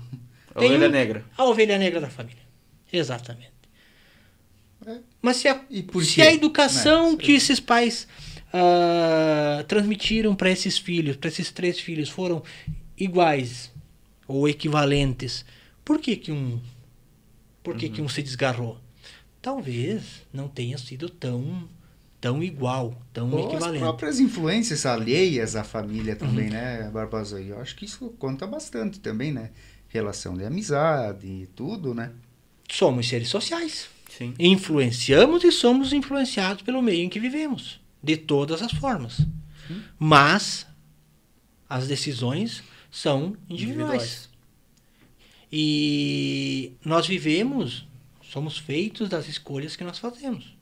A 0.57 0.65
ovelha 0.65 0.87
um, 0.87 0.91
negra. 0.91 1.25
A 1.37 1.45
ovelha 1.45 1.77
negra 1.77 2.01
da 2.01 2.09
família. 2.09 2.41
Exatamente. 2.91 3.51
Mas 5.21 5.37
se 5.37 5.47
a, 5.47 5.61
se 6.03 6.21
a 6.21 6.33
educação 6.33 7.13
é, 7.13 7.17
que 7.17 7.33
esses 7.33 7.59
pais 7.59 8.07
uh, 8.47 9.63
transmitiram 9.65 10.35
para 10.35 10.49
esses 10.49 10.77
filhos, 10.77 11.17
para 11.17 11.27
esses 11.27 11.51
três 11.51 11.79
filhos, 11.79 12.09
foram 12.09 12.41
iguais 12.97 13.71
ou 14.27 14.47
equivalentes, 14.47 15.45
por 15.83 15.99
que, 15.99 16.15
que 16.15 16.31
um. 16.31 16.59
Por 17.63 17.75
que, 17.75 17.87
uhum. 17.87 17.91
que 17.91 18.01
um 18.01 18.09
se 18.09 18.23
desgarrou? 18.23 18.77
Talvez 19.41 20.25
não 20.31 20.47
tenha 20.47 20.77
sido 20.77 21.09
tão 21.09 21.67
tão 22.19 22.41
igual, 22.41 22.99
tão 23.13 23.31
Ou 23.31 23.47
equivalente. 23.47 23.77
As 23.77 23.81
próprias 23.81 24.19
influências 24.19 24.85
alheias 24.85 25.55
à 25.55 25.63
família 25.63 26.15
também, 26.15 26.45
uhum. 26.45 26.53
né, 26.53 26.89
Barbosa? 26.91 27.39
Eu 27.41 27.59
acho 27.59 27.75
que 27.75 27.85
isso 27.85 28.09
conta 28.17 28.47
bastante 28.47 28.99
também, 28.99 29.31
né? 29.31 29.51
Relação 29.89 30.35
de 30.35 30.43
amizade 30.43 31.27
e 31.27 31.47
tudo, 31.47 31.93
né? 31.93 32.11
Somos 32.69 33.07
seres 33.07 33.29
sociais. 33.29 33.87
Sim. 34.09 34.33
Influenciamos 34.39 35.43
e 35.43 35.51
somos 35.51 35.93
influenciados 35.93 36.63
pelo 36.63 36.81
meio 36.81 37.03
em 37.03 37.09
que 37.09 37.19
vivemos, 37.19 37.79
de 38.01 38.17
todas 38.17 38.61
as 38.61 38.71
formas. 38.71 39.17
Sim. 39.67 39.83
Mas 39.99 40.65
as 41.69 41.87
decisões 41.87 42.63
são 42.89 43.37
individuais. 43.49 44.01
individuais. 44.01 44.29
E 45.51 46.73
nós 46.83 47.07
vivemos, 47.07 47.87
somos 48.23 48.57
feitos 48.57 49.07
das 49.07 49.27
escolhas 49.27 49.75
que 49.75 49.83
nós 49.83 49.97
fazemos 49.97 50.57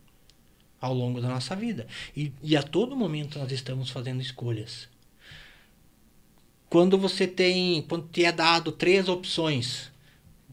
ao 0.80 0.94
longo 0.94 1.20
da 1.20 1.28
nossa 1.28 1.56
vida. 1.56 1.88
E, 2.16 2.32
e 2.44 2.56
a 2.56 2.62
todo 2.62 2.96
momento 2.96 3.40
nós 3.40 3.52
estamos 3.52 3.90
fazendo 3.90 4.22
escolhas. 4.22 4.88
Quando 6.76 6.98
você 6.98 7.26
tem, 7.26 7.84
quando 7.84 8.10
te 8.10 8.26
é 8.26 8.34
dado 8.34 8.70
três 8.70 9.08
opções 9.08 9.90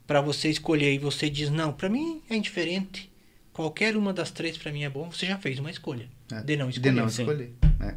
para 0.07 0.21
você 0.21 0.49
escolher 0.49 0.95
e 0.95 0.99
você 0.99 1.29
diz 1.29 1.51
não, 1.51 1.73
para 1.73 1.89
mim 1.89 2.23
é 2.31 2.37
indiferente. 2.37 3.11
Qualquer 3.53 3.97
uma 3.97 4.13
das 4.13 4.31
três 4.31 4.57
para 4.57 4.71
mim 4.71 4.85
é 4.85 4.89
bom. 4.89 5.11
Você 5.11 5.27
já 5.27 5.37
fez 5.37 5.59
uma 5.59 5.69
escolha 5.69 6.09
é. 6.31 6.41
de 6.41 6.57
não 6.57 6.71
escolher. 6.71 6.91
De 6.91 6.97
não 6.97 7.09
escolher. 7.09 7.53
É. 7.81 7.97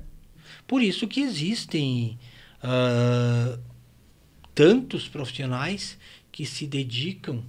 Por 0.66 0.82
isso 0.82 1.08
que 1.08 1.22
existem 1.22 2.18
uh, 2.64 3.60
tantos 4.56 5.08
profissionais 5.08 5.96
que 6.32 6.48
se 6.48 6.66
dedicam 6.66 7.44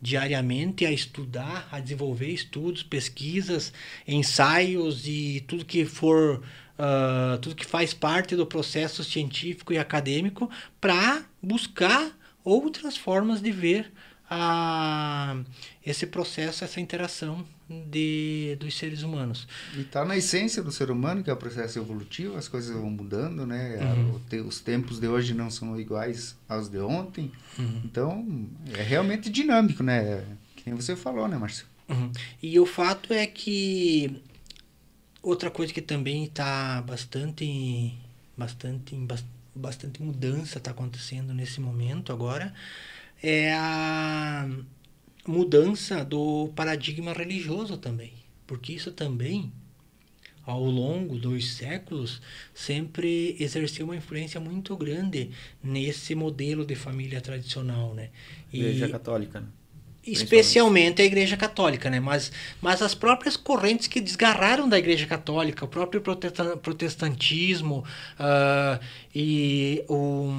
diariamente 0.00 0.86
a 0.86 0.92
estudar, 0.92 1.68
a 1.72 1.80
desenvolver 1.80 2.28
estudos, 2.28 2.84
pesquisas, 2.84 3.72
ensaios 4.06 5.08
e 5.08 5.44
tudo 5.48 5.64
que 5.64 5.84
for 5.84 6.40
uh, 6.80 7.38
tudo 7.38 7.54
que 7.54 7.66
faz 7.66 7.92
parte 7.92 8.34
do 8.34 8.46
processo 8.46 9.04
científico 9.04 9.72
e 9.72 9.78
acadêmico 9.78 10.50
para 10.80 11.22
buscar 11.42 12.10
outras 12.42 12.96
formas 12.96 13.42
de 13.42 13.52
ver 13.52 13.92
a, 14.28 15.36
esse 15.84 16.06
processo, 16.06 16.64
essa 16.64 16.80
interação 16.80 17.44
de, 17.68 18.56
dos 18.58 18.76
seres 18.76 19.02
humanos. 19.02 19.46
E 19.76 19.80
está 19.80 20.04
na 20.04 20.16
essência 20.16 20.62
do 20.62 20.70
ser 20.70 20.90
humano, 20.90 21.22
que 21.22 21.30
é 21.30 21.32
o 21.32 21.36
processo 21.36 21.78
evolutivo, 21.78 22.36
as 22.36 22.48
coisas 22.48 22.74
vão 22.74 22.90
mudando, 22.90 23.44
né? 23.44 23.76
Uhum. 24.32 24.46
Os 24.46 24.60
tempos 24.60 24.98
de 24.98 25.08
hoje 25.08 25.34
não 25.34 25.50
são 25.50 25.78
iguais 25.78 26.36
aos 26.48 26.68
de 26.68 26.78
ontem. 26.78 27.30
Uhum. 27.58 27.82
Então, 27.84 28.48
é 28.72 28.82
realmente 28.82 29.28
dinâmico, 29.28 29.82
né? 29.82 30.24
Que 30.56 30.62
nem 30.66 30.74
você 30.74 30.94
falou, 30.94 31.26
né, 31.26 31.36
Márcio? 31.36 31.66
Uhum. 31.88 32.12
E 32.40 32.58
o 32.60 32.66
fato 32.66 33.12
é 33.12 33.26
que 33.26 34.22
outra 35.22 35.50
coisa 35.50 35.72
que 35.72 35.82
também 35.82 36.24
está 36.24 36.82
bastante, 36.82 37.94
bastante, 38.36 38.96
bastante 39.54 40.02
mudança 40.02 40.58
está 40.58 40.70
acontecendo 40.70 41.34
nesse 41.34 41.60
momento 41.60 42.12
agora 42.12 42.54
é 43.22 43.52
a 43.54 44.48
mudança 45.26 46.04
do 46.04 46.50
paradigma 46.56 47.12
religioso 47.12 47.76
também. 47.76 48.12
Porque 48.46 48.72
isso 48.72 48.90
também, 48.90 49.52
ao 50.44 50.64
longo 50.64 51.18
dos 51.18 51.52
séculos, 51.52 52.20
sempre 52.54 53.36
exerceu 53.38 53.84
uma 53.84 53.96
influência 53.96 54.40
muito 54.40 54.76
grande 54.76 55.30
nesse 55.62 56.14
modelo 56.14 56.64
de 56.64 56.74
família 56.74 57.20
tradicional, 57.20 57.94
né? 57.94 58.10
E, 58.52 58.60
Igreja 58.60 58.88
Católica, 58.88 59.40
né? 59.40 59.48
Especialmente 60.06 61.02
a 61.02 61.04
Igreja 61.04 61.36
Católica, 61.36 61.90
né? 61.90 62.00
Mas, 62.00 62.32
mas 62.60 62.80
as 62.82 62.94
próprias 62.94 63.36
correntes 63.36 63.86
que 63.86 64.00
desgarraram 64.00 64.68
da 64.68 64.78
Igreja 64.78 65.06
Católica, 65.06 65.64
o 65.64 65.68
próprio 65.68 66.00
protestantismo 66.00 67.84
uh, 68.18 68.82
e 69.14 69.84
o 69.88 70.32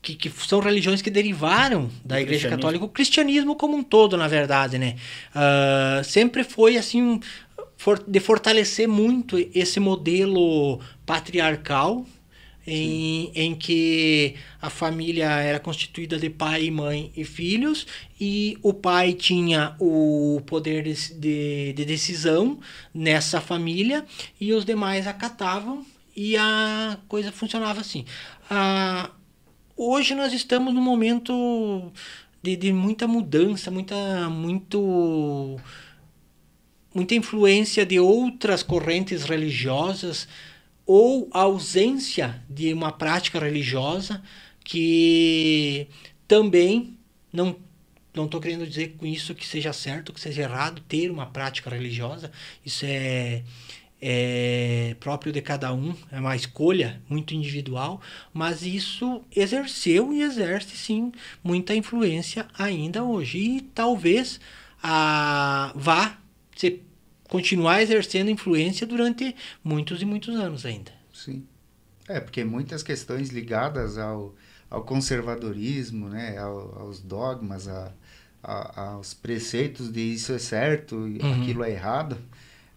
que, 0.00 0.14
que, 0.14 0.30
são 0.30 0.60
religiões 0.60 1.00
que 1.00 1.10
derivaram 1.10 1.90
da 2.04 2.20
Igreja 2.20 2.48
Católica, 2.48 2.84
o 2.84 2.88
cristianismo 2.88 3.56
como 3.56 3.76
um 3.76 3.82
todo, 3.82 4.16
na 4.16 4.28
verdade, 4.28 4.78
né? 4.78 4.96
Uh, 5.34 6.04
sempre 6.04 6.44
foi 6.44 6.76
assim 6.76 7.20
for, 7.76 8.02
de 8.06 8.20
fortalecer 8.20 8.86
muito 8.86 9.36
esse 9.54 9.80
modelo 9.80 10.80
patriarcal 11.04 12.06
em, 12.66 13.30
em 13.34 13.54
que 13.54 14.34
a 14.60 14.70
família 14.70 15.26
era 15.26 15.58
constituída 15.60 16.18
de 16.18 16.30
pai, 16.30 16.70
mãe 16.70 17.12
e 17.16 17.24
filhos, 17.24 17.86
e 18.20 18.58
o 18.62 18.72
pai 18.72 19.12
tinha 19.12 19.76
o 19.78 20.40
poder 20.46 20.82
de, 20.82 21.14
de, 21.14 21.72
de 21.74 21.84
decisão 21.84 22.58
nessa 22.92 23.40
família, 23.40 24.04
e 24.40 24.52
os 24.52 24.64
demais 24.64 25.06
acatavam, 25.06 25.84
e 26.16 26.36
a 26.36 26.98
coisa 27.08 27.30
funcionava 27.32 27.80
assim. 27.80 28.04
Uh, 28.50 29.10
hoje 29.76 30.14
nós 30.14 30.32
estamos 30.32 30.72
num 30.72 30.82
momento 30.82 31.92
de, 32.42 32.56
de 32.56 32.72
muita 32.72 33.06
mudança, 33.06 33.70
muita, 33.70 34.30
muito, 34.30 35.60
muita 36.94 37.14
influência 37.14 37.84
de 37.84 37.98
outras 37.98 38.62
correntes 38.62 39.24
religiosas 39.24 40.28
ou 40.86 41.28
ausência 41.32 42.42
de 42.48 42.72
uma 42.72 42.92
prática 42.92 43.38
religiosa 43.38 44.22
que 44.64 45.86
também 46.26 46.96
não 47.32 47.56
não 48.14 48.26
estou 48.26 48.40
querendo 48.40 48.64
dizer 48.64 48.94
com 48.96 49.04
isso 49.04 49.34
que 49.34 49.44
seja 49.44 49.72
certo, 49.72 50.12
que 50.12 50.20
seja 50.20 50.42
errado 50.42 50.80
ter 50.86 51.10
uma 51.10 51.26
prática 51.26 51.68
religiosa. 51.68 52.30
Isso 52.64 52.84
é 52.86 53.42
é 54.06 54.94
próprio 55.00 55.32
de 55.32 55.40
cada 55.40 55.72
um, 55.72 55.94
é 56.12 56.20
uma 56.20 56.36
escolha 56.36 57.00
muito 57.08 57.32
individual, 57.34 58.02
mas 58.34 58.60
isso 58.60 59.22
exerceu 59.34 60.12
e 60.12 60.20
exerce 60.20 60.76
sim 60.76 61.10
muita 61.42 61.74
influência 61.74 62.46
ainda 62.58 63.02
hoje. 63.02 63.38
E 63.38 63.60
talvez 63.62 64.38
a, 64.82 65.72
vá 65.74 66.18
se, 66.54 66.82
continuar 67.34 67.82
exercendo 67.82 68.30
influência 68.30 68.86
durante 68.86 69.34
muitos 69.64 70.00
e 70.00 70.04
muitos 70.04 70.36
anos 70.36 70.64
ainda. 70.64 70.92
Sim. 71.12 71.44
É, 72.08 72.20
porque 72.20 72.44
muitas 72.44 72.80
questões 72.80 73.30
ligadas 73.30 73.98
ao, 73.98 74.36
ao 74.70 74.84
conservadorismo, 74.84 76.08
né, 76.08 76.38
ao, 76.38 76.82
aos 76.82 77.00
dogmas, 77.00 77.66
a, 77.66 77.90
a, 78.40 78.90
aos 78.92 79.14
preceitos 79.14 79.90
de 79.90 80.00
isso 80.00 80.32
é 80.32 80.38
certo 80.38 81.08
e 81.08 81.18
uhum. 81.18 81.42
aquilo 81.42 81.64
é 81.64 81.72
errado, 81.72 82.16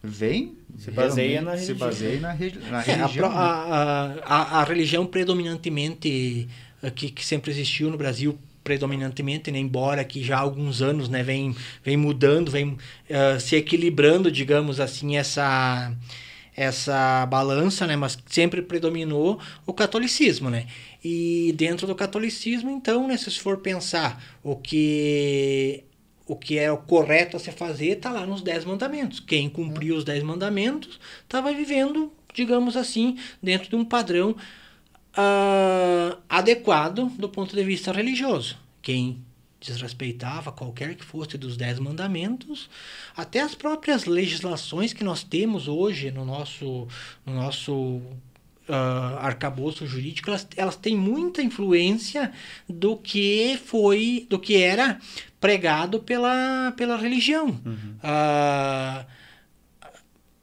vem 0.02 0.58
se 0.76 0.90
baseia 0.90 1.40
na 1.40 1.52
religião. 1.52 1.76
Se 1.76 1.80
baseia 1.80 2.20
na, 2.20 2.34
na 2.34 2.82
é, 2.82 2.96
religião. 2.96 3.30
A, 3.30 3.34
a, 3.36 4.12
a, 4.24 4.60
a, 4.60 4.64
religião 4.64 5.06
predominantemente 5.06 6.48
eh, 6.82 6.90
que, 6.90 7.12
que 7.12 7.24
sempre 7.24 7.52
existiu 7.52 7.90
no 7.90 7.96
Brasil 7.96 8.36
predominantemente, 8.68 9.50
né, 9.50 9.58
embora 9.58 10.04
que 10.04 10.22
já 10.22 10.36
há 10.36 10.40
alguns 10.40 10.82
anos 10.82 11.08
né, 11.08 11.22
vem, 11.22 11.56
vem 11.82 11.96
mudando, 11.96 12.50
vem 12.50 12.76
uh, 13.08 13.40
se 13.40 13.56
equilibrando, 13.56 14.30
digamos 14.30 14.78
assim, 14.78 15.16
essa 15.16 15.90
essa 16.54 17.24
balança, 17.26 17.86
né, 17.86 17.96
mas 17.96 18.18
sempre 18.26 18.60
predominou 18.60 19.40
o 19.64 19.72
catolicismo, 19.72 20.50
né? 20.50 20.66
E 21.02 21.54
dentro 21.56 21.86
do 21.86 21.94
catolicismo, 21.94 22.68
então, 22.68 23.06
né, 23.06 23.16
se 23.16 23.30
for 23.38 23.58
pensar 23.58 24.22
o 24.42 24.56
que 24.56 25.84
o 26.26 26.36
que 26.36 26.58
é 26.58 26.70
o 26.70 26.76
correto 26.76 27.36
a 27.36 27.40
se 27.40 27.50
fazer 27.52 27.96
está 27.96 28.10
lá 28.10 28.26
nos 28.26 28.42
dez 28.42 28.64
mandamentos. 28.64 29.18
Quem 29.20 29.48
cumpriu 29.48 29.96
os 29.96 30.04
dez 30.04 30.22
mandamentos 30.22 31.00
estava 31.22 31.52
vivendo, 31.54 32.12
digamos 32.34 32.76
assim, 32.76 33.16
dentro 33.42 33.70
de 33.70 33.76
um 33.76 33.84
padrão 33.84 34.36
uh, 35.18 36.16
adequado 36.28 37.10
do 37.18 37.28
ponto 37.28 37.54
de 37.54 37.64
vista 37.64 37.90
religioso. 37.92 38.56
Quem 38.80 39.20
desrespeitava 39.60 40.52
qualquer 40.52 40.94
que 40.94 41.04
fosse 41.04 41.36
dos 41.36 41.56
dez 41.56 41.80
mandamentos, 41.80 42.70
até 43.16 43.40
as 43.40 43.56
próprias 43.56 44.04
legislações 44.04 44.92
que 44.92 45.02
nós 45.02 45.24
temos 45.24 45.66
hoje 45.66 46.12
no 46.12 46.24
nosso, 46.24 46.86
no 47.26 47.34
nosso 47.34 47.72
uh, 47.72 49.18
arcabouço 49.18 49.84
jurídico, 49.84 50.30
elas, 50.30 50.46
elas 50.56 50.76
têm 50.76 50.96
muita 50.96 51.42
influência 51.42 52.32
do 52.68 52.96
que 52.96 53.58
foi, 53.64 54.26
do 54.30 54.38
que 54.38 54.56
era 54.56 55.00
pregado 55.40 55.98
pela, 56.00 56.72
pela 56.76 56.96
religião. 56.96 57.48
Uhum. 57.48 57.96
Uh, 57.98 59.04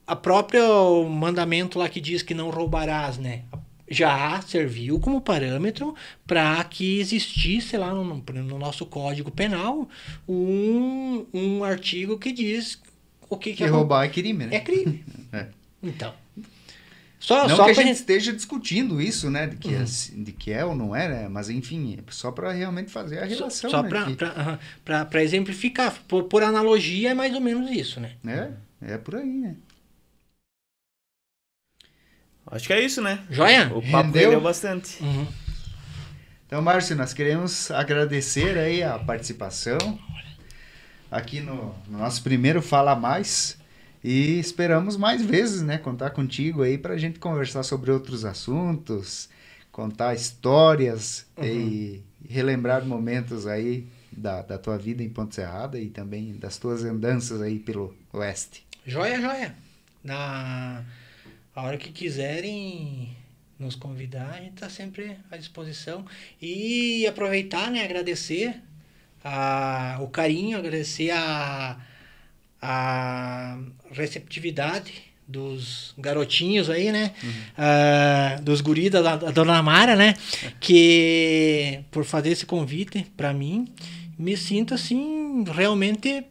a 0.08 0.16
própria 0.16 0.62
mandamento 1.10 1.80
lá 1.80 1.90
que 1.90 2.02
diz 2.02 2.22
que 2.22 2.34
não 2.34 2.50
roubarás, 2.50 3.18
né? 3.18 3.44
Já 3.90 4.42
serviu 4.42 5.00
como 5.00 5.22
parâmetro 5.22 5.96
para 6.26 6.64
que 6.64 7.00
existisse 7.00 7.78
lá 7.78 7.94
no, 7.94 8.04
no, 8.04 8.60
nosso 8.60 8.86
Código 8.86 9.30
Penal 9.30 9.88
um, 10.28 11.26
um 11.34 11.64
artigo 11.64 12.18
que 12.18 12.32
diz 12.32 12.82
o 13.30 13.38
que, 13.38 13.52
que, 13.52 13.58
que 13.58 13.64
é 13.64 13.68
roubar 13.68 14.06
é 14.06 14.10
crime, 14.10 14.46
né? 14.46 14.56
É 14.56 14.60
crime. 14.60 15.04
é. 15.32 15.48
Então. 15.82 16.14
Só, 17.20 17.48
não 17.48 17.56
só 17.56 17.66
que 17.66 17.72
a 17.72 17.74
gente, 17.74 17.96
esteja 17.96 18.32
discutindo 18.32 19.02
isso, 19.02 19.32
né? 19.32 19.48
De 19.48 19.56
que, 19.56 19.70
uhum. 19.70 19.82
é, 19.82 20.24
de 20.24 20.32
que 20.32 20.52
é 20.52 20.64
ou 20.64 20.76
não 20.76 20.96
é, 20.96 21.10
né? 21.10 21.28
Mas 21.28 21.50
enfim, 21.50 21.98
é 21.98 22.12
só 22.12 22.32
para 22.32 22.52
realmente 22.52 22.92
fazer 22.92 23.18
a 23.18 23.26
relação. 23.26 23.50
Só, 23.50 23.70
só 23.70 23.82
né? 23.82 24.60
para 24.86 25.24
exemplificar. 25.24 25.98
Por, 26.08 26.26
por 26.26 26.44
analogia, 26.44 27.12
é 27.12 27.14
mais 27.16 27.34
ou 27.34 27.42
menos 27.42 27.72
isso, 27.72 28.00
né? 28.00 28.12
É, 28.28 28.94
é 28.94 28.98
por 29.00 29.16
aí, 29.16 29.26
né? 29.26 29.56
Acho 32.48 32.68
que 32.68 32.74
é 32.74 32.82
isso, 32.82 33.02
né? 33.02 33.24
Joia? 33.30 33.72
O 33.74 33.82
papo 33.82 34.08
rendeu, 34.08 34.30
rendeu 34.30 34.42
bastante. 34.42 35.04
Uhum. 35.04 35.28
Então, 36.46 36.62
Márcio, 36.62 36.96
nós 36.96 37.12
queremos 37.14 37.72
agradecer 37.72 38.58
aí 38.58 38.84
a 38.84 39.00
participação 39.00 39.78
aqui 41.10 41.42
no, 41.42 41.74
no 41.88 41.98
nosso 41.98 42.22
primeiro 42.22 42.62
Fala 42.62 42.96
Mais. 42.96 43.58
E 44.04 44.40
esperamos 44.40 44.96
mais 44.96 45.26
vezes, 45.26 45.64
né, 45.64 45.80
contar 45.80 46.12
contigo 46.12 46.62
aí 46.62 46.78
para 46.78 46.94
a 46.94 46.98
gente 46.98 47.18
conversar 47.18 47.64
sobre 47.64 47.90
outros 47.90 48.24
assuntos, 48.24 49.28
contar 49.72 50.14
histórias 50.14 51.26
uhum. 51.36 51.44
e 51.44 52.04
relembrar 52.30 52.86
momentos 52.86 53.48
aí 53.48 53.88
da, 54.12 54.44
da 54.44 54.60
tua 54.60 54.78
vida 54.78 55.02
em 55.02 55.10
Ponte 55.10 55.34
Serrada 55.34 55.80
e 55.80 55.90
também 55.90 56.38
das 56.38 56.60
tuas 56.60 56.84
andanças 56.84 57.42
aí 57.42 57.58
pelo 57.58 57.96
oeste. 58.14 58.64
Joia, 58.86 59.20
joia. 59.20 59.56
Na 60.04 60.84
a 61.56 61.62
hora 61.64 61.78
que 61.78 61.92
quiserem 61.92 63.16
nos 63.58 63.76
convidar, 63.76 64.32
a 64.32 64.42
gente 64.42 64.56
está 64.56 64.70
sempre 64.70 65.18
à 65.32 65.38
disposição. 65.38 66.06
E 66.42 67.08
aproveitar, 67.08 67.72
né, 67.72 67.84
agradecer 67.84 68.62
a, 69.24 69.98
o 70.02 70.08
carinho, 70.08 70.58
agradecer 70.58 71.12
a 71.12 71.80
a 72.68 73.58
receptividade 73.92 74.94
dos 75.28 75.94
garotinhos 75.98 76.70
aí, 76.70 76.92
né? 76.92 77.14
Uhum. 77.24 77.30
Uh, 77.30 78.42
dos 78.44 78.62
guris 78.62 78.92
da, 78.92 79.02
da, 79.02 79.32
Dona 79.32 79.62
Mara, 79.62 79.96
né? 79.96 80.16
Que 80.60 81.82
por 81.92 82.04
fazer 82.04 82.30
esse 82.30 82.46
convite 82.46 83.06
para 83.16 83.34
mim, 83.34 83.68
me 84.18 84.36
sinto 84.36 84.74
assim 84.74 85.44
realmente 85.44 86.24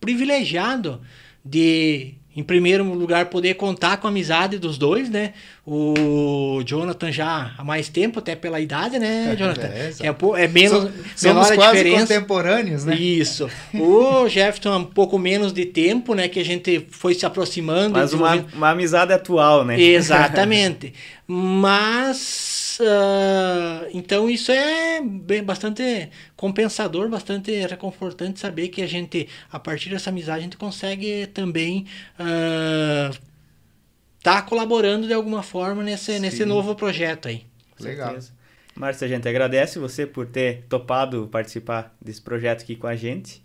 privilegiado 0.00 1.00
de 1.44 2.14
em 2.38 2.42
primeiro 2.44 2.84
lugar, 2.84 3.26
poder 3.26 3.54
contar 3.54 3.96
com 3.96 4.06
a 4.06 4.10
amizade 4.10 4.60
dos 4.60 4.78
dois, 4.78 5.10
né? 5.10 5.32
O 5.66 6.62
Jonathan 6.64 7.10
já 7.10 7.50
há 7.58 7.64
mais 7.64 7.88
tempo, 7.88 8.20
até 8.20 8.36
pela 8.36 8.60
idade, 8.60 8.96
né, 8.96 9.34
Jonathan? 9.36 9.66
É, 9.66 9.92
é, 10.00 10.44
é 10.44 10.46
menos, 10.46 10.88
so, 11.16 11.26
menor 11.26 11.52
a 11.52 11.54
quase 11.56 11.78
diferença. 11.78 12.14
contemporâneos, 12.14 12.84
né? 12.84 12.94
Isso. 12.94 13.50
O 13.74 14.28
Jefferson, 14.28 14.76
um 14.76 14.84
pouco 14.84 15.18
menos 15.18 15.52
de 15.52 15.66
tempo, 15.66 16.14
né? 16.14 16.28
Que 16.28 16.38
a 16.38 16.44
gente 16.44 16.86
foi 16.92 17.12
se 17.12 17.26
aproximando. 17.26 17.98
Mas 17.98 18.12
uma, 18.12 18.36
uma 18.54 18.70
amizade 18.70 19.12
atual, 19.12 19.64
né? 19.64 19.80
Exatamente. 19.80 20.94
Mas 21.26 22.57
Uh, 22.80 23.90
então 23.92 24.30
isso 24.30 24.52
é 24.52 25.00
bem, 25.00 25.42
bastante 25.42 26.10
compensador, 26.36 27.08
bastante 27.08 27.50
reconfortante 27.66 28.38
saber 28.38 28.68
que 28.68 28.82
a 28.82 28.86
gente, 28.86 29.28
a 29.50 29.58
partir 29.58 29.90
dessa 29.90 30.10
amizade, 30.10 30.38
a 30.38 30.42
gente 30.42 30.56
consegue 30.56 31.26
também 31.28 31.86
uh, 32.20 33.16
tá 34.22 34.42
colaborando 34.42 35.06
de 35.06 35.12
alguma 35.12 35.42
forma 35.42 35.82
nesse, 35.82 36.20
nesse 36.20 36.44
novo 36.44 36.74
projeto 36.76 37.28
aí. 37.28 37.44
Legal. 37.80 38.16
Márcia, 38.76 39.06
a 39.06 39.08
gente 39.08 39.28
agradece 39.28 39.78
você 39.80 40.06
por 40.06 40.26
ter 40.26 40.64
topado 40.68 41.28
participar 41.32 41.96
desse 42.00 42.22
projeto 42.22 42.62
aqui 42.62 42.76
com 42.76 42.86
a 42.86 42.94
gente. 42.94 43.42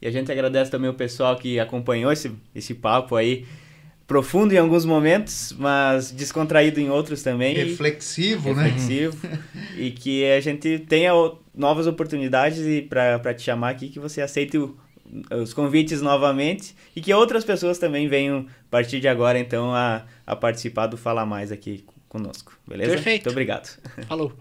E 0.00 0.06
a 0.06 0.10
gente 0.10 0.30
agradece 0.30 0.70
também 0.70 0.88
o 0.88 0.94
pessoal 0.94 1.36
que 1.36 1.58
acompanhou 1.58 2.12
esse, 2.12 2.30
esse 2.54 2.74
papo 2.74 3.16
aí 3.16 3.46
profundo 4.06 4.52
em 4.54 4.58
alguns 4.58 4.84
momentos, 4.84 5.54
mas 5.58 6.10
descontraído 6.10 6.80
em 6.80 6.88
outros 6.88 7.22
também. 7.22 7.54
Reflexivo, 7.54 8.50
e, 8.50 8.54
né? 8.54 8.62
Reflexivo. 8.64 9.16
e 9.76 9.90
que 9.90 10.24
a 10.30 10.40
gente 10.40 10.78
tenha 10.80 11.12
novas 11.54 11.86
oportunidades 11.86 12.64
para 12.88 13.34
te 13.34 13.42
chamar 13.42 13.70
aqui, 13.70 13.88
que 13.88 13.98
você 13.98 14.22
aceite 14.22 14.56
o, 14.56 14.76
os 15.42 15.52
convites 15.52 16.00
novamente 16.00 16.74
e 16.94 17.00
que 17.00 17.12
outras 17.12 17.44
pessoas 17.44 17.78
também 17.78 18.08
venham, 18.08 18.46
a 18.48 18.70
partir 18.70 19.00
de 19.00 19.08
agora, 19.08 19.38
então, 19.38 19.74
a, 19.74 20.04
a 20.26 20.36
participar 20.36 20.86
do 20.86 20.96
Fala 20.96 21.26
Mais 21.26 21.50
aqui 21.50 21.84
conosco. 22.08 22.58
Beleza? 22.66 22.92
Perfeito. 22.92 23.24
Muito 23.24 23.32
obrigado. 23.32 23.78
Falou. 24.06 24.32